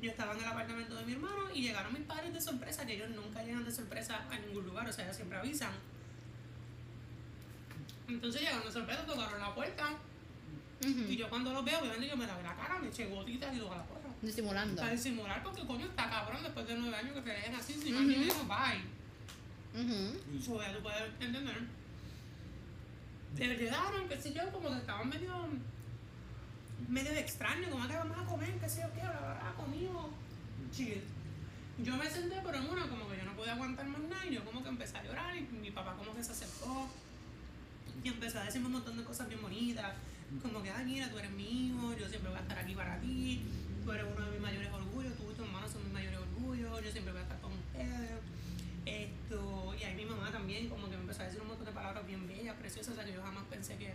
yo 0.02 0.10
estaba 0.12 0.34
en 0.34 0.40
el 0.40 0.46
apartamento 0.46 0.96
de 0.96 1.06
mi 1.06 1.14
hermano 1.14 1.50
y 1.54 1.62
llegaron 1.64 1.92
mis 1.94 2.04
padres 2.04 2.34
de 2.34 2.40
sorpresa, 2.42 2.86
que 2.86 2.94
ellos 2.96 3.10
nunca 3.10 3.44
llegan 3.44 3.66
de 3.66 3.72
sorpresa 3.72 4.26
a 4.32 4.38
ningún 4.40 4.66
lugar, 4.66 4.88
o 4.88 4.94
sea, 4.94 5.04
ellos 5.06 5.18
siempre 5.18 5.38
avisan. 5.38 5.74
Entonces 8.08 8.42
llegaron 8.42 8.66
de 8.66 8.72
sorpresa, 8.72 9.06
tocaron 9.06 9.40
la 9.40 9.54
puerta 9.54 9.90
Ujú. 10.82 11.00
y 11.10 11.16
yo 11.18 11.30
cuando 11.30 11.54
los 11.54 11.64
veo, 11.66 11.80
obviamente 11.80 12.08
yo 12.08 12.18
me 12.18 12.26
lavé 12.28 12.44
la 12.44 12.56
cara, 12.56 12.80
me 12.80 12.88
eché 12.88 13.08
gotitas 13.08 13.56
y 13.56 13.60
toda 13.60 13.78
la 13.78 13.84
cosa. 13.84 14.08
Disimulando. 14.22 14.76
Para 14.82 14.92
disimular 14.94 15.44
porque 15.44 15.66
coño 15.66 15.86
está 15.86 16.10
cabrón 16.10 16.44
después 16.44 16.68
de 16.68 16.76
nueve 16.76 16.96
años 16.96 17.14
que 17.14 17.22
te 17.22 17.30
dejen 17.30 17.56
así, 17.56 17.74
más 17.76 17.86
Ujú. 18.02 18.02
ni 18.10 18.18
menos, 18.18 18.48
bye. 18.48 19.82
Ujú. 19.84 20.38
Eso 20.38 20.62
ya 20.62 20.74
tú 20.76 20.82
puedes 20.84 21.02
entender. 21.20 21.81
Te 23.36 23.48
llegaron, 23.48 24.08
qué 24.08 24.22
sé 24.22 24.34
yo, 24.34 24.52
como 24.52 24.70
que 24.70 24.78
estaban 24.78 25.10
medio 25.10 25.50
medio 26.88 27.12
extraño, 27.12 27.70
como 27.70 27.88
que 27.88 27.96
vamos 27.96 28.18
a 28.18 28.26
comer, 28.26 28.52
qué 28.60 28.70
sé 28.70 28.82
yo 28.82 28.94
qué, 28.94 29.02
bla, 29.02 29.20
bla, 29.20 29.40
bla, 29.40 29.54
comido, 29.56 30.10
chill. 30.72 31.02
Yo 31.84 31.96
me 31.96 32.10
senté, 32.10 32.36
pero 32.44 32.58
en 32.58 32.70
una 32.70 32.88
como 32.88 33.08
que 33.10 33.18
yo 33.18 33.24
no 33.24 33.36
podía 33.36 33.54
aguantar 33.54 33.88
más 33.88 34.02
nada 34.02 34.26
y 34.26 34.36
yo 34.36 34.44
como 34.44 34.62
que 34.62 34.70
empecé 34.70 34.98
a 34.98 35.04
llorar 35.04 35.36
y 35.36 35.42
mi 35.42 35.72
papá 35.72 35.96
como 35.96 36.14
que 36.14 36.24
se 36.24 36.32
acercó 36.32 36.90
y 38.04 38.08
empezó 38.08 38.40
a 38.40 38.44
decirme 38.44 38.68
un 38.68 38.74
montón 38.74 38.98
de 38.98 39.04
cosas 39.04 39.28
bien 39.28 39.42
bonitas, 39.42 39.94
como 40.42 40.62
que, 40.62 40.70
ay, 40.70 40.86
mira, 40.86 41.10
tú 41.10 41.18
eres 41.18 41.32
mi 41.32 41.68
hijo, 41.68 41.94
yo 41.98 42.08
siempre 42.10 42.30
voy 42.30 42.40
a 42.40 42.42
estar 42.42 42.60
aquí 42.60 42.76
para 42.76 43.00
ti, 43.00 43.44
tú 43.84 43.92
eres 43.92 44.06
uno 44.16 44.26
de 44.26 44.32
mis 44.32 44.42
mayores 44.42 44.72
orgullos, 44.72 45.14
tú 45.16 45.32
y 45.32 45.36
tu 45.36 45.44
hermano 45.44 45.68
son 45.70 45.84
mis 45.84 45.94
mayores 45.94 46.20
orgullos, 46.20 46.84
yo 46.84 46.92
siempre 46.92 47.14
voy 47.14 47.22
a 47.22 47.24
estar 47.24 47.40
con 47.42 47.52
ustedes. 47.54 48.12
Esto, 49.32 49.74
y 49.80 49.84
ahí 49.84 49.96
mi 49.96 50.04
mamá 50.06 50.30
también 50.30 50.68
como 50.68 50.90
que 50.90 50.96
me 50.96 51.02
empezó 51.04 51.22
a 51.22 51.26
decir 51.26 51.40
un 51.42 51.48
montón 51.48 51.66
de 51.66 51.72
palabras 51.72 52.06
bien 52.06 52.28
bellas, 52.28 52.56
preciosas, 52.58 52.94
o 52.94 52.96
sea, 52.96 53.06
que 53.06 53.14
yo 53.14 53.22
jamás 53.24 53.46
pensé 53.50 53.78
que... 53.78 53.94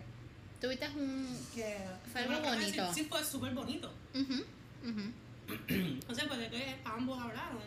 Tuviste 0.61 0.89
un. 0.89 1.29
que 1.55 1.77
Fue 2.11 2.23
algo 2.23 2.51
decir. 2.53 2.81
bonito. 2.81 2.95
Sí, 2.95 3.05
fue 3.05 3.23
súper 3.23 3.53
bonito. 3.55 3.93
Ujú. 4.15 4.43
Ujú. 4.89 5.13
O 6.09 6.15
sea, 6.15 6.27
pues 6.27 6.41
de 6.41 6.49
que 6.51 6.77
ambos 6.85 7.21
hablaron, 7.23 7.59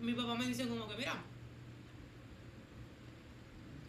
mi 0.00 0.12
papá 0.14 0.34
me 0.34 0.46
dice 0.48 0.66
como 0.66 0.88
que, 0.88 0.96
mira, 0.96 1.22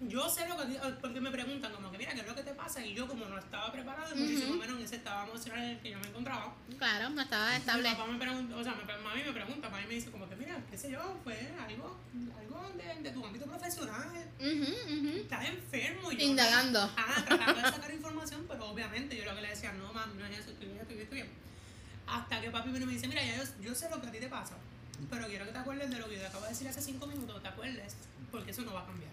yo 0.01 0.27
sé 0.29 0.47
lo 0.47 0.57
que, 0.57 0.63
a 0.63 0.67
ti- 0.67 0.97
porque 1.01 1.21
me 1.21 1.29
preguntan 1.31 1.71
como 1.73 1.91
que, 1.91 1.97
mira, 1.97 2.13
¿qué 2.13 2.21
es 2.21 2.27
lo 2.27 2.35
que 2.35 2.43
te 2.43 2.53
pasa? 2.53 2.83
Y 2.83 2.93
yo 2.93 3.07
como 3.07 3.25
no 3.25 3.37
estaba 3.37 3.71
preparado, 3.71 4.15
muchísimo 4.15 4.51
Ujú. 4.51 4.59
menos 4.59 4.77
en 4.79 4.85
ese 4.85 4.95
estado 4.97 5.27
emocional 5.27 5.61
en 5.63 5.69
el 5.71 5.79
que 5.79 5.91
yo 5.91 5.99
me 5.99 6.07
encontraba. 6.07 6.53
Claro, 6.77 7.09
no 7.09 7.21
estaba 7.21 7.49
Mi 7.51 7.55
estable. 7.57 7.83
papá 7.91 8.05
me 8.07 8.17
pregunta, 8.19 8.55
o 8.57 8.63
sea, 8.63 8.73
mi, 8.73 9.03
mami 9.03 9.23
me 9.23 9.31
pregunta, 9.31 9.69
mami 9.69 9.87
me 9.87 9.93
dice 9.95 10.09
como 10.11 10.27
que, 10.27 10.35
mira, 10.35 10.57
qué 10.69 10.77
sé 10.77 10.91
yo, 10.91 10.99
fue 11.23 11.35
algo, 11.67 11.99
algo 12.39 12.71
de, 12.77 13.03
de 13.03 13.11
tu 13.11 13.25
ámbito 13.25 13.45
profesional, 13.45 14.09
estás 14.39 15.45
enfermo. 15.49 16.11
Y 16.11 16.17
yo, 16.17 16.23
Indagando. 16.25 16.91
Ah, 16.97 17.23
tratando 17.25 17.61
de 17.61 17.69
sacar 17.71 17.91
información, 17.93 18.45
pero 18.47 18.65
obviamente 18.69 19.15
yo 19.17 19.25
lo 19.25 19.35
que 19.35 19.41
le 19.41 19.49
decía, 19.49 19.71
no, 19.73 19.93
mami, 19.93 20.13
no 20.17 20.25
es 20.25 20.39
eso, 20.39 20.49
estoy 20.51 20.67
bien, 20.67 20.79
estoy 20.79 20.95
bien, 20.95 21.03
estoy 21.03 21.21
bien. 21.21 21.29
Hasta 22.07 22.41
que 22.41 22.49
papi 22.49 22.69
vino 22.71 22.83
y 22.83 22.87
me 22.87 22.93
dice, 22.93 23.07
mira, 23.07 23.23
ya 23.23 23.37
yo, 23.37 23.43
yo 23.61 23.75
sé 23.75 23.89
lo 23.89 24.01
que 24.01 24.07
a 24.07 24.11
ti 24.11 24.19
te 24.19 24.27
pasa, 24.27 24.55
pero 25.09 25.27
quiero 25.27 25.45
que 25.45 25.51
te 25.51 25.57
acuerdes 25.59 25.89
de 25.91 25.97
lo 25.99 26.07
que 26.09 26.15
yo 26.15 26.21
te 26.21 26.27
acabo 26.27 26.43
de 26.43 26.49
decir 26.49 26.67
hace 26.67 26.81
cinco 26.81 27.05
minutos, 27.07 27.41
te 27.41 27.47
acuerdes, 27.47 27.95
porque 28.31 28.51
eso 28.51 28.63
no 28.63 28.73
va 28.73 28.81
a 28.81 28.85
cambiar. 28.87 29.11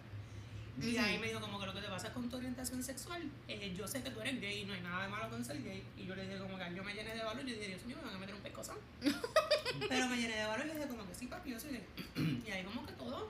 Y 0.81 0.97
ahí 0.97 1.19
me 1.19 1.27
dijo 1.29 1.41
como 1.41 1.59
que 1.59 1.67
lo 1.67 1.75
que 1.75 1.81
te 1.81 1.89
pasa 1.89 2.13
con 2.13 2.29
tu 2.31 2.37
orientación 2.37 2.83
sexual, 2.83 3.23
eh, 3.49 3.75
yo 3.77 3.89
sé 3.89 4.03
que 4.03 4.11
tú 4.11 4.21
eres 4.21 4.41
gay, 4.41 4.65
no 4.65 4.75
hay 4.75 4.81
nada 4.81 5.05
de 5.05 5.09
malo 5.09 5.29
con 5.29 5.45
ser 5.45 5.63
gay. 5.63 5.83
Y 5.97 6.07
yo 6.07 6.15
le 6.15 6.23
dije 6.27 6.39
como 6.39 6.57
que 6.57 6.75
yo 6.75 6.85
me 6.85 6.95
llené 6.95 7.15
de 7.15 7.25
valor, 7.25 7.45
yo 7.45 7.55
dije, 7.55 7.69
Dios 7.69 7.85
mío, 7.85 7.97
me 7.99 8.07
van 8.07 8.15
a 8.17 8.19
meter 8.19 8.35
un 8.35 8.41
pescozón. 8.43 8.77
pero 9.89 10.09
me 10.09 10.17
llené 10.17 10.37
de 10.37 10.47
valor 10.47 10.67
y 10.67 10.69
le 10.69 10.75
dije 10.77 10.89
como 10.89 11.07
que 11.07 11.15
sí, 11.15 11.27
papi, 11.27 11.51
yo 11.51 11.61
soy 11.61 11.71
gay. 11.73 12.43
y 12.47 12.51
ahí 12.51 12.65
como 12.65 12.87
que 12.87 12.93
todo, 12.93 13.29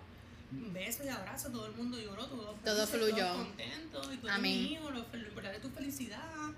besos 0.51 1.07
y 1.07 1.09
abrazos, 1.09 1.53
todo 1.53 1.67
el 1.67 1.73
mundo 1.73 1.99
lloró, 1.99 2.27
todo, 2.27 2.55
Todo 2.65 2.87
fluyó. 2.87 3.17
todos 3.17 3.47
contentos, 3.47 4.15
y 4.15 4.17
tú 4.19 4.29
eres 4.29 4.45
hijo, 4.45 4.91
lo, 4.91 4.99
lo 5.11 5.29
importante 5.29 5.57
es 5.57 5.63
tu 5.63 5.71
felicidad. 5.71 6.53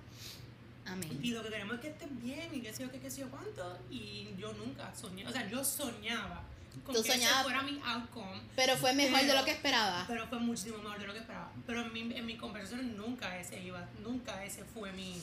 Amén. 0.86 1.20
Y 1.22 1.30
lo 1.30 1.42
que 1.44 1.50
queremos 1.50 1.74
es 1.76 1.80
que 1.82 1.88
estés 1.88 2.20
bien 2.20 2.52
y 2.52 2.62
qué 2.62 2.72
sé 2.72 2.82
yo, 2.82 2.90
qué, 2.90 2.98
qué 2.98 3.10
sé 3.10 3.20
yo 3.20 3.30
cuánto. 3.30 3.78
Y 3.90 4.30
yo 4.36 4.52
nunca 4.54 4.92
soñé, 4.94 5.26
o 5.26 5.30
sea, 5.30 5.48
yo 5.48 5.64
soñaba 5.64 6.42
con 6.84 6.94
Tú 6.94 7.02
que 7.02 7.08
ese 7.08 7.18
soñabas- 7.18 7.42
fuera 7.42 7.62
mi 7.62 7.80
outcome. 7.84 8.40
Pero 8.56 8.76
fue 8.76 8.92
mejor 8.94 9.20
de 9.20 9.34
lo 9.34 9.44
que 9.44 9.50
esperaba. 9.52 10.04
Pero 10.06 10.26
fue 10.28 10.38
muchísimo 10.38 10.78
mejor 10.78 10.98
de 10.98 11.06
lo 11.06 11.12
que 11.12 11.18
esperaba. 11.20 11.50
Pero 11.66 11.80
en 11.82 11.92
mi, 11.92 12.00
en 12.14 12.26
mi 12.26 12.36
conversación 12.36 12.96
nunca 12.96 13.38
ese 13.38 13.60
iba, 13.62 13.86
nunca 14.02 14.44
ese 14.44 14.64
fue 14.64 14.92
mi, 14.92 15.20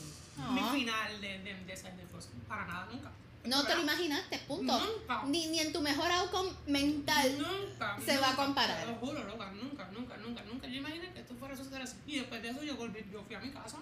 mi 0.52 0.62
final 0.72 1.22
de, 1.22 1.40
de, 1.40 1.54
de 1.66 1.78
ser 1.78 1.96
de 1.96 2.06
Frozen. 2.06 2.32
Para 2.48 2.66
nada, 2.66 2.88
nunca. 2.92 3.12
No 3.46 3.64
te 3.66 3.76
lo 3.76 3.82
imaginaste, 3.84 4.40
punto. 4.40 4.78
Nunca. 4.78 5.24
Ni, 5.28 5.48
ni 5.48 5.60
en 5.62 5.72
tu 5.72 5.80
mejor 5.80 6.12
outcome 6.12 6.52
mental. 6.68 7.38
Nunca. 7.38 7.98
se 8.06 8.18
va 8.18 8.32
a 8.32 8.36
comparar. 8.36 8.82
Te 8.82 8.88
lo 8.92 8.96
juro, 8.96 9.24
loca, 9.24 9.50
nunca, 9.52 9.88
nunca, 9.92 10.18
nunca, 10.18 10.44
nunca. 10.44 10.68
Yo 10.68 10.76
imaginé 10.80 11.14
que 11.14 11.22
esto 11.22 11.34
fuera 11.36 11.54
a 11.54 11.58
suceder 11.58 11.82
así. 11.84 11.96
Y 12.06 12.18
después 12.20 12.42
de 12.42 12.50
eso 12.50 12.62
yo 12.64 12.76
volví, 12.76 13.06
yo 13.12 13.24
fui 13.24 13.36
a 13.36 13.40
mi 13.40 13.52
casa. 13.52 13.78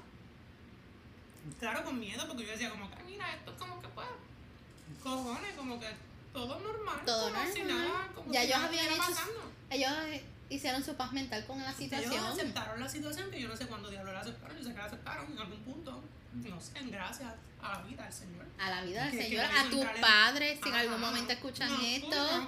Claro, 1.60 1.84
con 1.84 2.00
miedo, 2.00 2.28
porque 2.28 2.46
yo 2.46 2.52
decía 2.52 2.70
como 2.70 2.90
que, 2.92 3.04
mira, 3.04 3.34
esto 3.36 3.52
es 3.52 3.58
como 3.58 3.80
que 3.82 3.88
pues, 3.90 4.08
cojones, 5.04 5.56
como 5.56 5.80
que 5.80 5.88
todo 6.36 6.60
normal. 6.60 7.00
Todo 7.06 7.34
como 7.34 7.52
si 7.54 7.60
normal. 7.64 7.88
nada, 7.88 8.08
como 8.14 8.32
Ya 8.34 8.42
si 8.42 8.46
ellos 8.48 8.58
nada 8.58 8.68
habían 8.70 8.86
hecho- 8.92 8.98
pasando. 9.08 9.52
Ellos 9.72 9.92
hicieron 10.50 10.84
su 10.84 10.96
paz 10.96 11.12
mental 11.14 11.46
con 11.46 11.58
la 11.60 11.66
Ellos 11.70 11.78
situación. 11.78 12.24
aceptaron 12.26 12.80
la 12.80 12.90
situación 12.90 13.32
que 13.32 13.42
yo 13.42 13.48
no 13.48 13.56
sé 13.58 13.66
cuándo 13.68 13.90
diablos 13.90 14.14
la 14.14 14.20
aceptaron, 14.20 14.58
yo 14.58 14.64
sé 14.64 14.70
que 14.72 14.78
la 14.78 14.86
aceptaron 14.86 15.32
en 15.32 15.40
algún 15.40 15.60
punto. 15.64 16.04
No 16.34 16.62
sé, 16.62 16.74
gracias 16.84 17.34
a 17.62 17.72
la 17.72 17.82
vida 17.82 18.04
del 18.04 18.14
Señor. 18.14 18.46
A 18.60 18.70
la 18.70 18.82
vida 18.84 19.04
del 19.06 19.12
Que- 19.12 19.24
Señor, 19.24 19.46
ellos 19.46 19.60
a 19.60 19.70
tus 19.70 19.86
padres, 20.02 20.60
si 20.62 20.70
en 20.70 20.76
algún 20.76 21.00
momento 21.02 21.32
escuchan 21.34 21.70
No, 21.70 21.82
esto. 21.82 22.48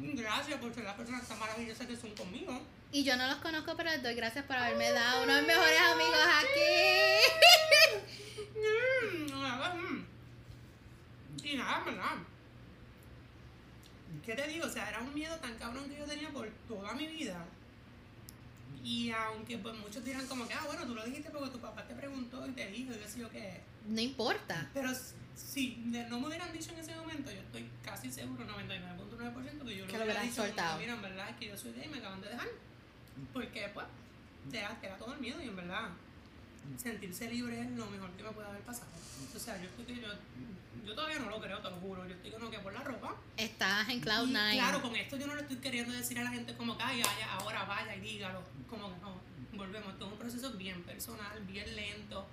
Gracias 0.00 0.60
por 0.60 0.74
ser 0.74 0.84
las 0.84 0.94
personas 0.94 1.26
tan 1.26 1.38
maravillosas 1.38 1.86
que 1.86 1.96
son 1.96 2.14
conmigo. 2.14 2.60
Y 2.92 3.04
yo 3.04 3.16
no 3.16 3.26
los 3.28 3.36
conozco, 3.36 3.74
pero 3.76 3.90
les 3.90 4.02
doy 4.02 4.14
gracias 4.14 4.44
por 4.44 4.56
haberme 4.56 4.90
dado 4.90 5.22
unos 5.24 5.42
mejores 5.46 5.80
amigos 5.80 6.26
aquí. 6.40 8.08
Mm. 8.58 10.04
Y 11.44 11.56
nada, 11.56 11.84
¿verdad? 11.84 12.16
¿Qué 14.24 14.34
te 14.34 14.48
digo? 14.48 14.66
O 14.66 14.70
sea, 14.70 14.88
era 14.88 15.00
un 15.00 15.14
miedo 15.14 15.34
tan 15.36 15.56
cabrón 15.56 15.88
que 15.88 15.98
yo 15.98 16.04
tenía 16.04 16.30
por 16.30 16.48
toda 16.68 16.92
mi 16.94 17.06
vida. 17.06 17.44
Y 18.84 19.10
aunque 19.10 19.58
pues 19.58 19.74
muchos 19.76 20.04
dirán 20.04 20.26
como 20.26 20.46
que, 20.46 20.54
ah, 20.54 20.62
bueno, 20.66 20.86
tú 20.86 20.94
lo 20.94 21.04
dijiste 21.04 21.30
porque 21.30 21.50
tu 21.50 21.58
papá 21.58 21.86
te 21.86 21.94
preguntó 21.94 22.46
y 22.46 22.52
te 22.52 22.66
dijo 22.70 22.92
y 22.92 23.08
sé 23.08 23.20
yo 23.20 23.30
qué. 23.30 23.60
No 23.86 24.00
importa. 24.00 24.68
Pero 24.72 24.90
si 25.34 25.76
no 26.08 26.20
me 26.20 26.28
hubieran 26.28 26.52
dicho 26.52 26.72
en 26.72 26.78
ese 26.78 26.94
momento, 26.94 27.30
yo 27.30 27.40
estoy 27.40 27.68
casi 27.84 28.10
seguro, 28.10 28.44
99.9%, 28.46 29.66
que 29.66 29.76
yo 29.76 29.86
Que 29.86 29.98
lo 29.98 30.04
hubiera 30.04 30.22
dicho 30.22 30.42
soltado. 30.42 30.78
mira, 30.78 30.94
en 30.94 31.02
verdad 31.02 31.30
es 31.30 31.36
que 31.36 31.46
yo 31.48 31.56
soy 31.58 31.72
gay 31.72 31.86
y 31.86 31.88
me 31.88 31.98
acaban 31.98 32.20
de 32.20 32.28
dejar. 32.28 32.48
Porque 33.32 33.68
pues, 33.74 33.86
te 34.50 34.58
da, 34.60 34.78
te 34.80 34.88
da 34.88 34.96
todo 34.96 35.14
el 35.14 35.20
miedo 35.20 35.42
y 35.42 35.48
en 35.48 35.56
verdad, 35.56 35.88
sentirse 36.76 37.30
libre 37.30 37.60
es 37.60 37.70
lo 37.70 37.86
mejor 37.86 38.10
que 38.12 38.22
me 38.22 38.30
puede 38.30 38.48
haber 38.48 38.62
pasado. 38.62 38.90
O 39.34 39.38
sea, 39.38 39.56
yo 39.56 39.68
estoy 39.68 39.84
que 39.84 40.00
yo, 40.00 40.08
yo 40.84 40.94
todavía 40.94 41.18
no 41.18 41.30
lo 41.30 41.40
creo, 41.40 41.58
te 41.58 41.70
lo 41.70 41.76
juro, 41.76 42.06
yo 42.06 42.14
estoy 42.14 42.30
como 42.30 42.50
que 42.50 42.58
por 42.58 42.72
la 42.72 42.82
ropa. 42.82 43.16
Estás 43.36 43.88
en 43.88 44.00
Cloud 44.00 44.26
Nine. 44.26 44.52
claro, 44.52 44.82
con 44.82 44.94
esto 44.96 45.16
yo 45.16 45.26
no 45.26 45.34
le 45.34 45.42
estoy 45.42 45.56
queriendo 45.58 45.92
decir 45.92 46.18
a 46.18 46.24
la 46.24 46.30
gente 46.30 46.54
como 46.56 46.76
que, 46.76 46.82
ay, 46.82 47.02
vaya, 47.02 47.32
ahora 47.34 47.64
vaya 47.64 47.94
y 47.96 48.00
dígalo. 48.00 48.42
Como 48.68 48.92
que 48.92 49.00
no, 49.00 49.20
volvemos, 49.52 49.98
todo 49.98 50.08
es 50.08 50.12
un 50.12 50.18
proceso 50.18 50.52
bien 50.52 50.82
personal, 50.82 51.40
bien 51.46 51.74
lento 51.74 52.26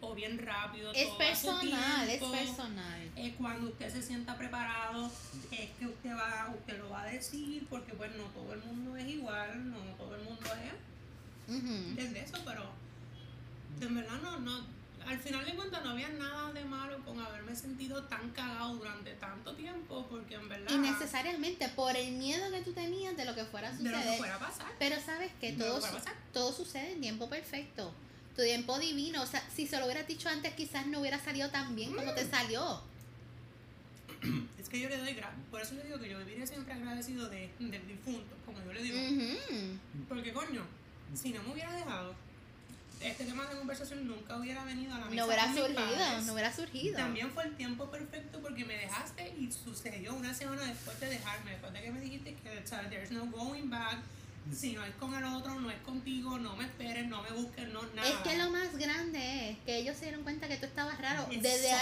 o 0.00 0.14
bien 0.14 0.38
rápido. 0.38 0.92
es 0.92 1.06
todo 1.06 1.18
personal, 1.18 2.08
es 2.08 2.22
personal. 2.22 3.10
Eh, 3.16 3.34
cuando 3.38 3.68
usted 3.68 3.90
se 3.90 4.02
sienta 4.02 4.36
preparado, 4.36 5.10
es 5.50 5.70
que 5.78 5.86
usted 5.86 6.14
va, 6.14 6.52
usted 6.54 6.78
lo 6.78 6.90
va 6.90 7.02
a 7.02 7.06
decir, 7.06 7.66
porque 7.70 7.94
pues 7.94 8.14
no 8.16 8.24
todo 8.24 8.52
el 8.52 8.60
mundo 8.60 8.96
es 8.96 9.08
igual, 9.08 9.70
no 9.70 9.78
todo 9.96 10.16
el 10.16 10.22
mundo 10.22 10.44
es 10.62 10.74
es 11.46 12.12
de 12.12 12.20
eso, 12.20 12.38
pero 12.44 12.83
en 13.80 13.94
verdad 13.94 14.20
no, 14.22 14.38
no, 14.40 14.60
al 15.06 15.18
final 15.18 15.44
de 15.44 15.54
cuentas 15.54 15.84
no 15.84 15.90
había 15.90 16.08
nada 16.10 16.52
de 16.52 16.64
malo 16.64 16.98
con 17.04 17.20
haberme 17.20 17.54
sentido 17.54 18.02
tan 18.04 18.30
cagado 18.30 18.74
durante 18.76 19.12
tanto 19.14 19.54
tiempo, 19.54 20.06
porque 20.08 20.34
en 20.34 20.48
verdad 20.48 20.70
Innecesariamente, 20.72 21.68
por 21.70 21.94
el 21.96 22.12
miedo 22.12 22.50
que 22.50 22.60
tú 22.62 22.72
tenías 22.72 23.16
de 23.16 23.24
lo 23.24 23.34
que 23.34 23.44
fuera 23.44 23.68
a 23.68 23.72
de 23.72 23.84
lo 23.84 23.90
que 23.90 23.96
suceder. 23.96 24.18
fuera 24.18 24.36
a 24.36 24.38
pasar. 24.38 24.66
Pero 24.78 25.00
sabes 25.00 25.30
que 25.40 25.52
todo, 25.52 25.80
que 25.80 25.88
todo 26.32 26.52
sucede 26.52 26.92
en 26.92 27.00
tiempo 27.00 27.28
perfecto. 27.28 27.92
Tu 28.34 28.42
tiempo 28.42 28.78
divino. 28.78 29.22
O 29.22 29.26
sea, 29.26 29.42
si 29.54 29.66
se 29.66 29.78
lo 29.78 29.84
hubieras 29.84 30.08
dicho 30.08 30.28
antes, 30.28 30.54
quizás 30.54 30.86
no 30.86 31.00
hubiera 31.00 31.22
salido 31.22 31.50
tan 31.50 31.76
bien 31.76 31.94
como 31.94 32.10
Mm. 32.12 32.14
te 32.14 32.28
salió. 32.28 32.80
Es 34.58 34.68
que 34.70 34.80
yo 34.80 34.88
le 34.88 34.96
doy 34.96 35.12
gracias, 35.12 35.40
por 35.50 35.60
eso 35.60 35.74
le 35.74 35.84
digo 35.84 35.98
que 36.00 36.08
yo 36.08 36.18
viviré 36.20 36.46
siempre 36.46 36.72
agradecido 36.72 37.28
de, 37.28 37.50
del 37.58 37.86
difunto, 37.86 38.34
como 38.46 38.58
yo 38.64 38.72
le 38.72 38.82
digo. 38.82 38.96
Porque 40.08 40.32
coño, 40.32 40.64
si 41.14 41.32
no 41.32 41.42
me 41.42 41.52
hubiera 41.52 41.70
dejado, 41.72 42.14
este 43.00 43.24
tema 43.24 43.46
de 43.46 43.56
conversación 43.56 44.06
nunca 44.06 44.36
hubiera 44.36 44.64
venido 44.64 44.94
a 44.94 44.98
la 44.98 45.04
mesa. 45.06 45.16
No 45.16 45.26
hubiera 45.26 45.46
surgido, 45.54 46.20
no 46.26 46.32
hubiera 46.32 46.52
surgido. 46.54 46.96
También 46.96 47.30
fue 47.32 47.44
el 47.44 47.56
tiempo 47.56 47.90
perfecto 47.90 48.40
porque 48.40 48.64
me 48.64 48.76
dejaste 48.76 49.34
y 49.38 49.50
sucedió 49.52 50.14
una 50.14 50.32
semana 50.34 50.62
después 50.64 50.98
de 51.00 51.08
dejarme, 51.10 51.50
después 51.52 51.72
de 51.72 51.82
que 51.82 51.90
me 51.92 52.00
dijiste 52.00 52.34
que 52.34 52.50
there's 52.90 53.10
no 53.10 53.26
going 53.26 53.68
back, 53.68 53.98
si 54.54 54.72
no 54.72 54.84
es 54.84 54.94
con 54.96 55.14
el 55.14 55.24
otro, 55.24 55.58
no 55.60 55.70
es 55.70 55.80
contigo, 55.82 56.38
no 56.38 56.56
me 56.56 56.64
esperes, 56.64 57.06
no 57.08 57.22
me 57.22 57.30
busques, 57.30 57.68
no 57.68 57.82
nada. 57.94 58.08
Es 58.08 58.16
que 58.16 58.36
lo 58.38 58.50
más 58.50 58.76
grande 58.76 59.50
es 59.50 59.58
que 59.64 59.76
ellos 59.78 59.96
se 59.96 60.04
dieron 60.06 60.22
cuenta 60.22 60.48
que 60.48 60.56
tú 60.56 60.66
estabas 60.66 60.98
raro. 61.00 61.22
Exacto. 61.30 61.40
Desde, 61.48 61.72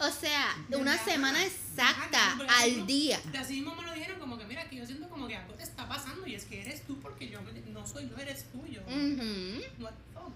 o 0.00 0.10
sea, 0.10 0.54
De 0.68 0.76
una 0.76 0.98
semana 0.98 1.44
exacta 1.44 2.32
al 2.58 2.70
mismo- 2.70 2.86
día. 2.86 3.20
Así 3.38 3.54
mismo 3.54 3.74
me 3.74 3.82
lo 3.84 3.92
dijeron 3.94 4.18
como 4.18 4.36
que 4.38 4.44
mira, 4.44 4.68
que 4.68 4.76
yo 4.76 4.86
siento 4.86 5.08
como 5.08 5.26
que 5.28 5.36
algo 5.36 5.54
te 5.54 5.62
está 5.62 5.88
pasando 5.88 6.26
y 6.26 6.34
es 6.34 6.44
que 6.44 6.60
eres 6.62 6.82
tú 6.86 6.98
porque 7.00 7.28
yo 7.28 7.40
me- 7.42 7.52
no 7.72 7.86
soy 7.86 8.08
yo, 8.08 8.16
eres 8.18 8.44
tuyo. 8.50 8.82
Ujú. 8.82 9.82
What 9.82 9.92
the 9.92 10.12
fuck? 10.14 10.32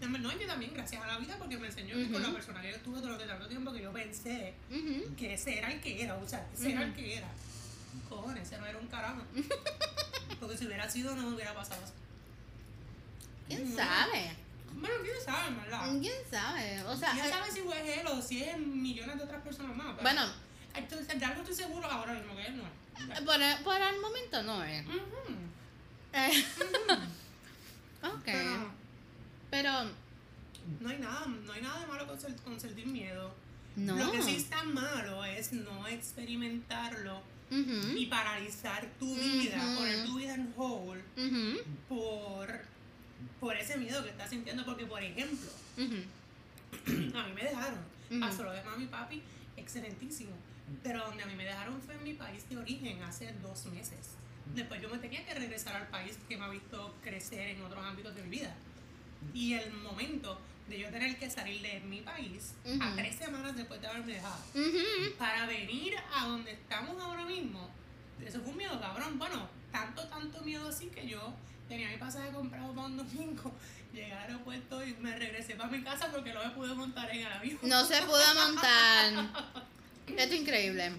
No, 0.00 0.32
y 0.32 0.36
que 0.36 0.46
también 0.46 0.74
gracias 0.74 1.02
a 1.02 1.06
la 1.06 1.18
vida 1.18 1.36
porque 1.38 1.56
me 1.58 1.68
enseñó 1.68 1.94
que 1.94 2.10
con 2.10 2.22
la 2.22 2.32
persona 2.32 2.60
que 2.60 2.70
yo 2.70 2.76
estuve 2.76 3.00
durante 3.00 3.24
tanto 3.24 3.46
tiempo 3.48 3.72
que 3.72 3.82
yo 3.82 3.92
pensé 3.92 4.54
Ujú. 4.70 5.14
que 5.16 5.34
ese 5.34 5.58
era 5.58 5.70
el 5.72 5.80
que 5.80 6.02
era, 6.02 6.14
o 6.16 6.28
sea, 6.28 6.46
ese 6.54 6.72
era 6.72 6.82
el 6.82 6.92
que 6.94 7.16
era. 7.18 7.28
Cojones, 8.08 8.42
ese 8.42 8.58
no 8.58 8.66
era 8.66 8.78
un 8.78 8.88
carajo. 8.88 9.22
Porque 10.40 10.56
si 10.58 10.66
hubiera 10.66 10.88
sido, 10.90 11.14
no 11.14 11.22
me 11.30 11.34
hubiera 11.36 11.54
pasado 11.54 11.82
así. 11.84 11.92
¿Quién 13.48 13.70
No. 13.70 13.76
sabe? 13.76 14.32
Bueno, 14.74 14.96
quién 15.02 15.16
sabe, 15.24 15.54
¿verdad? 15.56 15.88
¿Quién 16.00 16.14
sabe? 16.30 16.82
O 16.82 16.96
sea, 16.96 17.12
¿Quién 17.12 17.24
eh, 17.26 17.30
sabe 17.30 17.50
si 17.52 17.60
fue 17.60 18.00
él 18.00 18.06
o 18.08 18.20
si 18.20 18.42
es 18.42 18.58
millones 18.58 19.16
de 19.16 19.24
otras 19.24 19.42
personas 19.42 19.74
más? 19.76 19.96
bueno, 20.02 20.22
Entonces, 20.74 21.18
de 21.18 21.24
algo 21.24 21.40
estoy 21.42 21.54
seguro 21.56 21.86
ahora 21.90 22.12
mismo 22.12 22.36
que 22.36 22.46
él 22.46 22.56
no 22.58 22.64
es. 23.14 23.20
por, 23.22 23.40
el- 23.40 23.58
por 23.64 23.80
el 23.80 24.00
momento 24.00 24.42
no 24.42 24.62
es. 24.64 24.84
Eh, 26.12 26.44
ok. 28.02 28.22
Pero 28.24 28.70
Pero 29.50 29.70
no 30.80 30.88
hay 30.88 30.98
nada, 30.98 31.26
no 31.26 31.52
hay 31.52 31.62
nada 31.62 31.80
de 31.80 31.86
malo 31.86 32.06
con, 32.06 32.18
sen- 32.18 32.40
con 32.42 32.58
sentir 32.60 32.86
miedo. 32.86 33.32
no. 33.76 33.96
Lo 33.96 34.10
que 34.12 34.22
sí 34.22 34.36
está 34.36 34.62
malo 34.64 35.24
es 35.24 35.52
no 35.52 35.86
experimentarlo 35.88 37.20
y 37.96 38.06
paralizar 38.06 38.84
tu 38.98 39.14
vida, 39.14 39.56
poner 39.76 40.04
tu 40.04 40.18
vida 40.18 40.34
en 40.34 40.52
hold 40.56 41.00
por, 41.88 42.48
por 43.38 43.56
ese 43.56 43.76
miedo 43.78 44.02
que 44.02 44.10
estás 44.10 44.30
sintiendo. 44.30 44.64
Porque, 44.64 44.86
por 44.86 45.02
ejemplo, 45.02 45.48
a 45.76 47.26
mí 47.26 47.32
me 47.34 47.42
dejaron. 47.44 47.78
Pasó 48.20 48.42
lo 48.44 48.52
de 48.52 48.62
mami 48.64 48.84
y 48.84 48.88
papi, 48.88 49.22
excelentísimo. 49.56 50.30
Pero 50.82 51.04
donde 51.06 51.22
a 51.22 51.26
mí 51.26 51.34
me 51.36 51.44
dejaron 51.44 51.80
fue 51.82 51.94
en 51.94 52.02
mi 52.04 52.14
país 52.14 52.48
de 52.48 52.56
origen 52.56 53.02
hace 53.04 53.32
dos 53.42 53.66
meses. 53.66 53.98
Después 54.54 54.80
yo 54.82 54.88
me 54.88 54.98
tenía 54.98 55.24
que 55.24 55.34
regresar 55.34 55.76
al 55.76 55.88
país 55.88 56.16
que 56.28 56.36
me 56.36 56.44
ha 56.44 56.48
visto 56.48 56.94
crecer 57.02 57.48
en 57.50 57.62
otros 57.62 57.84
ámbitos 57.84 58.14
de 58.14 58.22
mi 58.22 58.30
vida. 58.30 58.54
Y 59.34 59.54
el 59.54 59.72
momento 59.72 60.40
de 60.68 60.80
yo 60.80 60.88
tener 60.90 61.16
que 61.16 61.30
salir 61.30 61.62
de 61.62 61.80
mi 61.80 62.00
país 62.00 62.54
a 62.80 62.94
tres 62.96 63.16
semanas 63.16 63.56
después 63.56 63.80
de 63.80 63.86
haberme 63.86 64.14
dejado 64.14 64.42
para 65.18 65.46
venir 65.46 65.94
a 66.14 66.26
donde 66.26 66.52
estamos 66.52 67.00
ahora 67.00 67.24
mismo, 67.24 67.70
eso 68.24 68.40
fue 68.40 68.50
un 68.50 68.56
miedo 68.56 68.80
cabrón. 68.80 69.18
Bueno, 69.18 69.48
tanto, 69.70 70.06
tanto 70.08 70.40
miedo 70.42 70.68
así 70.68 70.86
que 70.86 71.06
yo 71.06 71.32
tenía 71.68 71.90
mi 71.90 71.96
pasaje 71.98 72.30
comprado 72.30 72.72
para 72.74 72.86
un 72.86 72.96
domingo, 72.96 73.52
llegué 73.92 74.12
al 74.12 74.24
aeropuerto 74.24 74.84
y 74.84 74.94
me 74.94 75.16
regresé 75.16 75.54
para 75.54 75.70
mi 75.70 75.82
casa 75.82 76.10
porque 76.10 76.32
no 76.32 76.42
me 76.44 76.50
pude 76.50 76.74
montar 76.74 77.10
en 77.10 77.26
el 77.26 77.32
avión. 77.32 77.58
No 77.62 77.84
se 77.84 78.00
pudo 78.02 78.34
montar. 78.34 79.12
Esto 80.06 80.22
es 80.22 80.40
increíble. 80.40 80.92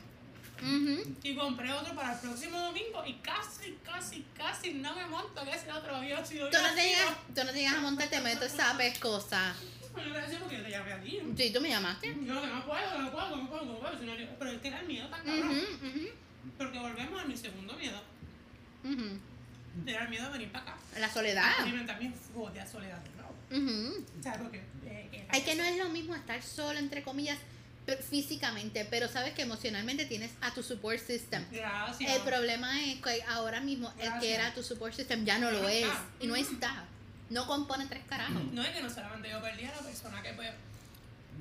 Ujú. 0.62 1.16
Y 1.24 1.36
compré 1.36 1.72
otro 1.72 1.96
para 1.96 2.14
el 2.14 2.20
próximo 2.20 2.60
domingo 2.60 3.04
y 3.06 3.14
casi, 3.16 3.78
casi, 3.84 4.26
casi 4.36 4.74
no 4.76 4.96
me 4.96 5.06
monto 5.08 5.42
en 5.42 5.48
ese 5.50 5.72
otro 5.72 5.96
avión. 5.96 6.26
Si 6.26 6.36
lo 6.36 6.50
Tú 6.50 6.58
no, 6.62 6.74
te 6.76 6.82
llegas, 6.84 7.16
tú 7.36 7.44
no 7.44 7.52
te 7.52 7.60
llegas 7.60 7.74
a 7.76 7.82
montar, 7.82 8.10
te 8.10 8.22
meto 8.22 8.46
esa 8.46 8.76
pescosa. 8.78 9.56
Yo 9.96 10.04
le 10.14 10.22
decía 10.22 10.40
porque 10.40 10.58
yo 10.58 10.64
te 10.64 10.70
llamé 10.70 10.94
a 10.94 11.02
ti. 11.02 11.20
Sí, 11.38 11.52
tú 11.54 11.62
me 11.62 11.70
llamaste. 11.70 12.08
Yo 12.08 12.42
que 12.42 12.48
no 12.48 12.66
puedo, 12.66 13.02
no 13.02 13.12
puedo, 13.12 13.36
no 13.36 13.50
puedo, 13.50 13.66
no 13.66 13.80
puedo. 13.80 13.94
no- 13.94 14.14
Pero 14.40 14.52
es 14.52 14.62
que 14.62 14.68
era 14.68 14.80
el 14.82 14.88
miedo 14.88 15.08
tan 15.10 15.24
cabrón. 15.26 15.50
Ujú, 15.50 15.88
ujú, 15.88 16.08
Porque 16.58 16.80
volvemos 16.80 17.22
a 17.22 17.26
mi 17.26 17.36
segundo 17.38 17.74
miedo. 17.74 18.00
Era 19.86 20.04
el 20.04 20.10
miedo 20.10 20.26
de 20.26 20.32
venir 20.32 20.52
para 20.52 20.64
acá. 20.72 20.78
La 21.00 21.12
soledad. 21.12 21.50
Experimentar 21.52 22.02
mi 22.02 22.12
jodida 22.34 22.66
soledad 22.66 23.00
de 23.00 23.10
nuevo. 23.12 23.34
Ujú. 23.52 24.06
¿Sabes? 24.24 24.40
Porque. 24.42 24.58
eh, 24.86 25.10
era 25.30 25.38
Es 25.38 25.44
que 25.44 25.56
no 25.56 25.64
es 25.64 25.78
lo 25.78 25.90
mismo 25.90 26.16
estar 26.16 26.42
solo, 26.42 26.80
entre 26.80 27.04
comillas, 27.04 27.38
físicamente, 27.96 28.86
pero 28.90 29.08
sabes 29.08 29.34
que 29.34 29.44
emocionalmente 29.44 30.06
tienes 30.06 30.32
a 30.42 30.54
tu 30.54 30.62
support 30.62 31.00
system. 31.00 31.46
Gracias. 31.52 32.12
El 32.12 32.22
problema 32.24 32.84
es 32.84 33.02
que 33.02 33.24
ahora 33.30 33.62
mismo 33.62 33.90
el 33.92 33.96
que 33.98 34.06
Gracias. 34.06 34.34
era 34.34 34.54
tu 34.54 34.64
support 34.64 34.94
system 34.94 35.24
ya 35.26 35.40
no 35.40 35.52
lo 35.52 35.62
no 35.62 35.70
es. 35.70 35.88
Y 36.20 36.28
no 36.28 36.34
Ujú. 36.34 36.42
está. 36.44 36.86
No 37.30 37.48
compone 37.48 37.86
tres 37.88 38.04
carajos. 38.08 38.44
No 38.52 38.62
es 38.62 38.70
que 38.70 38.82
no 38.82 38.90
solamente 38.90 39.30
yo 39.30 39.42
perdí 39.42 39.66
a 39.66 39.72
la 39.76 39.82
persona 39.82 40.22
que 40.22 40.34
pues 40.34 40.50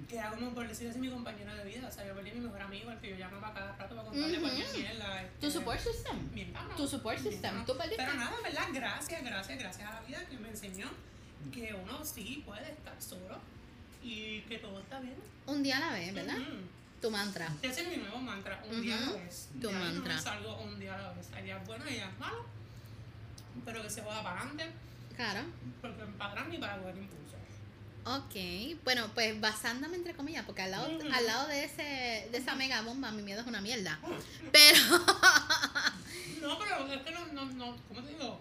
que 0.08 0.18
era 0.18 0.30
como 0.30 0.50
por 0.50 0.68
decir 0.68 0.90
así 0.90 0.98
mi 0.98 1.08
compañero 1.08 1.54
de 1.54 1.64
vida, 1.64 1.88
o 1.88 1.90
sea, 1.90 2.06
yo 2.06 2.14
perdí 2.14 2.30
a 2.30 2.34
mi 2.34 2.40
mejor 2.40 2.60
amigo, 2.60 2.90
al 2.90 3.00
que 3.00 3.08
yo 3.10 3.16
llamaba 3.16 3.52
cada 3.54 3.74
rato 3.76 3.96
para 3.96 4.08
contarle 4.08 4.38
Ujú. 4.38 4.46
cualquier 4.46 4.76
mierda. 4.76 5.22
Tu 5.40 5.46
este, 5.46 5.58
support 5.58 5.80
system. 5.80 6.30
Tu 6.76 6.86
support 6.88 7.18
system. 7.18 7.64
Tú 7.64 7.76
perdiste. 7.76 8.04
Pero 8.04 8.14
nada, 8.14 8.36
¿verdad? 8.42 8.68
Gracias, 8.72 9.24
gracias, 9.24 9.58
gracias 9.58 9.88
a 9.88 9.94
la 9.94 10.00
vida 10.02 10.24
que 10.28 10.36
me 10.38 10.48
enseñó 10.50 10.90
que 11.52 11.74
uno 11.74 12.04
sí 12.04 12.42
puede 12.44 12.70
estar 12.70 13.00
solo 13.00 13.38
y 14.06 14.40
que 14.48 14.58
todo 14.58 14.78
está 14.80 15.00
bien. 15.00 15.16
Un 15.46 15.62
día 15.62 15.78
a 15.78 15.80
la 15.80 15.92
vez, 15.92 16.14
¿verdad? 16.14 16.36
Tu 17.00 17.10
mantra. 17.10 17.52
Ese 17.62 17.82
es 17.82 17.88
mi 17.88 17.96
nuevo 17.98 18.18
mantra, 18.18 18.62
un 18.70 18.80
día 18.82 18.96
a 18.96 19.00
la 19.00 19.12
vez. 19.12 19.48
Tu 19.60 19.70
mantra. 19.70 20.12
No 20.12 20.16
me 20.16 20.22
salgo 20.22 20.56
un 20.62 20.78
día 20.78 20.94
a 20.94 21.02
la 21.02 21.12
vez. 21.12 21.26
Hay 21.34 21.44
días 21.44 21.66
buenos 21.66 21.90
y 21.90 21.94
días 21.94 22.18
malos, 22.18 22.46
pero 23.64 23.82
que 23.82 23.90
se 23.90 24.02
joda 24.02 24.22
para 24.22 24.40
adelante, 24.40 24.70
Claro. 25.16 25.40
porque 25.80 26.04
para 26.18 26.30
atrás 26.32 26.48
ni 26.48 26.58
para 26.58 26.78
coger 26.78 26.96
impulso. 26.96 27.16
Ok, 28.08 28.80
bueno, 28.84 29.10
pues 29.14 29.40
basándome 29.40 29.96
entre 29.96 30.14
comillas, 30.14 30.44
porque 30.46 30.62
al 30.62 30.70
lado, 30.70 30.86
al 31.12 31.26
lado 31.26 31.48
de 31.48 31.64
ese, 31.64 32.28
de 32.30 32.38
esa 32.38 32.54
mega 32.54 32.80
bomba 32.82 33.10
mi 33.10 33.22
miedo 33.22 33.40
es 33.40 33.46
una 33.48 33.60
mierda. 33.60 33.98
Pero 34.52 34.78
No, 36.40 36.56
pero 36.58 36.86
es 36.92 37.02
que 37.02 37.10
no, 37.10 37.26
no, 37.32 37.44
no, 37.46 37.76
¿cómo 37.88 38.02
te 38.02 38.12
digo? 38.12 38.40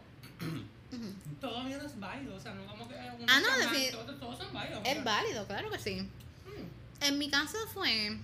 Todo 1.41 1.63
miedo 1.63 1.85
es 1.85 1.99
válido, 1.99 2.35
o 2.35 2.39
sea, 2.39 2.53
no 2.53 2.65
como 2.67 2.87
que 2.87 2.95
Ah, 2.97 3.39
no, 3.39 3.45
sea 3.55 3.57
más, 3.67 3.71
defini- 3.73 3.91
todos, 3.91 4.19
todos 4.19 4.37
son 4.37 4.53
válidos. 4.53 4.79
es 4.85 4.93
pero- 4.93 5.03
válido, 5.03 5.45
claro 5.47 5.69
que 5.71 5.79
sí. 5.79 6.01
Mm, 6.01 7.03
En 7.03 7.17
mi 7.19 7.29
caso 7.29 7.57
fue 7.73 8.17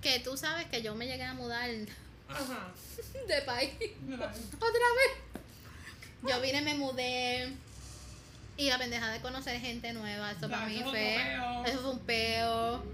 que 0.00 0.20
tú 0.20 0.36
sabes 0.36 0.66
que 0.66 0.80
yo 0.82 0.94
me 0.94 1.06
llegué 1.06 1.24
a 1.24 1.34
mudar 1.34 1.68
de 3.28 3.42
país 3.44 3.70
otra 4.10 4.28
vez. 4.60 5.12
Yo 6.26 6.40
vine, 6.40 6.62
me 6.62 6.74
mudé 6.74 7.52
y 8.56 8.68
la 8.70 8.78
pendeja 8.78 9.10
de 9.10 9.20
conocer 9.20 9.60
gente 9.60 9.92
nueva, 9.92 10.30
eso 10.32 10.48
para 10.48 10.66
mí 10.66 10.76
eso 10.76 10.90
fue, 10.90 11.16
peo. 11.16 11.64
eso 11.66 11.80
fue 11.80 11.90
un 11.90 11.98
peo. 12.00 12.84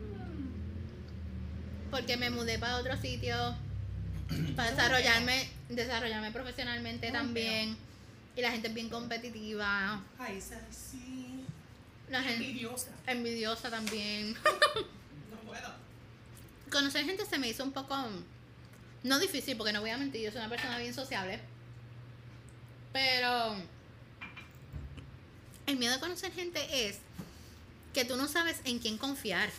Porque 1.90 2.16
me 2.16 2.30
mudé 2.30 2.58
para 2.58 2.76
otro 2.78 2.96
sitio 2.96 3.36
para 4.56 4.70
desarrollarme, 4.70 5.48
desarrollarme 5.68 6.30
profesionalmente 6.32 7.10
también. 7.10 7.76
Y 8.40 8.42
la 8.42 8.52
gente 8.52 8.68
es 8.68 8.74
bien 8.74 8.88
competitiva. 8.88 10.02
Ay, 10.18 10.40
sí. 10.40 11.44
La 12.08 12.22
gente 12.22 12.46
Envidiosa. 12.46 12.90
envidiosa 13.06 13.68
también. 13.68 14.34
No 15.30 15.36
puedo. 15.46 15.70
Conocer 16.72 17.04
gente 17.04 17.26
se 17.26 17.36
me 17.36 17.48
hizo 17.50 17.62
un 17.62 17.72
poco. 17.72 17.94
No 19.02 19.18
difícil, 19.18 19.58
porque 19.58 19.74
no 19.74 19.82
voy 19.82 19.90
a 19.90 19.98
mentir, 19.98 20.22
yo 20.22 20.30
soy 20.30 20.38
una 20.40 20.48
persona 20.48 20.78
bien 20.78 20.94
sociable. 20.94 21.38
Pero. 22.94 23.56
El 25.66 25.76
miedo 25.76 25.92
de 25.92 26.00
conocer 26.00 26.32
gente 26.32 26.88
es 26.88 26.96
que 27.92 28.06
tú 28.06 28.16
no 28.16 28.26
sabes 28.26 28.62
en 28.64 28.78
quién 28.78 28.96
confiar. 28.96 29.50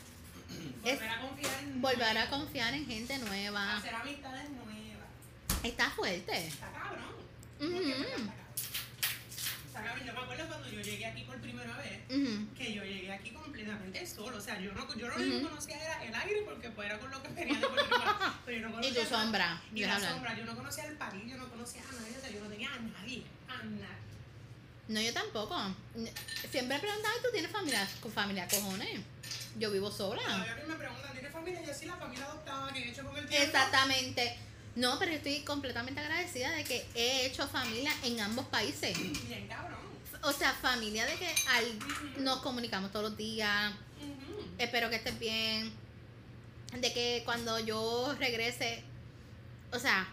Volver 0.82 1.08
a 1.08 1.22
confiar 1.22 1.64
en 1.64 1.82
volver 1.84 2.18
a 2.18 2.30
confiar 2.32 2.74
en 2.74 2.88
gente 2.88 3.20
nueva. 3.20 3.78
Hacer 3.78 3.94
amistades 3.94 4.50
nuevas. 4.50 5.08
Está 5.62 5.92
fuerte. 5.92 6.48
Está 6.48 6.72
cabrón. 6.72 7.12
Porque, 7.60 8.41
Yo 10.06 10.14
me 10.14 10.20
acuerdo 10.20 10.48
cuando 10.48 10.70
yo 10.70 10.82
llegué 10.82 11.06
aquí 11.06 11.24
por 11.24 11.40
primera 11.40 11.78
vez. 11.78 12.02
Que 12.58 12.74
yo 12.74 12.84
llegué 12.84 13.12
aquí 13.12 13.32
completamente 13.32 14.06
solo. 14.06 14.38
O 14.38 14.42
sea, 14.42 14.60
yo 14.60 14.74
no, 14.74 14.94
yo 14.96 15.08
no 15.08 15.50
conocía 15.50 15.78
era 15.78 16.04
el 16.04 16.14
aire 16.14 16.42
porque 16.46 16.70
pues 16.70 16.90
era 16.90 17.00
con 17.00 17.10
lo 17.10 17.24
que 17.24 17.30
venía 17.30 17.60
de. 17.60 17.68
Pero 18.46 18.58
yo 18.58 18.64
no 18.64 18.70
Y 18.70 18.74
conocía 18.74 19.04
tu 19.04 19.10
sombra. 19.10 19.62
Y 19.74 19.82
la 19.82 19.96
hablar. 19.96 20.12
sombra, 20.12 20.38
yo 20.38 20.46
no 20.46 20.56
conocía 20.56 20.86
el 20.86 20.98
país, 20.98 21.24
yo 21.26 21.38
no 21.38 21.48
conocía 21.50 21.82
a 21.82 21.92
nadie, 22.02 22.18
o 22.18 22.22
sea, 22.22 22.30
yo 22.32 22.40
no 22.44 22.50
tenía 22.50 22.74
a 22.74 22.80
nadie, 22.80 23.24
a 23.48 23.64
nadie. 23.64 24.02
No, 24.88 25.00
yo 25.00 25.14
tampoco. 25.14 25.56
Siempre 26.50 26.76
he 26.76 26.80
preguntado, 26.80 27.16
¿tú 27.24 27.30
tienes 27.32 27.52
familia? 27.52 27.88
Con 28.02 28.12
familia, 28.12 28.48
cojones. 28.50 29.00
Yo 29.58 29.72
vivo 29.72 29.90
sola. 29.90 30.22
Todavía 30.22 30.56
que 30.58 30.66
me 30.68 30.76
preguntan, 30.76 31.14
¿tienes 31.14 31.32
familia? 31.32 31.62
Yo 31.66 31.74
sí, 31.74 31.86
la 31.86 31.96
familia 31.96 32.26
adoptada 32.26 32.74
que 32.74 32.80
he 32.80 32.90
hecho 32.92 33.06
con 33.06 33.16
el 33.18 33.26
tiempo. 33.26 33.46
Exactamente. 33.46 34.38
No, 34.76 34.98
pero 35.00 35.12
estoy 35.12 35.42
completamente 35.42 36.00
agradecida 36.00 36.50
de 36.52 36.64
que 36.64 36.86
he 36.96 37.26
hecho 37.26 37.48
familia 37.48 37.94
en 38.04 38.20
ambos 38.22 38.46
países. 38.48 38.98
Bien 39.28 39.48
cabrón. 39.48 39.80
O 40.24 40.32
sea, 40.32 40.54
familia 40.54 41.06
de 41.06 41.16
que 41.16 41.28
al- 41.50 42.24
nos 42.24 42.42
comunicamos 42.42 42.92
todos 42.92 43.10
los 43.10 43.18
días. 43.18 43.74
Espero 44.58 44.90
que 44.90 44.96
estés 44.98 45.18
bien. 45.20 45.72
De 46.80 46.94
que 46.94 47.24
cuando 47.26 47.60
yo 47.60 48.16
regrese, 48.18 48.84
o 49.74 49.80
sea, 49.80 50.08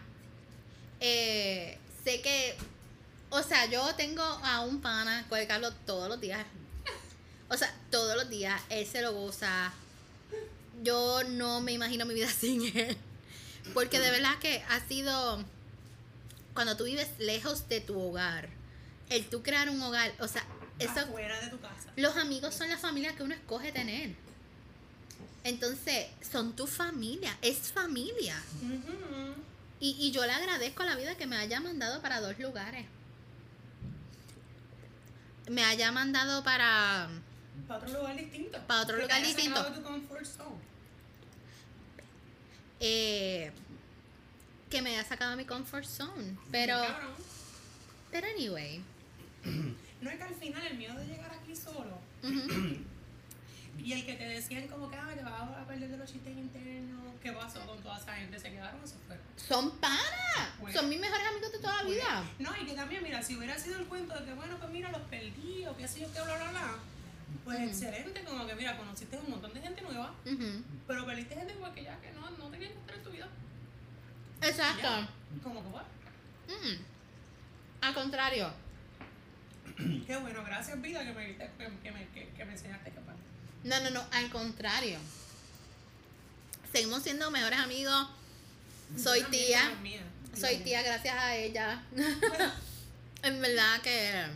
eh, 0.99 1.77
sé 2.03 2.21
que, 2.21 2.55
o 3.29 3.41
sea, 3.43 3.65
yo 3.67 3.95
tengo 3.95 4.23
a 4.23 4.59
un 4.61 4.81
pana 4.81 5.25
con 5.29 5.39
el 5.39 5.47
que 5.47 5.53
hablo 5.53 5.71
todos 5.85 6.09
los 6.09 6.19
días. 6.19 6.45
O 7.49 7.55
sea, 7.55 7.73
todos 7.89 8.15
los 8.17 8.29
días. 8.29 8.61
Él 8.69 8.85
se 8.85 9.01
lo 9.01 9.13
goza. 9.13 9.71
Yo 10.83 11.23
no 11.29 11.61
me 11.61 11.71
imagino 11.71 12.05
mi 12.05 12.13
vida 12.13 12.27
sin 12.39 12.75
él. 12.77 12.97
Porque 13.73 13.99
de 13.99 14.11
verdad 14.11 14.37
que 14.39 14.63
ha 14.69 14.79
sido, 14.87 15.43
cuando 16.53 16.75
tú 16.77 16.85
vives 16.85 17.09
lejos 17.19 17.67
de 17.69 17.81
tu 17.81 17.99
hogar, 17.99 18.49
el 19.09 19.25
tú 19.29 19.41
crear 19.43 19.69
un 19.69 19.81
hogar, 19.81 20.11
o 20.19 20.27
sea, 20.27 20.43
eso 20.79 20.99
Afuera 20.99 21.39
de 21.41 21.47
tu 21.47 21.59
casa. 21.59 21.91
los 21.95 22.15
amigos 22.17 22.55
son 22.55 22.69
la 22.69 22.77
familia 22.77 23.15
que 23.15 23.23
uno 23.23 23.33
escoge 23.33 23.71
tener. 23.71 24.15
Entonces, 25.43 26.07
son 26.29 26.55
tu 26.55 26.67
familia, 26.67 27.35
es 27.41 27.71
familia. 27.71 28.41
Y, 29.79 29.95
y 29.99 30.11
yo 30.11 30.25
le 30.25 30.33
agradezco 30.33 30.83
a 30.83 30.85
la 30.85 30.95
vida 30.95 31.15
que 31.15 31.25
me 31.27 31.37
haya 31.37 31.59
mandado 31.61 32.01
para 32.01 32.19
dos 32.19 32.37
lugares. 32.39 32.85
Me 35.49 35.63
haya 35.63 35.91
mandado 35.91 36.43
para 36.43 37.09
Para 37.67 37.79
otro 37.81 37.99
lugar 37.99 38.15
distinto. 38.17 38.59
Pa' 38.67 38.81
otro 38.81 38.97
lugar 38.97 39.21
distinto. 39.23 39.55
sacado 39.57 39.75
de 39.75 39.81
tu 39.81 39.87
comfort 39.87 40.25
zone. 40.25 40.68
Eh, 42.79 43.51
que 44.69 44.81
me 44.81 44.91
haya 44.91 45.03
sacado 45.03 45.31
de 45.31 45.37
mi 45.37 45.45
comfort 45.45 45.85
zone. 45.85 46.37
Pero, 46.51 46.75
pero 48.11 48.27
anyway. 48.27 48.81
No 50.01 50.09
es 50.09 50.17
que 50.17 50.23
al 50.23 50.35
final 50.35 50.65
el 50.67 50.77
miedo 50.77 50.95
de 50.95 51.05
llegar 51.07 51.31
aquí 51.33 51.55
solo 51.55 51.97
Ujú. 52.23 52.77
y 53.77 53.93
el 53.93 54.05
que 54.05 54.13
te 54.13 54.25
decían 54.25 54.67
como 54.67 54.89
que 54.89 54.95
ah, 54.97 55.09
te 55.15 55.23
vas 55.23 55.41
a 55.41 55.65
perder 55.65 55.89
de 55.89 55.97
los 55.97 56.11
chistes 56.11 56.37
internos, 56.37 57.01
¿qué 57.21 57.31
pasó 57.31 57.65
con 57.65 57.81
toda 57.81 57.97
esa 57.97 58.13
gente? 58.15 58.39
¿Se 58.39 58.51
quedaron 58.51 58.81
o 58.83 58.87
se 58.87 58.95
fueron? 59.07 59.23
Son 59.35 59.71
panas. 59.79 59.99
Bueno. 60.59 60.79
Son 60.79 60.89
mis 60.89 60.99
mejores 60.99 61.27
amigos 61.27 61.51
de 61.51 61.59
toda 61.59 61.83
la 61.83 61.89
vida. 61.89 62.23
No, 62.39 62.51
y 62.61 62.65
que 62.65 62.73
también, 62.73 63.03
mira, 63.03 63.21
si 63.23 63.35
hubiera 63.37 63.57
sido 63.57 63.79
el 63.79 63.85
cuento 63.87 64.13
de 64.17 64.25
que, 64.25 64.33
bueno, 64.33 64.57
pues 64.57 64.71
mira, 64.71 64.91
los 64.91 65.01
perdí 65.03 65.65
o 65.65 65.75
qué 65.75 65.87
sé 65.87 66.01
yo, 66.01 66.07
qué, 66.13 66.21
bla, 66.21 66.35
bla, 66.35 66.51
bla, 66.51 66.75
pues 67.43 67.59
excelente, 67.59 68.23
como 68.23 68.45
que, 68.47 68.55
mira, 68.55 68.77
conociste 68.77 69.17
un 69.17 69.31
montón 69.31 69.53
de 69.53 69.61
gente 69.61 69.81
nueva, 69.81 70.13
pero 70.87 71.05
perdiste 71.05 71.35
gente 71.35 71.53
igual 71.53 71.73
que 71.73 71.83
ya, 71.83 71.99
que 71.99 72.11
no, 72.11 72.29
no 72.31 72.49
tenían 72.49 72.71
que 72.71 72.79
estar 72.79 72.95
en 72.95 73.03
tu 73.03 73.11
vida. 73.11 73.27
Exacto. 74.41 74.81
Ya. 74.81 75.09
Como 75.43 75.61
que, 75.63 75.69
bueno, 75.69 75.87
Mm. 76.49 76.81
Al 77.81 77.93
contrario. 77.93 78.51
qué 80.07 80.17
bueno, 80.17 80.43
gracias 80.43 80.81
vida 80.81 81.05
que 81.05 81.13
me, 81.13 81.35
que, 81.35 81.91
me, 81.91 82.07
que, 82.07 82.29
que 82.35 82.45
me 82.45 82.53
enseñaste. 82.53 82.91
No, 83.63 83.79
no, 83.81 83.89
no, 83.89 84.05
al 84.11 84.29
contrario. 84.29 84.97
Seguimos 86.71 87.03
siendo 87.03 87.29
mejores 87.29 87.59
amigos. 87.59 88.07
Soy 88.97 89.23
tía. 89.23 89.71
Soy 90.33 90.57
tía 90.57 90.81
gracias 90.81 91.15
a 91.15 91.35
ella. 91.35 91.83
en 93.23 93.41
verdad 93.41 93.81
que 93.81 94.27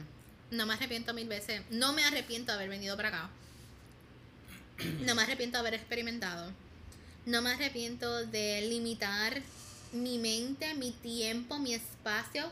no 0.53 0.65
me 0.65 0.73
arrepiento 0.73 1.13
mil 1.13 1.27
veces. 1.27 1.61
No 1.69 1.93
me 1.93 2.03
arrepiento 2.05 2.51
de 2.51 2.57
haber 2.57 2.69
venido 2.69 2.95
para 2.95 3.09
acá. 3.09 3.29
No 5.01 5.15
me 5.15 5.21
arrepiento 5.21 5.57
de 5.57 5.59
haber 5.59 5.73
experimentado. 5.75 6.51
No 7.25 7.41
me 7.41 7.51
arrepiento 7.51 8.25
de 8.25 8.61
limitar 8.69 9.41
mi 9.91 10.17
mente, 10.17 10.73
mi 10.73 10.91
tiempo, 10.91 11.59
mi 11.59 11.73
espacio 11.73 12.51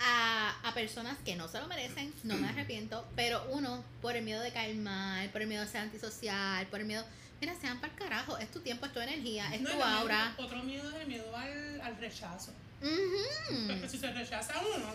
a, 0.00 0.56
a 0.62 0.74
personas 0.74 1.18
que 1.24 1.36
no 1.36 1.48
se 1.48 1.60
lo 1.60 1.66
merecen, 1.66 2.12
no 2.24 2.36
me 2.36 2.48
arrepiento, 2.48 3.06
pero 3.16 3.44
uno, 3.50 3.82
por 4.00 4.16
el 4.16 4.24
miedo 4.24 4.40
de 4.40 4.52
caer 4.52 4.76
mal, 4.76 5.28
por 5.30 5.42
el 5.42 5.48
miedo 5.48 5.62
de 5.64 5.68
ser 5.68 5.80
antisocial, 5.80 6.66
por 6.68 6.80
el 6.80 6.86
miedo, 6.86 7.04
mira, 7.40 7.54
sean 7.60 7.80
para 7.80 7.92
el 7.92 7.98
carajo, 7.98 8.38
es 8.38 8.50
tu 8.50 8.60
tiempo, 8.60 8.86
es 8.86 8.92
tu 8.92 9.00
energía, 9.00 9.52
es 9.54 9.60
No, 9.60 9.70
tu 9.70 9.82
aura. 9.82 10.34
Otro 10.38 10.62
miedo 10.62 10.88
es 10.90 10.96
el 11.02 11.08
miedo 11.08 11.36
al, 11.36 11.80
al 11.80 11.96
rechazo. 11.98 12.52
Porque 12.80 13.88
si 13.88 13.98
se 13.98 14.12
rechaza 14.12 14.54
uno, 14.76 14.94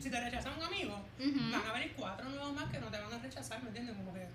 si 0.00 0.10
te 0.10 0.20
rechaza 0.20 0.50
un 0.50 0.62
amigo, 0.62 1.04
van 1.18 1.54
a 1.66 1.70
haber 1.70 1.92
cuatro 1.92 2.28
nuevos 2.28 2.54
más 2.54 2.70
que 2.70 2.78
no 2.78 2.88
te 2.88 2.98
van 2.98 3.12
a 3.12 3.18
rechazar, 3.18 3.62
¿me 3.62 3.68
entiendes? 3.68 3.96
Como 3.96 4.12
que 4.14 4.26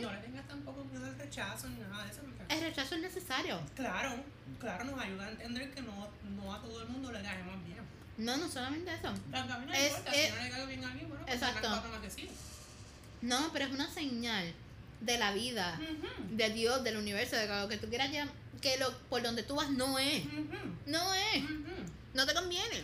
no 0.00 0.12
le 0.12 0.18
tengas 0.18 0.46
tampoco 0.48 0.84
miedo 0.84 1.04
al 1.06 1.18
rechazo 1.18 1.68
ni 1.68 1.80
nada 1.80 2.04
de 2.04 2.10
eso. 2.10 2.20
El 2.48 2.60
rechazo 2.60 2.94
es 2.96 3.00
necesario. 3.02 3.60
Claro, 3.74 4.14
claro, 4.60 4.84
nos 4.84 5.00
ayuda 5.00 5.26
a 5.26 5.30
entender 5.30 5.70
que 5.72 5.82
no, 5.82 6.08
no 6.36 6.54
a 6.54 6.60
todo 6.60 6.82
el 6.82 6.88
mundo 6.88 7.10
le 7.12 7.22
caemos 7.22 7.64
bien. 7.64 7.78
No, 8.18 8.36
no 8.36 8.48
solamente 8.48 8.92
eso. 8.94 9.12
Tanto 9.30 9.54
a 9.54 9.58
mí 9.58 9.66
no 9.66 9.72
Es- 9.72 9.88
importa, 9.88 10.12
es- 10.12 10.26
si 10.30 10.36
no 10.36 10.42
le 10.42 10.50
caigo 10.50 10.66
bien 10.66 10.84
a 10.84 10.88
alguien, 10.90 11.08
bueno, 11.08 11.24
pues 11.26 11.36
Exacto. 11.36 11.68
más 11.70 11.82
que 12.02 12.10
sí. 12.10 12.28
No, 13.22 13.50
pero 13.52 13.64
es 13.66 13.72
una 13.72 13.88
señal 13.90 14.52
de 15.00 15.18
la 15.18 15.32
vida, 15.32 15.80
de 16.30 16.50
Dios, 16.50 16.84
del 16.84 16.96
universo, 16.96 17.36
de 17.36 17.46
que 17.46 17.54
lo 17.60 17.68
que 17.68 17.76
tú 17.78 17.88
quieras 17.88 18.10
ya, 18.12 18.28
que 18.60 18.76
lo, 18.78 18.92
por 19.08 19.22
donde 19.22 19.42
tú 19.42 19.54
vas 19.56 19.70
no 19.70 19.98
es. 19.98 20.24
No 20.86 21.14
es. 21.14 21.42
No 22.14 22.26
te 22.26 22.34
conviene. 22.34 22.82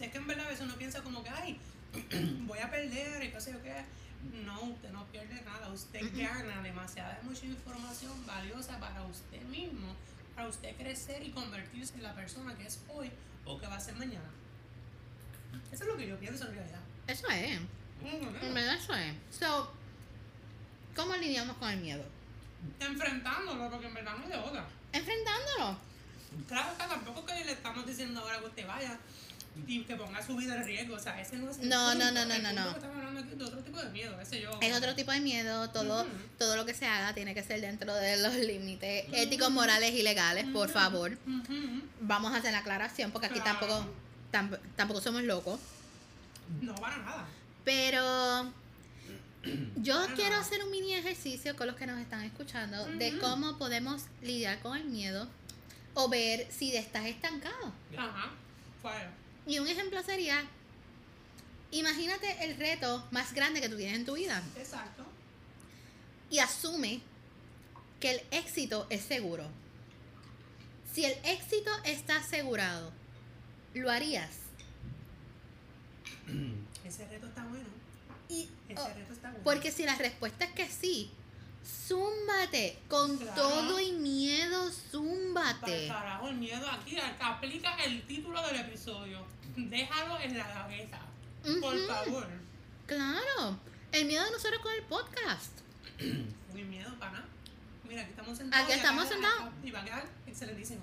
Es 0.00 0.10
que 0.10 0.18
en 0.18 0.26
verdad 0.26 0.46
a 0.46 0.50
veces 0.50 0.64
uno 0.64 0.76
piensa 0.76 1.02
como 1.02 1.22
que, 1.22 1.30
ay, 1.30 1.58
voy 2.46 2.58
a 2.58 2.70
perder 2.70 3.24
y 3.24 3.30
qué 3.30 3.40
sé 3.40 3.52
yo 3.52 3.62
qué. 3.62 3.84
No, 4.44 4.60
usted 4.62 4.90
no 4.90 5.06
pierde 5.06 5.40
nada, 5.42 5.68
usted 5.68 6.00
gana 6.14 6.60
demasiada 6.62 7.18
mucha 7.22 7.46
información 7.46 8.26
valiosa 8.26 8.78
para 8.80 9.02
usted 9.04 9.40
mismo, 9.42 9.94
para 10.34 10.48
usted 10.48 10.76
crecer 10.76 11.22
y 11.22 11.30
convertirse 11.30 11.94
en 11.94 12.02
la 12.02 12.14
persona 12.14 12.56
que 12.56 12.66
es 12.66 12.80
hoy 12.88 13.10
o 13.44 13.58
que 13.58 13.66
va 13.66 13.76
a 13.76 13.80
ser 13.80 13.94
mañana. 13.94 14.28
Eso 15.72 15.84
es 15.84 15.88
lo 15.88 15.96
que 15.96 16.08
yo 16.08 16.18
pienso 16.18 16.46
en 16.46 16.54
realidad. 16.54 16.80
Eso 17.06 17.28
es. 17.28 17.60
En 18.42 18.54
verdad 18.54 18.74
eso 18.74 18.94
es. 18.94 19.14
So, 19.30 19.72
¿cómo 20.94 21.16
lidiamos 21.16 21.56
con 21.56 21.70
el 21.70 21.80
miedo? 21.80 22.04
Enfrentándolo, 22.80 23.70
porque 23.70 23.86
en 23.86 23.94
verdad 23.94 24.16
no 24.16 24.24
hay 24.24 24.30
de 24.30 24.38
otra. 24.38 24.66
Enfrentándolo. 24.92 25.78
Claro 26.46 26.76
que 26.76 26.84
tampoco 26.84 27.26
que 27.26 27.44
le 27.44 27.52
estamos 27.52 27.86
diciendo 27.86 28.20
ahora 28.20 28.40
que 28.40 28.46
usted 28.46 28.66
vaya 28.66 28.98
y 29.66 29.82
que 29.84 29.96
ponga 29.96 30.24
su 30.24 30.36
vida 30.36 30.56
en 30.56 30.64
riesgo, 30.64 30.94
o 30.94 30.98
sea, 30.98 31.20
ese 31.20 31.36
no 31.36 31.50
es 31.50 31.58
el 31.58 31.68
No, 31.68 31.94
no, 31.94 32.06
punto. 32.06 32.12
no, 32.14 32.24
no, 32.26 32.34
El 32.34 32.42
no, 32.42 32.52
no. 32.52 32.70
estamos 32.70 32.96
hablando 32.96 33.20
aquí 33.20 33.30
es 33.32 33.38
de 33.38 33.44
otro 33.44 33.60
tipo 33.62 33.78
de 33.78 33.88
miedo, 33.90 34.20
ese 34.20 34.40
yo. 34.40 34.50
Es 34.62 34.76
otro 34.76 34.94
tipo 34.94 35.12
de 35.12 35.20
miedo. 35.20 35.68
Todo, 35.70 36.06
todo 36.38 36.56
lo 36.56 36.64
que 36.64 36.74
se 36.74 36.86
haga 36.86 37.12
tiene 37.14 37.34
que 37.34 37.42
ser 37.42 37.60
dentro 37.60 37.94
de 37.94 38.16
los 38.18 38.34
límites 38.34 39.04
éticos, 39.12 39.50
morales 39.50 39.92
y 39.94 40.02
legales, 40.02 40.46
por 40.52 40.68
favor. 40.70 41.18
Vamos 42.00 42.32
a 42.32 42.36
hacer 42.36 42.52
la 42.52 42.58
aclaración 42.58 43.10
porque 43.10 43.26
aquí 43.26 43.40
Claro. 43.40 43.58
tampoco, 43.58 43.90
tamp- 44.32 44.58
tampoco 44.76 45.00
somos 45.00 45.22
locos. 45.24 45.60
No 46.60 46.74
para 46.76 46.96
nada. 46.98 47.26
Pero 47.64 48.52
yo 49.76 49.94
Para 50.00 50.14
quiero 50.14 50.30
nada. 50.30 50.42
hacer 50.42 50.62
un 50.64 50.70
mini 50.70 50.94
ejercicio 50.94 51.54
con 51.56 51.66
los 51.66 51.76
que 51.76 51.86
nos 51.86 52.00
están 52.00 52.22
escuchando 52.24 52.84
de 52.86 53.18
cómo 53.18 53.58
podemos 53.58 54.02
lidiar 54.22 54.58
con 54.60 54.76
el 54.76 54.84
miedo 54.84 55.28
o 55.94 56.08
ver 56.08 56.46
si 56.50 56.74
estás 56.76 57.06
estancado. 57.06 57.72
Ajá. 57.96 58.30
Fire. 58.82 59.08
Y 59.48 59.58
un 59.58 59.66
ejemplo 59.66 60.00
sería, 60.02 60.44
imagínate 61.70 62.44
el 62.44 62.56
reto 62.58 63.04
más 63.10 63.32
grande 63.32 63.60
que 63.60 63.68
tú 63.68 63.76
tienes 63.76 63.96
en 63.96 64.04
tu 64.04 64.14
vida 64.14 64.42
Exacto. 64.56 65.04
y 66.30 66.38
asume 66.38 67.00
que 67.98 68.10
el 68.12 68.20
éxito 68.30 68.86
es 68.90 69.00
seguro. 69.02 69.48
Si 70.92 71.04
el 71.04 71.12
éxito 71.24 71.70
está 71.84 72.18
asegurado, 72.18 72.92
¿lo 73.74 73.90
harías? 73.90 74.30
Ese 76.84 77.06
reto 77.08 77.26
está 77.26 77.44
bueno. 77.44 77.66
Y, 78.28 78.48
Ese 78.68 78.80
oh, 78.82 78.88
reto 78.94 79.12
está 79.14 79.28
bueno. 79.30 79.44
porque 79.44 79.72
si 79.72 79.84
la 79.84 79.94
respuesta 79.94 80.44
es 80.44 80.52
que 80.52 80.68
sí, 80.68 81.10
zúmbate 81.86 82.78
con 82.88 83.16
Claro. 83.16 83.34
todo 83.34 83.80
y 83.80 83.92
miedo, 83.92 84.64
Para 84.64 84.90
zúmbate. 84.90 85.88
carajo, 85.88 86.28
el 86.28 86.36
miedo 86.36 86.70
aquí 86.70 86.98
aplica 87.20 87.74
el 87.84 88.02
título 88.06 88.46
del 88.46 88.56
episodio. 88.56 89.24
Déjalo 89.66 90.20
en 90.20 90.38
la 90.38 90.46
gaveta. 90.46 91.00
Por 91.60 91.86
favor. 91.86 92.28
Claro, 92.86 93.58
el 93.90 94.06
miedo 94.06 94.24
de 94.24 94.30
nosotros 94.30 94.60
con 94.62 94.72
el 94.72 94.82
podcast. 94.84 95.52
Ni 96.54 96.62
miedo 96.62 96.94
para 96.98 97.12
nada. 97.12 97.24
Mira, 97.88 98.02
aquí 98.02 98.10
estamos 98.10 98.38
sentados. 98.38 98.64
Aquí 98.64 98.78
estamos 98.78 99.08
sentados. 99.08 99.50
Y 99.64 99.70
va 99.72 99.80
a 99.80 99.84
quedar 99.84 100.04
excelentísimo. 100.26 100.82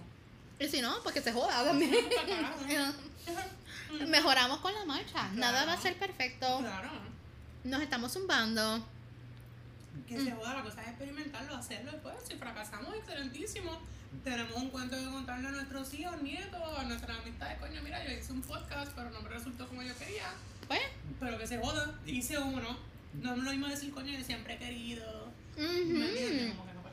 Y 0.60 0.68
si 0.68 0.82
no, 0.82 1.02
pues 1.04 1.16
que 1.16 1.22
se 1.22 1.32
joda 1.32 1.64
también. 1.64 1.96
Carajo. 2.28 2.96
Mejoramos 4.08 4.60
con 4.60 4.74
la 4.74 4.84
marcha. 4.84 5.30
Nada 5.34 5.66
va 5.66 5.74
a 5.74 5.82
ser 5.82 5.98
perfecto. 5.98 6.60
Claro. 6.60 6.90
Nos 7.64 7.82
estamos 7.82 8.12
zumbando. 8.12 8.86
Que 10.08 10.20
se 10.20 10.32
joda, 10.32 10.56
la 10.56 10.64
cosa 10.64 10.82
es 10.82 10.90
experimentarlo, 10.90 11.56
hacerlo 11.56 11.94
después. 11.94 12.16
Si 12.28 12.36
fracasamos, 12.36 12.94
excelentísimo. 12.94 13.80
Tenemos 14.24 14.56
un 14.56 14.70
cuento 14.70 14.96
que 14.98 15.04
contarle 15.06 15.48
a 15.48 15.52
nuestros 15.52 15.94
hijos, 15.94 16.22
nietos, 16.22 16.62
a 16.78 16.84
nuestras 16.84 17.20
amistades. 17.20 17.60
Coño, 17.60 17.82
mira, 17.84 18.04
yo 18.06 18.12
hice 18.12 18.32
un 18.34 18.42
podcast, 18.42 18.92
pero 18.96 19.10
no 19.12 19.22
me 19.22 19.30
resultó 19.30 19.68
como 19.68 19.82
yo 19.84 19.96
quería. 19.98 20.24
Pues, 20.68 20.80
Pero 21.20 21.38
que 21.38 21.46
se 21.48 21.60
joda, 21.60 21.94
hice 22.06 22.38
uno. 22.40 22.78
No 23.22 23.34
es 23.34 23.38
lo 23.44 23.52
mismo 23.52 23.68
decir, 23.68 23.94
coño, 23.94 24.12
yo 24.18 24.24
siempre 24.24 24.56
he 24.56 24.58
querido. 24.58 25.32
¿Me 25.58 25.64
entiendes? 25.64 26.50
ujú. 26.50 26.58
Como 26.58 26.66
que 26.68 26.74
no 26.74 26.84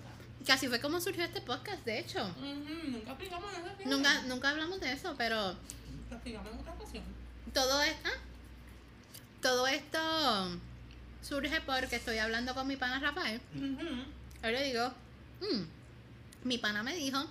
así 0.53 0.69
fue 0.69 0.81
como 0.81 1.01
surgió 1.01 1.25
este 1.25 1.41
podcast, 1.41 1.85
de 1.85 1.99
hecho. 2.01 2.23
Ujú, 2.25 2.91
Nunca 2.91 3.13
aplicamos 3.13 3.51
eso. 3.53 3.89
Nunca, 3.89 4.23
nunca 4.23 4.51
hablamos 4.51 4.81
de 4.81 4.93
eso, 4.93 5.15
pero 5.17 5.53
Lo 6.11 6.19
en 6.25 6.37
otra 6.59 6.73
ocasión. 6.75 7.05
todo 7.55 7.83
esto, 7.83 8.11
todo 9.41 9.67
esto 9.69 10.59
surge 11.23 11.61
porque 11.63 11.97
estoy 11.97 12.19
hablando 12.19 12.55
con 12.55 12.67
mi 12.67 12.77
pana 12.77 12.99
Rafael. 13.01 13.41
Ujú. 13.55 14.05
Yo 14.43 14.51
le 14.51 14.65
digo, 14.65 14.93
"Mm, 15.41 15.63
mi 16.45 16.59
pana 16.59 16.83
me 16.83 16.95
dijo, 16.95 17.25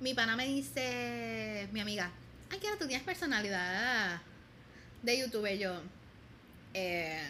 mi 0.00 0.14
pana 0.14 0.36
me 0.36 0.46
dice, 0.46 1.68
mi 1.72 1.80
amiga, 1.80 2.10
ay, 2.50 2.58
que 2.60 2.68
tú 2.78 2.86
tienes 2.86 3.04
personalidad 3.04 4.20
de 5.02 5.18
youtuber. 5.18 5.56
Yo, 5.58 5.80
"Eh, 6.74 7.20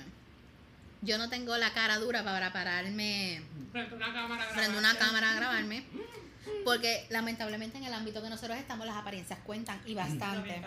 yo 1.03 1.16
no 1.18 1.29
tengo 1.31 1.57
la 1.57 1.72
cara 1.72 1.99
dura 1.99 2.22
para 2.24 2.53
pararme 2.53 3.43
Frente 3.72 3.95
a 3.95 3.97
una 3.97 4.12
cámara. 4.12 4.45
frente 4.47 4.76
a 4.76 4.79
una 4.79 4.95
cámara 4.97 5.31
a 5.33 5.35
grabarme. 5.37 5.85
Porque 6.64 7.07
lamentablemente 7.11 7.76
en 7.79 7.85
el 7.85 7.93
ámbito 7.93 8.22
que 8.22 8.31
nosotros 8.31 8.57
estamos, 8.59 8.87
las 8.87 8.97
apariencias 8.97 9.39
cuentan 9.41 9.81
y 9.87 9.95
bastante. 9.95 10.62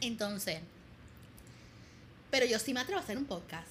Entonces, 0.00 0.60
pero 2.30 2.46
yo 2.46 2.58
sí 2.58 2.74
me 2.74 2.80
atrevo 2.80 3.00
a 3.00 3.02
hacer 3.02 3.16
un 3.16 3.24
podcast. 3.26 3.68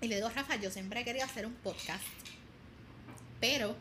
Y 0.00 0.08
le 0.08 0.16
digo, 0.16 0.28
Rafa, 0.28 0.56
yo 0.56 0.70
siempre 0.70 1.00
he 1.00 1.04
querido 1.04 1.24
hacer 1.24 1.46
un 1.46 1.54
podcast. 1.54 2.02
Pero 3.40 3.76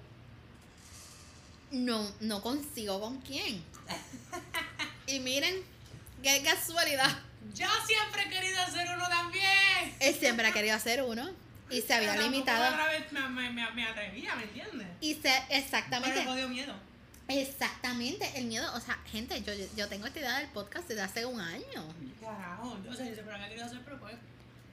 no, 1.71 2.09
no 2.21 2.41
consigo 2.41 2.99
con 2.99 3.21
quién. 3.21 3.63
Y 5.07 5.19
miren, 5.19 5.53
qué 6.23 6.41
casualidad. 6.41 7.15
Yo 7.53 7.67
siempre 7.85 8.23
he 8.23 8.29
querido 8.29 8.59
hacer 8.59 8.87
uno 8.95 9.07
también. 9.07 9.95
Él 9.99 10.15
siempre 10.15 10.47
ha 10.47 10.51
querido 10.51 10.75
hacer 10.75 11.03
uno 11.03 11.29
y 11.69 11.81
se 11.81 11.93
había 11.93 12.13
Pero 12.13 12.23
limitado. 12.23 12.73
otra 12.73 12.87
vez 12.87 13.11
me, 13.11 13.19
me, 13.29 13.49
me, 13.51 13.71
me 13.71 13.85
atrevía, 13.85 14.33
¿me 14.35 14.43
entiendes? 14.45 14.87
Y 15.01 15.13
se, 15.13 15.21
Pero 15.21 15.45
exactamente. 15.51 16.25
me 16.25 16.35
dio 16.37 16.49
miedo. 16.49 16.73
Exactamente, 17.27 18.31
el 18.35 18.45
miedo, 18.45 18.67
o 18.75 18.79
sea, 18.79 18.97
gente, 19.11 19.39
yo, 19.43 19.53
yo 19.75 19.87
tengo 19.89 20.07
esta 20.07 20.19
idea 20.19 20.39
del 20.39 20.49
podcast 20.49 20.87
desde 20.87 21.01
hace 21.03 21.25
un 21.25 21.39
año. 21.39 21.93
Carajo, 22.19 22.79
o 22.89 22.93
sea, 22.95 23.05
yo 23.05 23.13
siempre 23.13 23.33
había 23.35 23.47
querido 23.49 23.65
hacer, 23.67 23.81
pero 23.85 23.99
pues. 23.99 24.15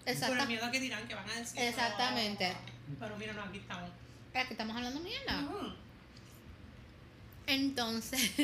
Por 0.05 0.39
el 0.39 0.49
miedo 0.49 0.65
a 0.67 0.71
que 0.71 0.81
dirán 0.81 1.07
que 1.07 1.15
van 1.15 1.29
a 1.31 1.35
decir. 1.35 1.61
Exactamente. 1.61 2.53
"Oh". 2.53 2.95
Pero 3.01 3.17
mira, 3.17 3.33
no, 3.33 3.43
aquí 3.43 3.59
estamos. 3.59 3.91
Aquí 4.35 4.53
estamos 4.53 4.77
hablando 4.77 5.01
mierda. 5.01 5.43
Entonces, 7.47 8.33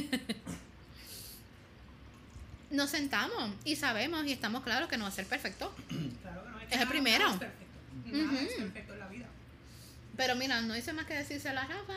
nos 2.71 2.91
sentamos 2.91 3.51
y 3.65 3.77
sabemos 3.77 4.27
y 4.27 4.33
estamos 4.33 4.63
claros 4.63 4.89
que 4.89 4.97
no 4.99 5.05
va 5.05 5.09
a 5.09 5.13
ser 5.13 5.27
perfecto. 5.27 5.75
Claro 6.23 6.45
que 6.45 6.51
no 6.51 6.59
Es 6.61 6.73
el 6.73 6.79
nada- 6.79 6.91
primero. 6.91 7.25
Nada 7.31 7.35
es 7.35 7.41
perfecto. 7.41 8.17
Nada 8.17 8.41
es 8.43 8.53
perfecto 8.55 8.93
en 8.95 9.01
la 9.01 9.09
vida. 9.09 9.27
Pero 10.17 10.37
mira, 10.37 10.61
no 10.61 10.77
hice 10.77 10.93
más 10.93 11.07
que 11.07 11.15
decírselo 11.15 11.61
a 11.61 11.65
Rafa. 11.65 11.95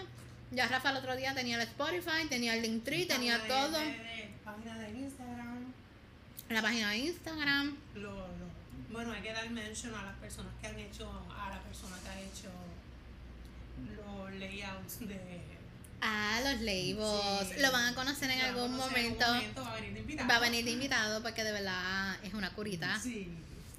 Ya 0.51 0.67
Rafa 0.67 0.91
el 0.91 0.97
otro 0.97 1.15
día 1.15 1.33
tenía 1.33 1.55
el 1.55 1.61
Spotify, 1.61 2.27
tenía 2.29 2.53
el 2.55 2.61
Linktree, 2.61 3.05
tenía 3.05 3.37
de- 3.37 3.47
todo. 3.47 3.71
de- 3.79 3.85
de- 3.85 4.33
página 4.43 4.77
de 4.79 4.89
Instagram. 4.91 5.73
La 6.49 6.61
página 6.61 6.89
de 6.91 6.97
Instagram. 6.97 7.75
Lo, 7.95 8.01
lo- 8.01 8.30
bueno, 8.91 9.11
hay 9.13 9.21
que 9.21 9.33
dar 9.33 9.49
mention 9.49 9.93
a 9.95 10.03
las 10.03 10.15
personas 10.17 10.53
que 10.61 10.67
han 10.67 10.79
hecho, 10.79 11.09
a 11.37 11.49
la 11.49 11.59
persona 11.61 11.97
que 12.03 12.09
ha 12.09 12.19
hecho 12.21 12.49
los 13.95 14.33
layouts 14.39 14.99
de. 15.07 15.41
Ah, 16.01 16.39
los 16.43 16.61
labels. 16.61 17.47
Sí. 17.53 17.61
Lo 17.61 17.71
van 17.71 17.85
a 17.93 17.95
conocer 17.95 18.29
en 18.31 18.41
algún 18.41 18.73
hacer 18.79 18.97
en 18.97 19.03
momento. 19.13 19.27
momento, 19.27 19.61
va 19.63 19.71
a 19.71 19.75
venir 19.75 19.93
de 19.93 19.99
invitado. 20.01 20.27
Va 20.29 20.35
a 20.35 20.39
venir 20.39 20.65
de 20.65 20.71
invitado 20.71 21.21
porque 21.23 21.43
de 21.43 21.51
verdad 21.51 22.15
es 22.23 22.33
una 22.33 22.49
curita. 22.51 22.99
Sí. 22.99 23.29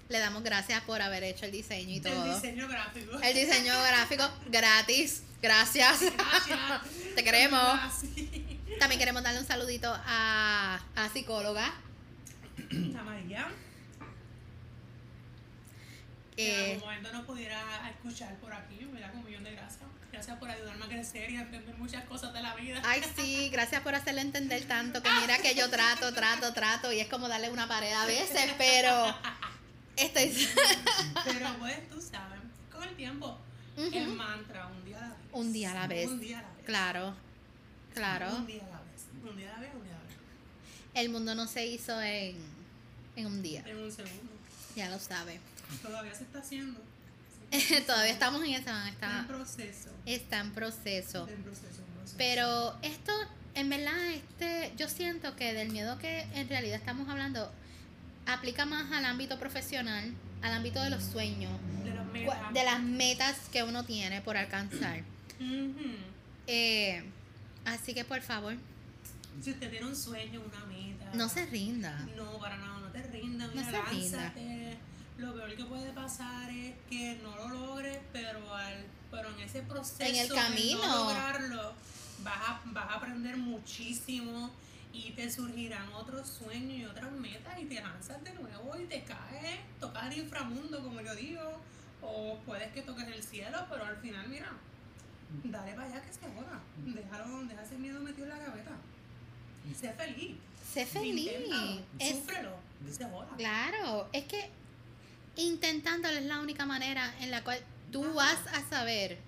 Le 0.09 0.19
damos 0.19 0.43
gracias 0.43 0.83
por 0.83 1.01
haber 1.01 1.25
hecho 1.25 1.47
el 1.47 1.53
diseño 1.53 1.91
y 1.91 1.97
El 1.97 2.03
todo. 2.03 2.35
diseño 2.35 2.69
gráfico. 2.69 3.19
El 3.21 3.35
diseño 3.35 3.73
gráfico 3.83 4.29
gratis. 4.51 5.23
Gracias. 5.41 6.01
Gracias. 6.01 6.59
Te 7.17 7.25
queremos. 7.25 7.81
También 8.79 8.99
queremos 8.99 9.23
darle 9.23 9.41
un 9.41 9.47
saludito 9.47 9.93
a, 10.07 10.81
a 10.95 11.09
psicóloga. 11.09 11.67
A 11.67 13.03
María. 13.03 13.49
Que 16.45 16.65
en 16.65 16.71
algún 16.75 16.89
momento 16.89 17.13
nos 17.13 17.25
pudiera 17.27 17.89
escuchar 17.91 18.35
por 18.37 18.53
aquí, 18.53 18.85
me 18.93 19.01
da 19.01 19.11
un 19.13 19.25
millón 19.25 19.45
de 19.45 19.53
gracias. 19.53 19.81
Gracias 20.11 20.39
por 20.39 20.51
ayudarme 20.51 20.85
a 20.85 20.89
crecer 20.89 21.31
y 21.31 21.37
a 21.37 21.41
aprender 21.43 21.75
muchas 21.79 22.05
cosas 22.05 22.35
de 22.35 22.43
la 22.43 22.55
vida. 22.55 22.83
ay, 22.85 23.01
sí, 23.17 23.49
gracias 23.51 23.81
por 23.81 23.95
hacerle 23.95 24.21
entender 24.21 24.63
tanto 24.69 25.03
que 25.03 25.09
mira 25.23 25.39
que 25.39 25.55
yo 25.55 25.71
trato, 25.71 26.13
trato, 26.13 26.53
trato 26.53 26.93
y 26.93 27.01
es 27.01 27.09
como 27.09 27.29
darle 27.29 27.51
una 27.51 27.67
pared 27.67 27.93
a 27.93 28.05
veces, 28.05 28.51
pero 28.59 29.15
estoy... 29.97 30.49
Pero 31.25 31.57
pues 31.59 31.89
tú 31.89 31.99
sabes, 32.01 32.41
con 32.71 32.83
el 32.83 32.95
tiempo, 32.95 33.39
Ujú. 33.77 33.89
el 33.97 34.09
mantra, 34.09 34.67
un 34.67 34.85
día 34.85 34.99
a 34.99 35.09
la 35.09 35.09
vez. 35.17 35.29
Un 35.33 35.53
día 35.53 35.71
a 35.71 35.75
la 35.75 35.87
vez. 35.87 36.09
Un 36.11 36.21
día 36.21 36.39
a 36.39 36.43
la 36.43 36.49
vez. 36.53 36.67
Claro, 36.67 37.15
claro. 37.95 38.37
Un 38.37 38.47
día 38.47 38.63
a 38.65 38.69
la 38.71 38.81
vez. 38.81 39.03
Un 39.31 39.37
día 39.37 39.49
a 39.51 39.53
la 39.55 39.61
vez, 39.61 39.71
un 39.75 39.83
día 39.85 39.95
a 39.95 39.99
la 39.99 40.05
vez. 40.05 40.17
El 40.95 41.09
mundo 41.09 41.35
no 41.35 41.47
se 41.47 41.65
hizo 41.67 42.01
en, 42.03 42.37
en 43.17 43.27
un 43.27 43.43
día, 43.43 43.63
En 43.67 43.79
un 43.79 43.91
segundo. 43.91 44.31
ya 44.77 44.91
lo 44.91 44.99
sabe. 44.99 45.41
Todavía 45.83 46.15
se 46.15 46.25
está 46.25 46.39
haciendo. 46.41 46.81
Todavía 47.87 48.13
estamos 48.13 48.43
en 48.45 48.55
esa, 48.55 48.89
Está 48.89 49.07
en 49.11 49.17
está, 49.21 49.27
proceso. 49.29 49.91
está 50.07 50.41
en 50.41 50.53
proceso. 50.53 51.23
Está 51.25 51.33
en 51.35 51.43
proceso, 51.43 51.83
en 51.83 51.95
proceso. 51.95 52.15
Pero 52.19 52.77
esto, 52.83 53.13
en 53.55 53.69
verdad, 53.69 53.99
este, 54.15 54.73
yo 54.77 54.89
siento 54.89 55.37
que 55.37 55.53
del 55.53 55.71
miedo 55.71 55.99
que 55.99 56.23
en 56.35 56.49
realidad 56.49 56.77
estamos 56.79 57.09
hablando 57.09 57.53
aplica 58.27 58.65
más 58.65 58.91
al 58.93 59.05
ámbito 59.05 59.39
profesional, 59.39 60.13
al 60.43 60.53
ámbito 60.55 60.81
de 60.83 60.91
los 60.91 61.03
sueños, 61.03 61.53
De 61.85 61.93
las 61.95 62.07
metas. 62.07 62.55
de 62.55 62.65
las 62.65 62.83
metas 62.83 63.37
que 63.53 63.63
uno 63.65 63.85
tiene 63.85 64.21
por 64.23 64.37
alcanzar. 64.37 65.03
Eh, 66.47 67.03
así 67.65 67.95
que 67.95 68.05
por 68.05 68.21
favor, 68.23 68.57
Si 69.43 69.51
usted 69.51 69.71
tiene 69.71 69.87
un 69.87 69.97
sueño, 69.97 70.41
una 70.41 70.65
meta. 70.67 71.11
no 71.15 71.29
se 71.29 71.47
rinda. 71.47 72.07
No, 72.17 72.39
para 72.39 72.57
nada, 72.59 72.79
no 72.81 72.89
te 72.89 73.03
rindas, 73.03 73.49
No 73.55 73.61
mira, 73.65 73.71
se 73.71 73.91
rinda. 73.91 74.19
lánzate. 74.19 74.52
Lo 75.23 75.35
peor 75.35 75.55
que 75.57 75.65
puede 75.65 75.93
pasar 75.93 76.51
es 76.51 76.75
que 76.91 77.19
no 77.23 77.37
lo 77.37 77.49
logres, 77.49 77.99
pero 78.13 78.53
al, 78.55 78.85
pero 79.11 79.29
en 79.31 79.41
ese 79.41 79.63
proceso 79.63 80.03
En 80.03 80.17
el 80.17 80.29
de 80.29 80.35
camino. 80.35 80.79
no 80.87 81.05
lograrlo, 81.05 81.73
vas 82.25 82.41
a, 82.49 82.61
vas 82.67 82.91
a 82.91 82.95
aprender 82.95 83.37
muchísimo 83.37 84.51
y 84.93 85.13
te 85.13 85.31
surgirán 85.31 85.93
otros 85.93 86.27
sueños 86.29 86.73
y 86.79 86.85
otras 86.85 87.13
metas 87.13 87.59
y 87.61 87.67
te 87.67 87.81
lanzas 87.81 88.23
de 88.25 88.33
nuevo 88.35 88.77
y 88.81 88.85
te 88.87 89.03
caes, 89.05 89.61
tocas 89.81 90.13
el 90.13 90.19
inframundo, 90.25 90.83
como 90.83 91.01
yo 91.01 91.15
digo, 91.15 91.61
o 92.03 92.39
puedes 92.45 92.73
que 92.73 92.83
toques 92.83 93.07
el 93.07 93.23
cielo, 93.23 93.59
pero 93.71 93.85
al 93.85 93.97
final, 93.99 94.27
mira, 94.29 94.53
dale 95.45 95.73
para 95.75 95.87
allá 95.89 96.03
que 96.03 96.13
se 96.13 96.21
joda. 96.21 96.61
Déjalo, 96.85 97.45
deja 97.45 97.63
ese 97.63 97.79
miedo 97.79 98.01
metido 98.01 98.25
en 98.25 98.31
la 98.31 98.39
gaveta. 98.39 98.73
Sé 99.81 99.93
feliz. 99.93 100.37
Sé 100.73 100.85
feliz. 100.85 101.33
Inténtalo, 101.33 101.81
Es, 102.01 102.17
Súfrelo. 102.17 102.57
Se 102.91 103.05
joda. 103.05 103.29
claro, 103.37 104.09
es 104.13 104.25
que 104.25 104.51
intentándolo 105.37 106.17
es 106.17 106.25
la 106.25 106.41
única 106.41 106.67
manera 106.67 107.15
en 107.21 107.31
la 107.31 107.43
cual 107.45 107.61
tú 107.91 108.05
Ajá. 108.05 108.13
vas 108.15 108.39
a 108.55 108.69
saber 108.69 109.19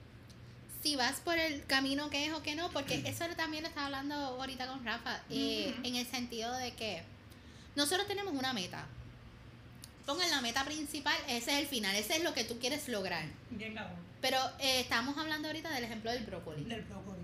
si 0.83 0.97
vas 0.97 1.21
por 1.21 1.39
el 1.39 1.65
camino 1.67 2.11
que 2.11 2.27
es 2.27 2.33
o 2.33 2.43
que 2.43 2.55
no, 2.55 2.71
porque 2.71 3.03
eso 3.07 3.25
también 3.37 3.63
lo 3.63 3.69
estaba 3.69 3.87
hablando 3.87 4.15
ahorita 4.15 4.67
con 4.67 4.85
Rafa, 4.85 5.23
eh, 5.31 5.73
Ujú. 5.73 5.87
en 5.87 5.97
el 5.97 6.07
sentido 6.07 6.53
de 6.59 6.75
que 6.75 7.03
nosotros 7.75 8.07
tenemos 8.07 8.35
una 8.35 8.53
meta. 8.53 8.87
Pongan 10.05 10.31
la 10.31 10.43
meta 10.43 10.63
principal, 10.67 11.17
ese 11.29 11.53
es 11.55 11.61
el 11.61 11.67
final, 11.67 11.97
ese 11.97 12.19
es 12.19 12.23
lo 12.23 12.35
que 12.35 12.45
tú 12.45 12.59
quieres 12.59 12.87
lograr. 12.89 13.25
Bien. 13.51 13.75
Pero 14.21 14.39
eh, 14.59 14.81
estamos 14.81 15.17
hablando 15.17 15.49
ahorita 15.49 15.71
del 15.71 15.85
ejemplo 15.85 16.11
del 16.11 16.25
brócoli. 16.25 16.65
Del 16.65 16.83
brócoli. 16.83 17.23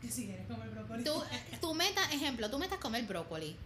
Que 0.00 0.08
si 0.10 0.26
quieres 0.26 0.46
comer 0.46 0.68
brócoli. 0.70 1.02
Tú, 1.02 1.12
tu 1.60 1.74
meta, 1.74 2.00
ejemplo, 2.12 2.48
tu 2.48 2.58
meta 2.60 2.76
es 2.76 2.80
comer 2.80 3.02
brócoli. 3.04 3.56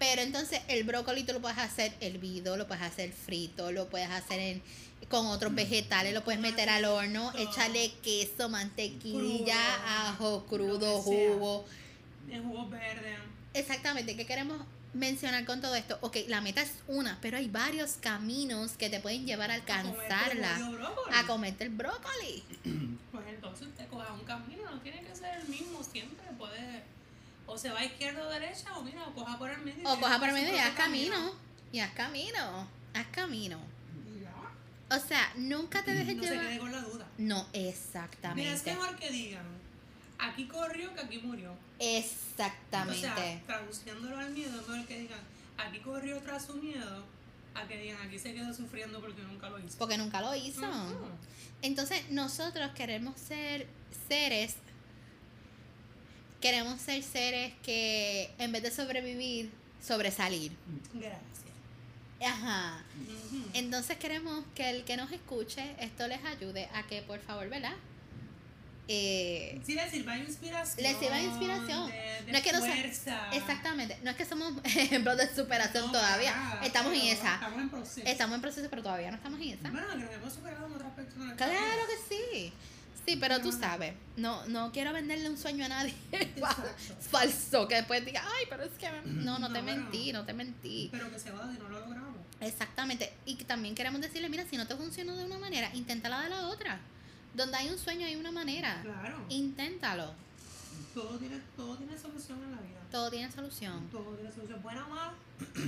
Pero 0.00 0.22
entonces 0.22 0.60
el 0.68 0.82
brócoli 0.84 1.22
tú 1.24 1.34
lo 1.34 1.40
puedes 1.42 1.58
hacer 1.58 1.92
hervido, 2.00 2.56
lo 2.56 2.66
puedes 2.66 2.82
hacer 2.82 3.12
frito, 3.12 3.70
lo 3.70 3.88
puedes 3.88 4.08
hacer 4.10 4.40
en- 4.40 4.62
con 5.10 5.26
otros 5.26 5.54
vegetales, 5.54 6.14
lo 6.14 6.24
puedes 6.24 6.40
meter 6.40 6.68
al 6.70 6.84
horno, 6.86 7.32
echarle 7.36 7.92
queso, 8.02 8.48
mantequilla, 8.48 9.54
Crudo, 9.54 9.86
ajo, 9.86 10.46
crudo, 10.46 10.98
jugo. 11.02 11.64
En 12.30 12.42
jugos 12.44 12.70
verdes. 12.70 13.18
Exactamente, 13.54 14.16
¿qué 14.16 14.24
queremos 14.24 14.62
mencionar 14.94 15.44
con 15.44 15.60
todo 15.60 15.74
esto? 15.74 15.98
Ok, 16.00 16.16
la 16.28 16.40
meta 16.40 16.62
es 16.62 16.72
una, 16.88 17.18
pero 17.20 17.36
hay 17.36 17.48
varios 17.48 17.92
caminos 18.00 18.72
que 18.72 18.88
te 18.88 19.00
pueden 19.00 19.26
llevar 19.26 19.50
a 19.50 19.54
alcanzarla, 19.54 20.56
a 21.12 21.26
comerte 21.26 21.64
el 21.64 21.70
brócoli. 21.70 22.42
Pues 23.12 23.26
entonces 23.28 23.66
usted 23.68 23.86
coja 23.88 24.12
un 24.14 24.24
camino, 24.24 24.62
no 24.70 24.80
tiene 24.80 25.02
que 25.02 25.14
ser 25.14 25.40
el 25.40 25.48
mismo 25.48 25.82
siempre. 25.82 26.24
Puede. 26.38 26.82
O 27.52 27.58
se 27.58 27.68
va 27.68 27.80
a 27.80 27.84
izquierda 27.84 28.24
o 28.26 28.30
derecha, 28.30 28.76
o 28.78 28.82
mira, 28.82 29.02
o 29.08 29.12
coja 29.12 29.36
por 29.36 29.50
el 29.50 29.58
medio. 29.62 29.82
O 29.88 29.98
coja 29.98 30.18
por 30.20 30.28
hacer 30.28 30.40
medio 30.42 30.54
y 30.54 30.58
haz 30.58 30.74
camino. 30.74 31.34
Y 31.72 31.80
haz 31.80 31.92
camino. 31.94 32.68
Haz 32.94 33.06
camino. 33.08 33.58
O 34.92 34.98
sea, 34.98 35.32
nunca 35.36 35.82
te 35.84 35.92
dejes 35.94 36.16
No 36.16 36.22
se 36.22 36.30
llevar. 36.30 36.46
quede 36.46 36.58
con 36.58 36.72
la 36.72 36.80
duda. 36.80 37.06
No, 37.18 37.46
Mira, 37.52 37.68
es 37.68 37.76
exactamente. 37.76 38.72
mejor 38.74 38.96
que 38.96 39.10
digan, 39.10 39.44
aquí 40.18 40.46
corrió 40.46 40.94
que 40.94 41.00
aquí 41.00 41.18
murió. 41.18 41.52
O 41.52 41.56
Exactamente. 41.78 43.00
sea, 43.00 43.40
traduciéndolo 43.46 44.16
al 44.18 44.30
miedo, 44.32 44.60
es 44.60 44.68
mejor 44.68 44.86
que 44.86 44.98
digan, 45.00 45.20
aquí 45.58 45.78
corrió 45.80 46.18
tras 46.22 46.44
su 46.46 46.54
miedo, 46.54 47.04
a 47.54 47.66
que 47.68 47.78
digan, 47.78 47.98
aquí 48.06 48.18
se 48.18 48.32
quedó 48.34 48.52
sufriendo 48.54 49.00
porque 49.00 49.22
nunca 49.22 49.48
lo 49.50 49.58
hizo. 49.58 49.78
Porque 49.78 49.96
nunca 49.98 50.20
lo 50.20 50.34
hizo. 50.34 50.66
Entonces, 51.62 52.10
nosotros 52.10 52.70
queremos 52.74 53.18
ser 53.20 53.68
seres. 54.08 54.54
Queremos 56.40 56.80
ser 56.80 57.02
seres 57.02 57.52
que 57.62 58.30
en 58.38 58.52
vez 58.52 58.62
de 58.62 58.70
sobrevivir, 58.70 59.50
sobresalir. 59.84 60.52
Gracias. 60.94 61.20
Ajá. 62.24 62.82
Entonces 63.54 63.96
queremos 63.98 64.44
que 64.54 64.68
el 64.70 64.84
que 64.84 64.96
nos 64.96 65.10
escuche, 65.12 65.74
esto 65.80 66.06
les 66.08 66.22
ayude 66.24 66.68
a 66.74 66.82
que, 66.86 67.02
por 67.02 67.18
favor, 67.20 67.48
¿verdad? 67.48 67.72
Eh, 68.88 69.60
Sí, 69.64 69.74
les 69.74 69.90
sirva 69.90 70.18
inspiración. 70.18 70.82
Les 70.82 70.96
sirva 70.98 71.20
inspiración. 71.20 71.90
De, 71.90 72.22
de 72.26 72.32
No 72.32 72.38
es 72.38 72.44
que 72.44 72.52
no 72.52 72.58
fuerza. 72.60 73.30
exactamente. 73.32 73.98
No 74.02 74.10
es 74.10 74.16
que 74.16 74.24
somos 74.24 74.52
ejemplos 74.64 75.16
de 75.16 75.32
superación 75.34 75.86
No, 75.86 75.92
todavía. 75.92 76.34
nada, 76.34 76.64
estamos 76.66 76.92
en 76.94 77.00
esa. 77.02 77.34
Estamos 77.34 77.60
en 77.60 77.70
proceso. 77.70 78.06
Estamos 78.06 78.34
en 78.34 78.40
proceso, 78.42 78.66
pero 78.68 78.82
todavía 78.82 79.10
no 79.10 79.16
estamos 79.16 79.40
en 79.40 79.48
esa. 79.50 79.70
Bueno, 79.70 79.94
nos 79.96 80.12
hemos 80.12 80.32
superado 80.32 80.66
en 80.66 80.72
otras 80.72 80.92
personas. 80.92 81.36
Claro 81.36 81.82
que 81.86 82.14
sí. 82.14 82.52
Sí, 83.10 83.16
pero 83.16 83.40
tú 83.40 83.50
sabes, 83.50 83.92
no, 84.16 84.46
no 84.46 84.70
quiero 84.70 84.92
venderle 84.92 85.28
un 85.28 85.36
sueño 85.36 85.64
a 85.64 85.68
nadie 85.68 85.92
falso, 87.10 87.66
que 87.66 87.74
después 87.76 88.04
diga, 88.04 88.22
ay, 88.24 88.44
pero 88.48 88.62
es 88.62 88.70
que 88.78 88.88
me-". 88.88 89.00
no, 89.24 89.38
no 89.40 89.48
te 89.48 89.58
No, 89.58 89.64
bueno. 89.64 89.82
mentí, 89.82 90.12
no 90.12 90.24
te 90.24 90.32
mentí. 90.32 90.88
Pero 90.92 91.10
que 91.10 91.18
se 91.18 91.32
va 91.32 91.50
y 91.52 91.58
no 91.58 91.68
lo 91.68 91.80
logramos. 91.80 92.16
Exactamente. 92.40 93.12
Y 93.26 93.34
también 93.36 93.74
queremos 93.74 94.00
decirle, 94.00 94.28
mira, 94.28 94.44
si 94.48 94.56
no 94.56 94.66
te 94.68 94.76
funcionó 94.76 95.16
de 95.16 95.24
una 95.24 95.38
manera, 95.38 95.74
inténtala 95.74 96.20
de 96.22 96.30
la 96.30 96.46
otra. 96.46 96.78
Donde 97.34 97.56
hay 97.56 97.68
un 97.68 97.78
sueño 97.78 98.06
hay 98.06 98.14
una 98.14 98.30
manera. 98.30 98.80
Claro. 98.82 99.24
Inténtalo. 99.28 100.12
Todo 100.94 101.18
tiene, 101.18 101.40
todo 101.56 101.76
tiene 101.76 101.98
solución 101.98 102.42
en 102.44 102.52
la 102.52 102.58
vida. 102.62 102.78
Todo 102.92 103.10
tiene 103.10 103.30
solución. 103.32 103.88
Todo 103.90 104.14
tiene 104.14 104.32
solución 104.32 104.62
buena 104.62 104.86
o 104.86 104.90
mala. 104.90 105.12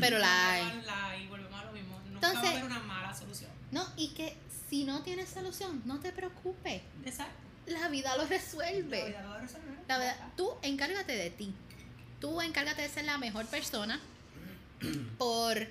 Pero 0.00 0.18
la 0.18 0.52
hay. 0.52 0.82
La 0.86 1.06
hay, 1.08 1.26
volvemos 1.26 1.60
a 1.60 1.64
lo 1.64 1.72
mismo. 1.72 1.98
Nunca 2.06 2.28
Entonces- 2.28 2.42
va 2.44 2.48
a 2.48 2.50
haber 2.52 2.64
una 2.64 2.78
mala 2.80 3.12
solución. 3.14 3.50
No, 3.72 3.84
y 3.96 4.08
que 4.10 4.36
si 4.72 4.84
no 4.84 5.02
tienes 5.02 5.28
solución, 5.28 5.82
no 5.84 6.00
te 6.00 6.12
preocupes. 6.12 6.80
Exacto. 7.04 7.34
La 7.66 7.88
vida 7.90 8.16
lo 8.16 8.22
La 8.22 8.28
resuelve. 8.30 9.04
vida 9.08 9.20
lo 9.22 9.38
resolver. 9.38 9.74
La 9.86 9.98
verdad, 9.98 10.16
tú 10.34 10.50
encárgate 10.62 11.12
de 11.14 11.28
ti. 11.28 11.52
Tú 12.20 12.40
encárgate 12.40 12.80
de 12.80 12.88
ser 12.88 13.04
la 13.04 13.18
mejor 13.18 13.44
persona 13.48 14.00
por 15.18 15.68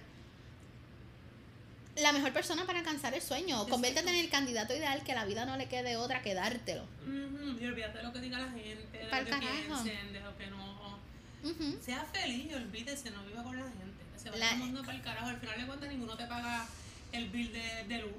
la 1.98 2.12
mejor 2.14 2.32
persona 2.32 2.66
para 2.68 2.78
alcanzar 2.80 3.16
el 3.16 3.22
sueño. 3.24 3.68
Conviértete 3.68 4.08
en 4.10 4.18
el 4.18 4.30
candidato 4.30 4.76
ideal 4.76 5.04
que 5.04 5.16
la 5.16 5.26
vida 5.26 5.46
no 5.46 5.58
le 5.58 5.68
quede 5.68 5.98
otra 5.98 6.22
que 6.22 6.36
dártelo. 6.36 6.84
Y 7.08 7.66
olvídate 7.66 7.98
de 7.98 8.04
lo 8.04 8.14
que 8.14 8.20
diga 8.20 8.38
la 8.38 8.52
gente, 8.52 8.98
de 9.00 9.06
Pa'l 9.10 9.26
lo 9.26 9.26
que 9.26 9.32
carajo. 9.32 9.84
piensen, 9.84 10.14
de 10.14 10.20
lo 10.22 10.38
que 10.38 10.48
no. 10.48 11.00
Ujú. 11.44 11.80
Sea 11.84 12.06
feliz 12.06 12.52
y 12.52 12.54
olvídese, 12.54 13.10
no 13.10 13.24
viva 13.26 13.44
con 13.44 13.58
la 13.60 13.64
gente. 13.66 14.04
Se 14.16 14.30
va 14.30 14.38
La- 14.38 14.46
todo 14.52 14.56
el 14.58 14.62
mundo 14.66 14.82
para 14.84 14.94
el 14.96 15.02
carajo. 15.04 15.26
Al 15.28 15.38
final 15.40 15.60
de 15.60 15.66
cuentas, 15.66 15.90
ninguno 15.90 16.16
te 16.16 16.28
paga 16.28 16.68
el 17.12 17.30
bill 17.30 17.52
de, 17.52 17.84
de 17.88 17.98
luz. 18.04 18.12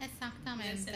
Exactamente. 0.00 0.92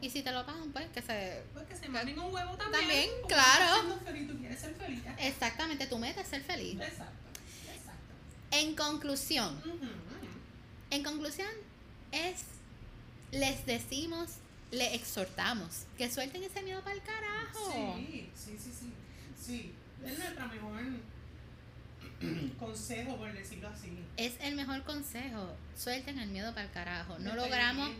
Y 0.00 0.10
si 0.10 0.22
te 0.22 0.32
lo 0.32 0.44
pagan, 0.44 0.72
pues 0.72 0.88
que 0.90 1.00
se... 1.00 1.44
Pues 1.52 1.66
que 1.66 1.76
se 1.76 1.88
manden 1.88 2.18
un 2.18 2.34
huevo 2.34 2.56
también. 2.56 2.82
También, 2.82 3.10
claro. 3.28 4.00
feliz, 4.04 4.28
tú 4.28 4.38
quieres 4.38 4.60
ser 4.60 4.74
feliz. 4.74 5.02
Exactamente, 5.18 5.86
tu 5.86 5.98
meta 5.98 6.20
es 6.22 6.28
ser 6.28 6.42
feliz. 6.42 6.74
Exacto. 6.80 7.30
Exacto. 7.72 8.14
En 8.50 8.74
conclusión, 8.74 9.62
en 10.90 11.02
conclusión 11.04 11.48
es, 12.10 12.42
les 13.30 13.64
decimos, 13.64 14.38
le 14.72 14.94
exhortamos 14.94 15.84
que 15.96 16.10
suelten 16.10 16.42
ese 16.42 16.62
miedo 16.62 16.82
para 16.82 16.96
el 16.96 17.02
carajo. 17.02 17.72
Sí, 17.72 18.30
sí, 18.34 18.58
sí, 18.58 18.72
sí. 18.72 18.92
Sí. 19.40 19.74
Es 20.04 20.18
nuestra 20.18 20.46
mejor 20.48 20.80
consejo, 22.58 23.16
por 23.16 23.32
decirlo 23.32 23.68
así. 23.68 23.98
Es 24.16 24.34
el 24.40 24.54
mejor 24.54 24.82
consejo. 24.82 25.56
Suelten 25.76 26.18
el 26.18 26.28
miedo 26.30 26.52
para 26.52 26.66
el 26.66 26.72
carajo. 26.72 27.18
No 27.18 27.34
logramos. 27.34 27.90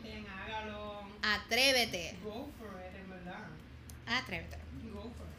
Hágalo. 0.45 1.03
Atrévete. 1.23 2.19
Go 2.23 2.51
for 2.59 2.81
it, 2.81 2.97
en 2.97 3.11
verdad. 3.11 3.47
Atrévete. 4.07 4.57
Go 4.93 5.03
for 5.03 5.27
it. 5.27 5.33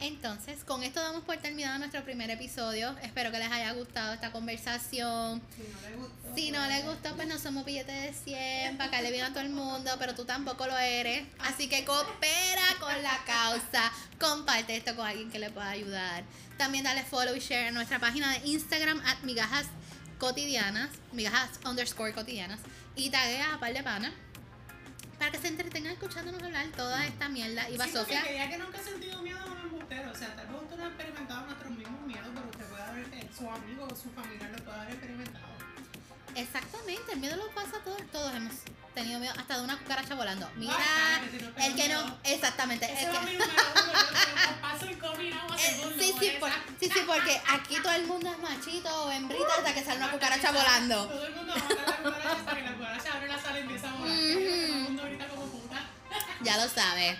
Entonces, 0.00 0.64
con 0.64 0.82
esto 0.82 1.00
damos 1.00 1.24
por 1.24 1.36
terminado 1.36 1.78
nuestro 1.78 2.02
primer 2.04 2.30
episodio. 2.30 2.96
Espero 3.02 3.30
que 3.30 3.38
les 3.38 3.52
haya 3.52 3.72
gustado 3.72 4.14
esta 4.14 4.32
conversación. 4.32 5.42
Si 5.54 5.62
no 5.62 5.80
le 5.88 5.96
gustó. 5.96 6.34
Si 6.34 6.50
no 6.50 6.58
pues, 6.58 6.70
les 6.70 6.84
gustó, 6.86 7.16
pues 7.16 7.28
no 7.28 7.38
somos 7.38 7.66
billetes 7.66 8.02
de 8.02 8.12
100 8.14 8.78
para 8.78 8.90
caerle 8.90 9.10
bien 9.10 9.24
a 9.24 9.28
todo 9.28 9.40
el 9.40 9.50
mundo, 9.50 9.90
pero 9.98 10.14
tú 10.14 10.24
tampoco 10.24 10.66
lo 10.66 10.78
eres. 10.78 11.26
Así 11.40 11.68
que 11.68 11.84
coopera 11.84 12.62
con 12.80 13.02
la 13.02 13.18
causa. 13.26 13.92
Comparte 14.18 14.76
esto 14.76 14.96
con 14.96 15.06
alguien 15.06 15.30
que 15.30 15.38
le 15.38 15.50
pueda 15.50 15.68
ayudar. 15.68 16.24
También 16.60 16.84
dale 16.84 17.02
follow 17.04 17.34
y 17.34 17.40
share 17.40 17.68
en 17.68 17.74
nuestra 17.74 17.98
página 17.98 18.32
de 18.32 18.46
Instagram 18.46 19.00
at 19.06 19.22
migajas 19.22 19.64
cotidianas, 20.18 20.90
migajas 21.10 21.58
underscore 21.64 22.12
cotidianas. 22.12 22.60
Y 22.96 23.08
taguea 23.08 23.54
a 23.54 23.58
par 23.58 23.72
de 23.72 23.82
pana 23.82 24.12
para 25.18 25.30
que 25.30 25.38
se 25.38 25.48
entretengan 25.48 25.94
escuchándonos 25.94 26.42
hablar 26.42 26.66
toda 26.76 27.06
esta 27.06 27.30
mierda. 27.30 27.70
Y 27.70 27.78
va 27.78 27.86
Sí, 27.86 27.92
Sofía. 27.92 28.22
que 28.22 28.58
nunca 28.58 28.78
ha 28.78 28.82
sentido 28.82 29.22
miedo 29.22 29.38
a 29.40 29.46
un 29.46 29.58
embustero. 29.58 30.10
O 30.10 30.14
sea, 30.14 30.36
tal 30.36 30.48
vez 30.48 30.62
usted 30.62 30.76
no 30.76 30.84
ha 30.84 30.88
experimentado 30.88 31.46
nuestros 31.46 31.72
mismos 31.72 32.00
miedos, 32.02 32.28
pero 32.34 32.50
usted 32.50 32.66
puede 32.66 32.82
haber, 32.82 33.28
su 33.34 33.50
amigo 33.50 33.88
o 33.90 33.96
su 33.96 34.10
familiar 34.10 34.50
lo 34.50 34.62
puede 34.62 34.80
haber 34.80 34.92
experimentado. 34.92 35.49
Exactamente, 36.40 37.12
el 37.12 37.18
miedo 37.20 37.36
lo 37.36 37.48
pasa 37.50 37.76
a 37.76 37.84
todos. 37.84 38.00
Todos 38.12 38.34
hemos 38.34 38.54
tenido 38.94 39.20
miedo 39.20 39.34
hasta 39.38 39.56
de 39.58 39.62
una 39.64 39.78
cucaracha 39.78 40.14
volando. 40.14 40.48
Mira, 40.56 40.74
Ay, 40.76 41.28
cállate, 41.30 41.42
no 41.44 41.64
el 41.66 41.74
que 41.76 41.88
no, 41.88 42.18
exactamente. 42.24 42.86
Ese 42.92 43.04
el 43.04 43.10
que- 43.10 43.16
paso 44.60 44.86
el 44.86 44.92
Eh, 44.92 44.96
segundo. 45.58 46.02
sí, 46.02 46.14
sí, 46.18 46.32
por- 46.40 46.50
sí, 46.80 46.90
sí, 46.92 47.00
porque 47.06 47.40
aquí 47.48 47.76
todo 47.82 47.92
el 47.92 48.06
mundo 48.06 48.30
es 48.30 48.38
machito 48.38 49.04
o 49.04 49.10
hembrita 49.10 49.54
hasta 49.58 49.74
que 49.74 49.84
sale 49.84 49.98
una 49.98 50.10
cucaracha 50.10 50.50
volando. 50.52 51.06
Todo 51.08 51.26
el 51.26 51.34
mundo 51.34 51.52
va 51.54 51.58
a 51.60 51.62
matar 51.68 51.86
la 51.88 51.96
cucaracha 52.02 52.32
hasta 52.40 52.54
que 52.56 52.62
la 52.62 52.72
cucaracha 52.72 53.12
abre 53.14 53.28
la 53.28 53.38
sala 53.42 53.58
y 53.58 53.62
empieza 53.62 53.88
a 53.90 53.92
volar. 53.92 54.16
Todo 54.16 54.28
el 54.28 54.72
mundo 54.82 55.02
grita 55.04 55.28
como 55.28 55.46
puta. 55.46 55.80
Ya 56.42 56.56
lo 56.56 56.68
sabes. 56.68 57.18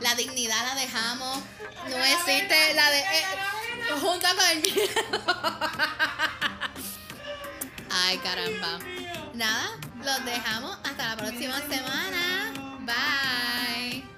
La 0.00 0.14
dignidad 0.16 0.64
la 0.66 0.74
dejamos. 0.74 1.38
No 1.88 1.96
existe 2.04 2.74
la 2.74 2.90
de. 2.90 2.98
eh, 3.00 3.24
con 4.00 4.40
el 4.50 4.62
miedo. 4.62 4.84
Ay, 7.96 8.18
caramba. 8.18 8.80
Nada, 9.34 9.70
los 10.04 10.24
dejamos. 10.24 10.76
Hasta 10.82 11.10
la 11.10 11.16
próxima 11.16 11.60
semana. 11.60 12.52
Bye. 12.80 14.13